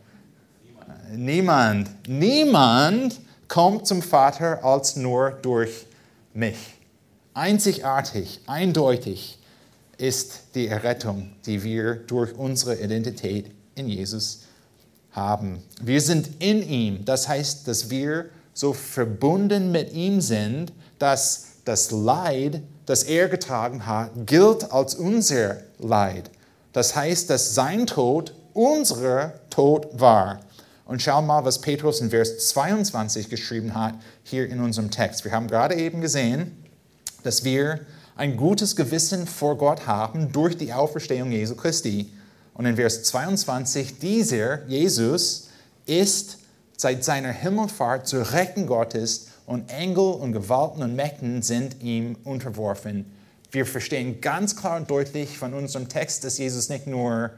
Niemand, 1.15 1.91
niemand 2.09 3.21
kommt 3.47 3.87
zum 3.87 4.03
Vater 4.03 4.65
als 4.65 4.97
nur 4.97 5.31
durch 5.43 5.87
mich. 6.35 6.75
Einzigartig, 7.35 8.41
eindeutig 8.47 9.38
ist 9.99 10.55
die 10.55 10.69
Errettung, 10.69 11.33
die 11.45 11.63
wir 11.63 11.95
durch 11.95 12.35
unsere 12.37 12.77
Identität 12.77 13.51
in 13.75 13.89
Jesus 13.89 14.43
haben. 15.11 15.63
Wir 15.83 16.01
sind 16.01 16.43
in 16.43 16.63
ihm. 16.63 17.05
Das 17.05 17.29
heißt, 17.29 17.67
dass 17.69 17.91
wir 17.91 18.31
so 18.55 18.73
verbunden 18.73 19.73
mit 19.73 19.93
ihm 19.93 20.21
sind, 20.21 20.73
dass 20.99 21.47
das 21.65 21.91
Leid, 21.91 22.63
das 22.87 23.03
er 23.03 23.29
getragen 23.29 23.87
hat, 23.87 24.11
gilt 24.27 24.73
als 24.73 24.95
unser 24.95 25.59
Leid. 25.79 26.31
Das 26.73 26.95
heißt, 26.97 27.29
dass 27.29 27.55
sein 27.55 27.87
Tod 27.87 28.35
unser 28.55 29.35
Tod 29.51 29.89
war. 29.93 30.41
Und 30.85 31.03
schau 31.03 31.21
mal, 31.21 31.45
was 31.45 31.61
Petrus 31.61 32.01
in 32.01 32.11
Vers 32.11 32.49
22 32.49 33.29
geschrieben 33.29 33.75
hat, 33.75 33.95
hier 34.23 34.49
in 34.49 34.61
unserem 34.61 34.91
Text. 34.91 35.25
Wir 35.25 35.33
haben 35.33 35.49
gerade 35.49 35.75
eben 35.75 36.01
gesehen, 36.01 36.65
dass 37.23 37.45
wir 37.45 37.81
ein 38.19 38.37
gutes 38.37 38.75
Gewissen 38.75 39.29
vor 39.29 39.57
Gott 39.57 39.87
haben 39.87 40.33
durch 40.33 40.57
die 40.57 40.73
Auferstehung 40.73 41.31
Jesu 41.31 41.55
Christi. 41.55 42.13
Und 42.53 42.67
in 42.67 42.75
Vers 42.75 43.05
22, 43.05 44.01
dieser 44.01 44.67
Jesus 44.67 45.51
ist 45.87 46.39
seit 46.77 47.05
seiner 47.05 47.31
Himmelfahrt 47.31 48.09
zur 48.09 48.33
Rechten 48.33 48.67
Gottes 48.67 49.29
und 49.47 49.71
Engel 49.71 50.15
und 50.15 50.33
Gewalten 50.33 50.83
und 50.83 50.97
Mächten 50.97 51.43
sind 51.43 51.81
ihm 51.81 52.17
unterworfen. 52.25 53.07
Wir 53.53 53.65
verstehen 53.65 54.21
ganz 54.21 54.57
klar 54.57 54.79
und 54.79 54.91
deutlich 54.91 55.39
von 55.39 55.55
unserem 55.55 55.89
Text, 55.89 56.25
dass 56.25 56.39
Jesus 56.39 56.69
nicht 56.69 56.89
nur 56.89 57.31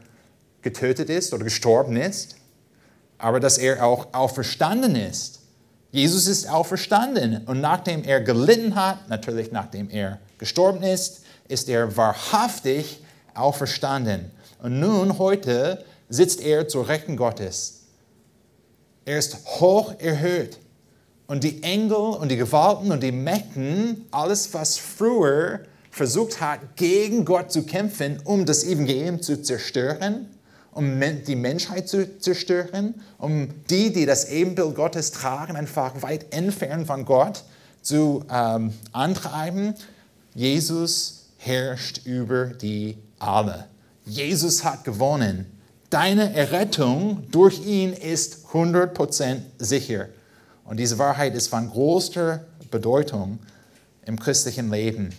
getötet 0.63 1.11
ist 1.11 1.31
oder 1.31 1.43
gestorben 1.43 1.95
ist, 1.95 2.37
aber 3.19 3.39
dass 3.39 3.59
er 3.59 3.85
auch 3.85 4.15
auferstanden 4.15 4.95
ist. 4.95 5.40
Jesus 5.91 6.27
ist 6.27 6.49
auferstanden 6.49 7.45
und 7.45 7.59
nachdem 7.59 8.03
er 8.03 8.21
gelitten 8.21 8.75
hat, 8.75 9.09
natürlich 9.09 9.51
nachdem 9.51 9.89
er 9.89 10.19
gestorben 10.37 10.83
ist, 10.83 11.23
ist 11.49 11.67
er 11.67 11.97
wahrhaftig 11.97 13.01
auferstanden. 13.33 14.31
Und 14.61 14.79
nun 14.79 15.17
heute 15.17 15.83
sitzt 16.07 16.41
er 16.41 16.67
zur 16.67 16.87
Rechten 16.87 17.17
Gottes. 17.17 17.81
Er 19.03 19.17
ist 19.17 19.37
hoch 19.45 19.93
erhöht. 19.99 20.59
Und 21.27 21.43
die 21.43 21.63
Engel 21.63 21.95
und 21.95 22.29
die 22.29 22.37
Gewalten 22.37 22.91
und 22.91 23.03
die 23.03 23.11
Mächten, 23.11 24.05
alles, 24.11 24.53
was 24.53 24.77
früher 24.77 25.61
versucht 25.89 26.39
hat, 26.39 26.75
gegen 26.75 27.25
Gott 27.25 27.51
zu 27.51 27.63
kämpfen, 27.63 28.19
um 28.23 28.45
das 28.45 28.63
Evangelium 28.63 29.21
zu 29.21 29.41
zerstören, 29.41 30.29
um 30.71 30.99
die 31.27 31.35
Menschheit 31.35 31.89
zu 31.89 32.19
zerstören, 32.19 32.95
um 33.17 33.49
die, 33.69 33.91
die 33.91 34.05
das 34.05 34.29
Ebenbild 34.29 34.75
Gottes 34.75 35.11
tragen, 35.11 35.55
einfach 35.55 36.01
weit 36.01 36.33
entfernt 36.33 36.87
von 36.87 37.05
Gott 37.05 37.43
zu 37.81 38.23
ähm, 38.31 38.73
antreiben. 38.91 39.73
Jesus 40.33 41.25
herrscht 41.37 42.05
über 42.05 42.45
die 42.45 42.97
alle. 43.19 43.65
Jesus 44.05 44.63
hat 44.63 44.83
gewonnen. 44.83 45.45
Deine 45.89 46.33
Errettung 46.33 47.27
durch 47.31 47.65
ihn 47.65 47.93
ist 47.93 48.45
100% 48.53 49.39
sicher. 49.57 50.07
Und 50.63 50.77
diese 50.77 50.97
Wahrheit 50.97 51.35
ist 51.35 51.49
von 51.49 51.69
großer 51.69 52.45
Bedeutung 52.69 53.39
im 54.05 54.17
christlichen 54.17 54.71
Leben. 54.71 55.09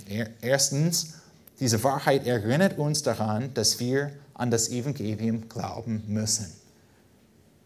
Erstens, 0.40 1.14
diese 1.60 1.84
Wahrheit 1.84 2.26
erinnert 2.26 2.78
uns 2.78 3.02
daran, 3.02 3.52
dass 3.54 3.78
wir 3.78 4.12
an 4.34 4.50
das 4.50 4.70
Evangelium 4.70 5.48
glauben 5.48 6.02
müssen. 6.06 6.46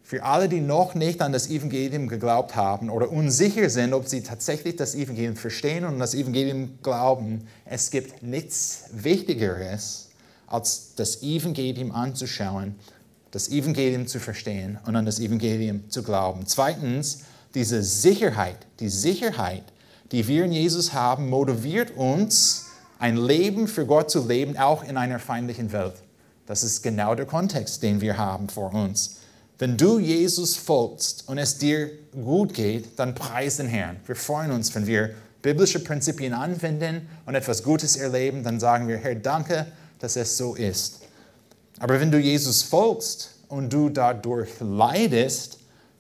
Für 0.03 0.23
alle, 0.23 0.49
die 0.49 0.61
noch 0.61 0.95
nicht 0.95 1.21
an 1.21 1.33
das 1.33 1.49
Evangelium 1.49 2.07
geglaubt 2.07 2.55
haben 2.55 2.91
oder 2.91 3.11
unsicher 3.11 3.69
sind, 3.69 3.93
ob 3.93 4.07
sie 4.07 4.23
tatsächlich 4.23 4.77
das 4.77 4.95
Evangelium 4.95 5.35
verstehen 5.35 5.85
und 5.85 5.99
das 5.99 6.15
Evangelium 6.15 6.79
glauben, 6.83 7.49
es 7.65 7.91
gibt 7.91 8.23
nichts 8.23 8.85
Wichtigeres, 8.93 10.11
als 10.47 10.95
das 10.95 11.23
Evangelium 11.23 11.91
anzuschauen, 11.91 12.77
das 13.33 13.49
Evangelium 13.49 14.07
zu 14.07 14.21
verstehen 14.21 14.79
und 14.87 14.95
an 14.95 15.05
das 15.07 15.19
Evangelium 15.19 15.91
zu 15.91 16.05
glauben. 16.05 16.47
Zweitens, 16.47 17.23
diese 17.57 17.83
Sicherheit, 17.83 18.59
die 18.79 18.89
Sicherheit, 18.89 19.65
die 20.13 20.29
wir 20.29 20.45
in 20.45 20.53
Jesus 20.53 20.93
haben, 20.93 21.29
motiviert 21.29 21.91
uns, 21.97 22.67
ein 22.99 23.17
Leben 23.17 23.67
für 23.67 23.87
Gott 23.87 24.11
zu 24.11 24.27
leben, 24.27 24.57
auch 24.57 24.85
in 24.85 24.97
einer 24.97 25.19
feindlichen 25.19 25.73
Welt. 25.73 25.95
Das 26.47 26.63
ist 26.63 26.83
genau 26.83 27.15
der 27.15 27.27
Kontext, 27.27 27.83
den 27.83 28.01
wir 28.01 28.17
haben 28.17 28.49
vor 28.49 28.73
uns. 28.73 29.17
Wenn 29.59 29.77
du 29.77 29.99
Jesus 29.99 30.57
folgst 30.57 31.29
und 31.29 31.39
es 31.39 31.59
dir 31.59 31.91
gut 32.13 32.55
geht, 32.55 32.99
dann 32.99 33.15
preis 33.15 33.57
den 33.57 33.69
Herrn. 33.69 33.97
Wir 34.07 34.15
freuen 34.15 34.51
uns, 34.51 34.75
wenn 34.75 34.87
wir 34.87 35.11
biblische 35.43 35.81
Prinzipien 35.81 36.35
anwenden 36.35 37.09
und 37.25 37.35
etwas 37.35 37.63
Gutes 37.63 37.97
erleben, 37.97 38.43
dann 38.43 38.61
sagen 38.61 38.89
wir, 38.89 38.99
Herr, 38.99 39.15
danke, 39.15 39.67
dass 39.99 40.17
es 40.17 40.37
so 40.37 40.55
ist. 40.55 41.01
Aber 41.79 42.01
wenn 42.01 42.11
du 42.11 42.19
Jesus 42.19 42.63
folgst 42.63 43.31
und 43.49 43.73
du 43.73 43.89
dadurch 43.89 44.51
leidest, 44.61 45.59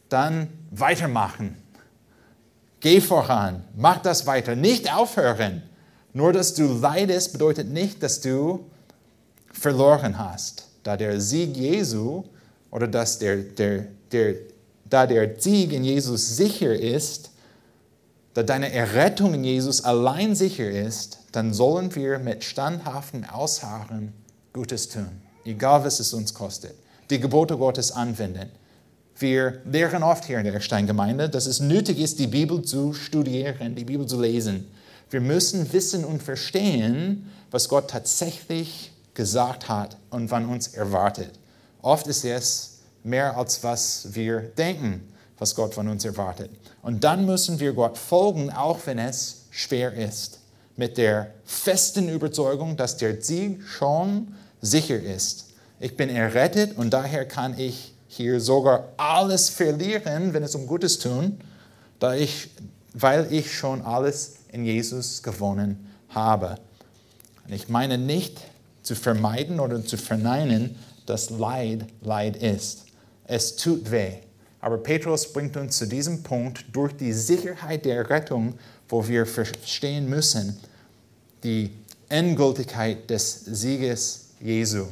dann 0.09 0.49
weitermachen. 0.70 1.57
Geh 2.80 3.01
voran, 3.01 3.64
mach 3.74 4.03
das 4.03 4.26
weiter, 4.26 4.55
nicht 4.55 4.92
aufhören. 4.94 5.62
Nur 6.12 6.32
dass 6.32 6.55
du 6.55 6.66
leidest, 6.66 7.32
bedeutet 7.32 7.68
nicht, 7.68 8.03
dass 8.03 8.20
du 8.20 8.70
verloren 9.59 10.19
hast. 10.19 10.67
Da 10.83 10.97
der 10.97 11.21
Sieg 11.21 11.57
Jesu 11.57 12.25
oder 12.71 12.87
dass 12.87 13.19
der, 13.19 13.37
der, 13.37 13.87
der, 14.13 14.35
da 14.89 15.07
der 15.07 15.41
Sieg 15.41 15.73
in 15.73 15.85
Jesus 15.85 16.37
sicher 16.37 16.75
ist, 16.75 17.31
da 18.35 18.43
deine 18.43 18.73
Errettung 18.73 19.35
in 19.35 19.45
Jesus 19.45 19.83
allein 19.83 20.35
sicher 20.35 20.69
ist, 20.69 21.19
dann 21.33 21.55
sollen 21.55 21.95
wir 21.95 22.19
mit 22.19 22.45
standhaftem 22.45 23.25
Ausharren 23.25 24.13
Gutes 24.53 24.89
tun, 24.89 25.09
egal 25.45 25.85
was 25.85 26.01
es 26.01 26.13
uns 26.13 26.35
kostet. 26.35 26.75
Die 27.11 27.19
Gebote 27.21 27.57
Gottes 27.57 27.93
anwenden 27.93 28.51
wir 29.19 29.61
lehren 29.65 30.03
oft 30.03 30.25
hier 30.27 30.39
in 30.39 30.45
der 30.45 30.55
Eckstein-Gemeinde, 30.55 31.29
dass 31.29 31.47
es 31.47 31.61
nötig 31.61 31.99
ist, 31.99 32.19
die 32.19 32.27
Bibel 32.27 32.63
zu 32.63 32.93
studieren, 32.93 33.75
die 33.75 33.85
Bibel 33.85 34.07
zu 34.07 34.21
lesen. 34.21 34.67
Wir 35.11 35.21
müssen 35.21 35.73
wissen 35.73 36.05
und 36.05 36.23
verstehen, 36.23 37.31
was 37.51 37.69
Gott 37.69 37.89
tatsächlich 37.89 38.93
gesagt 39.17 39.69
hat 39.69 39.97
und 40.11 40.31
wann 40.31 40.47
uns 40.47 40.69
erwartet. 40.69 41.33
Oft 41.83 42.07
ist 42.07 42.25
es 42.25 42.79
mehr 43.03 43.37
als 43.37 43.64
was 43.64 44.14
wir 44.14 44.41
denken, 44.41 45.12
was 45.39 45.55
Gott 45.55 45.75
von 45.75 45.89
uns 45.89 46.05
erwartet. 46.05 46.51
Und 46.83 47.03
dann 47.03 47.27
müssen 47.27 47.59
wir 47.59 47.73
Gott 47.73 47.99
folgen, 47.99 48.51
auch 48.51 48.79
wenn 48.87 48.99
es 48.99 49.47
schwer 49.51 49.93
ist, 49.93 50.39
mit 50.77 50.99
der 50.99 51.33
festen 51.45 52.09
Überzeugung, 52.09 52.77
dass 52.77 52.97
der 52.97 53.21
Sieg 53.21 53.62
schon 53.64 54.35
sicher 54.61 55.01
ist. 55.01 55.47
Ich 55.81 55.97
bin 55.97 56.09
errettet 56.09 56.77
und 56.77 56.91
daher 56.91 57.27
kann 57.27 57.59
ich 57.59 57.95
hier 58.09 58.41
sogar 58.41 58.89
alles 58.97 59.49
verlieren, 59.49 60.33
wenn 60.33 60.43
es 60.43 60.55
um 60.55 60.67
Gutes 60.67 60.99
tun, 60.99 61.39
da 61.99 62.14
ich, 62.14 62.51
weil 62.93 63.33
ich 63.33 63.55
schon 63.55 63.83
alles 63.83 64.37
in 64.53 64.64
Jesus 64.64 65.23
gewonnen 65.23 65.91
habe. 66.11 66.57
Und 67.47 67.53
ich 67.53 67.69
meine 67.69 67.99
nicht 67.99 68.41
zu 68.87 68.95
vermeiden 68.95 69.59
oder 69.59 69.84
zu 69.84 69.97
verneinen, 69.97 70.76
dass 71.07 71.30
Leid 71.30 71.87
Leid 72.03 72.37
ist. 72.37 72.84
Es 73.24 73.57
tut 73.57 73.91
weh. 73.91 74.12
Aber 74.61 74.78
Petrus 74.78 75.32
bringt 75.32 75.57
uns 75.57 75.76
zu 75.76 75.87
diesem 75.87 76.22
Punkt 76.22 76.64
durch 76.72 76.97
die 76.97 77.12
Sicherheit 77.12 77.84
der 77.84 78.09
Rettung, 78.09 78.55
wo 78.89 79.07
wir 79.07 79.26
verstehen 79.26 80.09
müssen, 80.09 80.57
die 81.43 81.72
Endgültigkeit 82.09 83.11
des 83.11 83.45
Sieges 83.45 84.26
Jesu. 84.41 84.87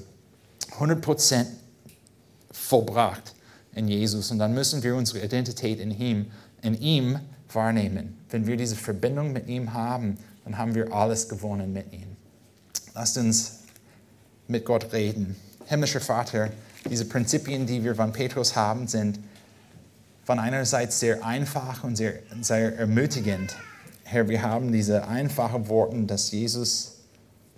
100% 0.78 1.47
vollbracht 2.51 3.34
in 3.76 3.86
Jesus. 3.86 4.32
Und 4.32 4.40
dann 4.40 4.55
müssen 4.55 4.82
wir 4.82 4.97
unsere 4.97 5.24
Identität 5.24 5.78
in 5.78 5.97
ihm, 5.97 6.26
in 6.62 6.74
ihm 6.80 7.20
wahrnehmen. 7.53 8.18
Wenn 8.30 8.47
wir 8.47 8.57
diese 8.57 8.74
Verbindung 8.74 9.32
mit 9.32 9.47
ihm 9.47 9.72
haben, 9.72 10.18
dann 10.45 10.59
haben 10.59 10.74
wir 10.74 10.92
alles 10.92 11.28
gewonnen 11.28 11.72
mit 11.72 11.92
ihm. 11.92 12.16
Lasst 12.95 13.16
uns 13.18 13.64
mit 14.49 14.64
Gott 14.64 14.92
reden. 14.92 15.36
Himmlischer 15.66 16.01
Vater, 16.01 16.51
diese 16.88 17.07
Prinzipien, 17.07 17.66
die 17.66 17.82
wir 17.82 17.95
von 17.95 18.12
Petrus 18.12 18.57
haben, 18.57 18.86
sind 18.86 19.18
von 20.24 20.38
einerseits 20.38 21.01
sehr 21.01 21.24
einfach 21.24 21.84
und 21.84 21.97
sehr, 21.97 22.14
sehr 22.40 22.76
ermutigend. 22.78 23.57
Herr, 24.05 24.28
wir 24.28 24.42
haben 24.42 24.72
diese 24.72 25.07
einfachen 25.07 25.68
Worte, 25.68 26.03
dass 26.05 26.30
Jesus 26.30 26.99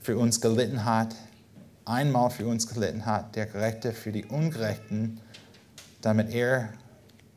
für 0.00 0.16
uns 0.16 0.40
gelitten 0.40 0.84
hat, 0.84 1.14
einmal 1.84 2.30
für 2.30 2.46
uns 2.46 2.68
gelitten 2.68 3.06
hat, 3.06 3.34
der 3.36 3.46
Gerechte 3.46 3.92
für 3.92 4.12
die 4.12 4.24
Ungerechten, 4.24 5.20
damit 6.02 6.32
er 6.32 6.68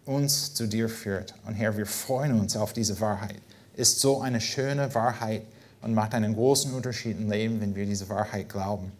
uns 0.06 0.54
zu 0.54 0.68
dir 0.68 0.90
führt. 0.90 1.36
Und 1.46 1.54
Herr, 1.56 1.78
wir 1.78 1.86
freuen 1.86 2.40
uns 2.40 2.56
auf 2.56 2.74
diese 2.74 3.00
Wahrheit. 3.00 3.42
Ist 3.76 4.00
so 4.00 4.22
eine 4.22 4.42
schöne 4.42 4.94
Wahrheit 4.96 5.44
und 5.82 5.94
macht 5.94 6.14
einen 6.14 6.36
großen 6.36 6.74
Unterschied 6.74 7.18
im 7.20 7.30
Leben, 7.30 7.62
wenn 7.62 7.76
wir 7.76 7.86
diese 7.86 8.10
Wahrheit 8.10 8.50
glauben. 8.50 8.92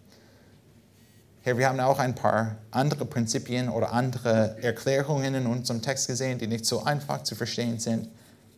Herr, 1.42 1.56
wir 1.56 1.70
haben 1.70 1.80
auch 1.80 1.98
ein 1.98 2.14
paar 2.14 2.56
andere 2.70 3.06
Prinzipien 3.06 3.70
oder 3.70 3.94
andere 3.94 4.62
Erklärungen 4.62 5.34
in 5.34 5.46
unserem 5.46 5.80
Text 5.80 6.06
gesehen, 6.06 6.38
die 6.38 6.46
nicht 6.46 6.66
so 6.66 6.84
einfach 6.84 7.22
zu 7.22 7.34
verstehen 7.34 7.78
sind. 7.78 8.08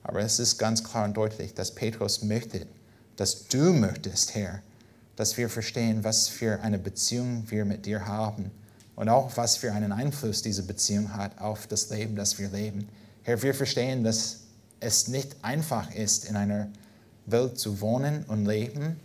Aber 0.03 0.19
es 0.19 0.41
ist 0.41 0.59
ganz 0.59 0.83
klar 0.83 1.05
und 1.05 1.17
deutlich, 1.17 1.55
dass 1.55 1.77
Petrus 1.77 2.25
möchte, 2.25 2.67
dass 3.15 3.47
du 3.47 3.73
möchtest, 3.73 4.35
Herr, 4.35 4.63
dass 5.15 5.37
wir 5.37 5.49
verstehen, 5.49 6.03
was 6.03 6.27
für 6.27 6.61
eine 6.63 6.81
Beziehung 6.81 7.45
wir 7.47 7.65
mit 7.65 7.87
dir 7.87 8.05
haben 8.05 8.51
und 8.97 9.09
auch 9.09 9.31
was 9.37 9.57
für 9.57 9.73
einen 9.73 9.93
Einfluss 9.93 10.43
diese 10.43 10.65
Beziehung 10.65 11.15
hat 11.15 11.41
auf 11.41 11.69
das 11.69 11.89
Leben, 11.91 12.17
das 12.17 12.41
wir 12.41 12.49
leben. 12.49 12.89
Herr, 13.23 13.41
wir 13.43 13.55
verstehen, 13.55 14.03
dass 14.03 14.41
es 14.81 15.07
nicht 15.07 15.37
einfach 15.43 15.95
ist, 15.95 16.25
in 16.25 16.35
einer 16.35 16.67
Welt 17.27 17.61
zu 17.61 17.81
wohnen 17.81 18.25
und 18.27 18.45
leben, 18.45 18.99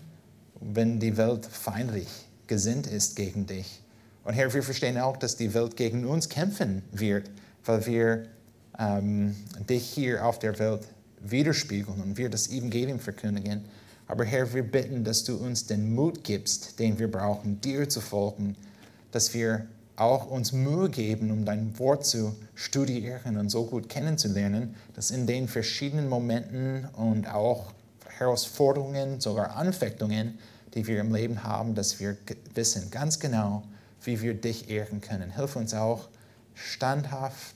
wenn 0.62 1.00
die 1.00 1.16
Welt 1.16 1.46
feindlich 1.46 2.27
gesinnt 2.48 2.88
ist 2.88 3.16
gegen 3.16 3.46
dich. 3.46 3.82
Und 4.24 4.34
Herr, 4.34 4.54
wir 4.54 4.64
verstehen 4.64 4.98
auch, 4.98 5.18
dass 5.18 5.38
die 5.38 5.54
Welt 5.54 5.78
gegen 5.78 6.06
uns 6.06 6.28
kämpfen 6.28 6.82
wird, 6.92 7.30
weil 7.66 7.86
wir 7.86 8.28
ähm, 8.78 9.36
dich 9.70 9.88
hier 9.88 10.26
auf 10.26 10.40
der 10.40 10.60
Welt 10.60 10.88
widerspiegeln 11.22 12.02
und 12.02 12.18
wir 12.18 12.30
das 12.30 12.50
Evangelium 12.50 13.00
verkündigen. 13.00 13.64
Aber 14.08 14.26
Herr, 14.26 14.54
wir 14.54 14.64
bitten, 14.64 15.04
dass 15.04 15.24
du 15.24 15.36
uns 15.38 15.66
den 15.66 15.94
Mut 15.94 16.24
gibst, 16.24 16.80
den 16.80 17.00
wir 17.00 17.10
brauchen, 17.10 17.60
dir 17.62 17.90
zu 17.90 18.02
folgen, 18.02 18.56
dass 19.12 19.34
wir 19.34 19.66
auch 19.98 20.30
uns 20.30 20.52
Mühe 20.52 20.90
geben, 20.90 21.32
um 21.32 21.44
dein 21.44 21.78
Wort 21.80 22.06
zu 22.06 22.36
studieren 22.54 23.38
und 23.38 23.50
so 23.50 23.66
gut 23.66 23.90
kennenzulernen, 23.90 24.76
dass 24.94 25.12
in 25.12 25.26
den 25.26 25.48
verschiedenen 25.48 26.08
Momenten 26.08 26.88
und 26.96 27.28
auch 27.28 27.74
Herausforderungen, 28.18 29.20
sogar 29.20 29.56
Anfechtungen, 29.56 30.38
die 30.78 30.88
wir 30.88 31.02
im 31.02 31.14
Leben 31.14 31.44
haben, 31.44 31.76
dass 31.76 32.00
wir 32.00 32.16
wissen 32.54 32.92
ganz 32.92 33.20
genau, 33.20 33.64
wie 34.04 34.22
wir 34.22 34.36
dich 34.36 34.70
ehren 34.70 35.02
können. 35.02 35.32
Hilf 35.32 35.56
uns 35.56 35.74
auch, 35.74 36.08
standhaft 36.54 37.56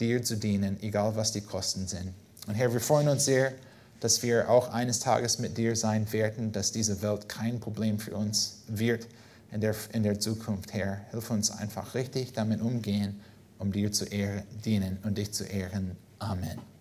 dir 0.00 0.22
zu 0.22 0.36
dienen, 0.36 0.80
egal 0.80 1.16
was 1.16 1.32
die 1.32 1.40
Kosten 1.40 1.88
sind. 1.88 2.14
Und 2.46 2.54
Herr, 2.54 2.72
wir 2.72 2.80
freuen 2.80 3.08
uns 3.08 3.24
sehr, 3.24 3.52
dass 4.00 4.22
wir 4.22 4.48
auch 4.48 4.72
eines 4.72 5.00
Tages 5.00 5.38
mit 5.38 5.58
dir 5.58 5.76
sein 5.76 6.12
werden, 6.12 6.52
dass 6.52 6.72
diese 6.72 7.02
Welt 7.02 7.28
kein 7.28 7.60
Problem 7.60 7.98
für 7.98 8.16
uns 8.16 8.62
wird 8.68 9.06
in 9.52 9.60
der, 9.60 9.74
in 9.92 10.02
der 10.02 10.18
Zukunft, 10.18 10.72
Herr. 10.72 11.00
Hilf 11.10 11.30
uns 11.30 11.50
einfach 11.50 11.94
richtig 11.94 12.32
damit 12.32 12.60
umgehen, 12.60 13.20
um 13.58 13.70
dir 13.70 13.92
zu 13.92 14.04
ehren, 14.04 14.44
dienen 14.64 14.98
und 15.04 15.18
dich 15.18 15.32
zu 15.32 15.44
ehren. 15.44 15.96
Amen. 16.18 16.71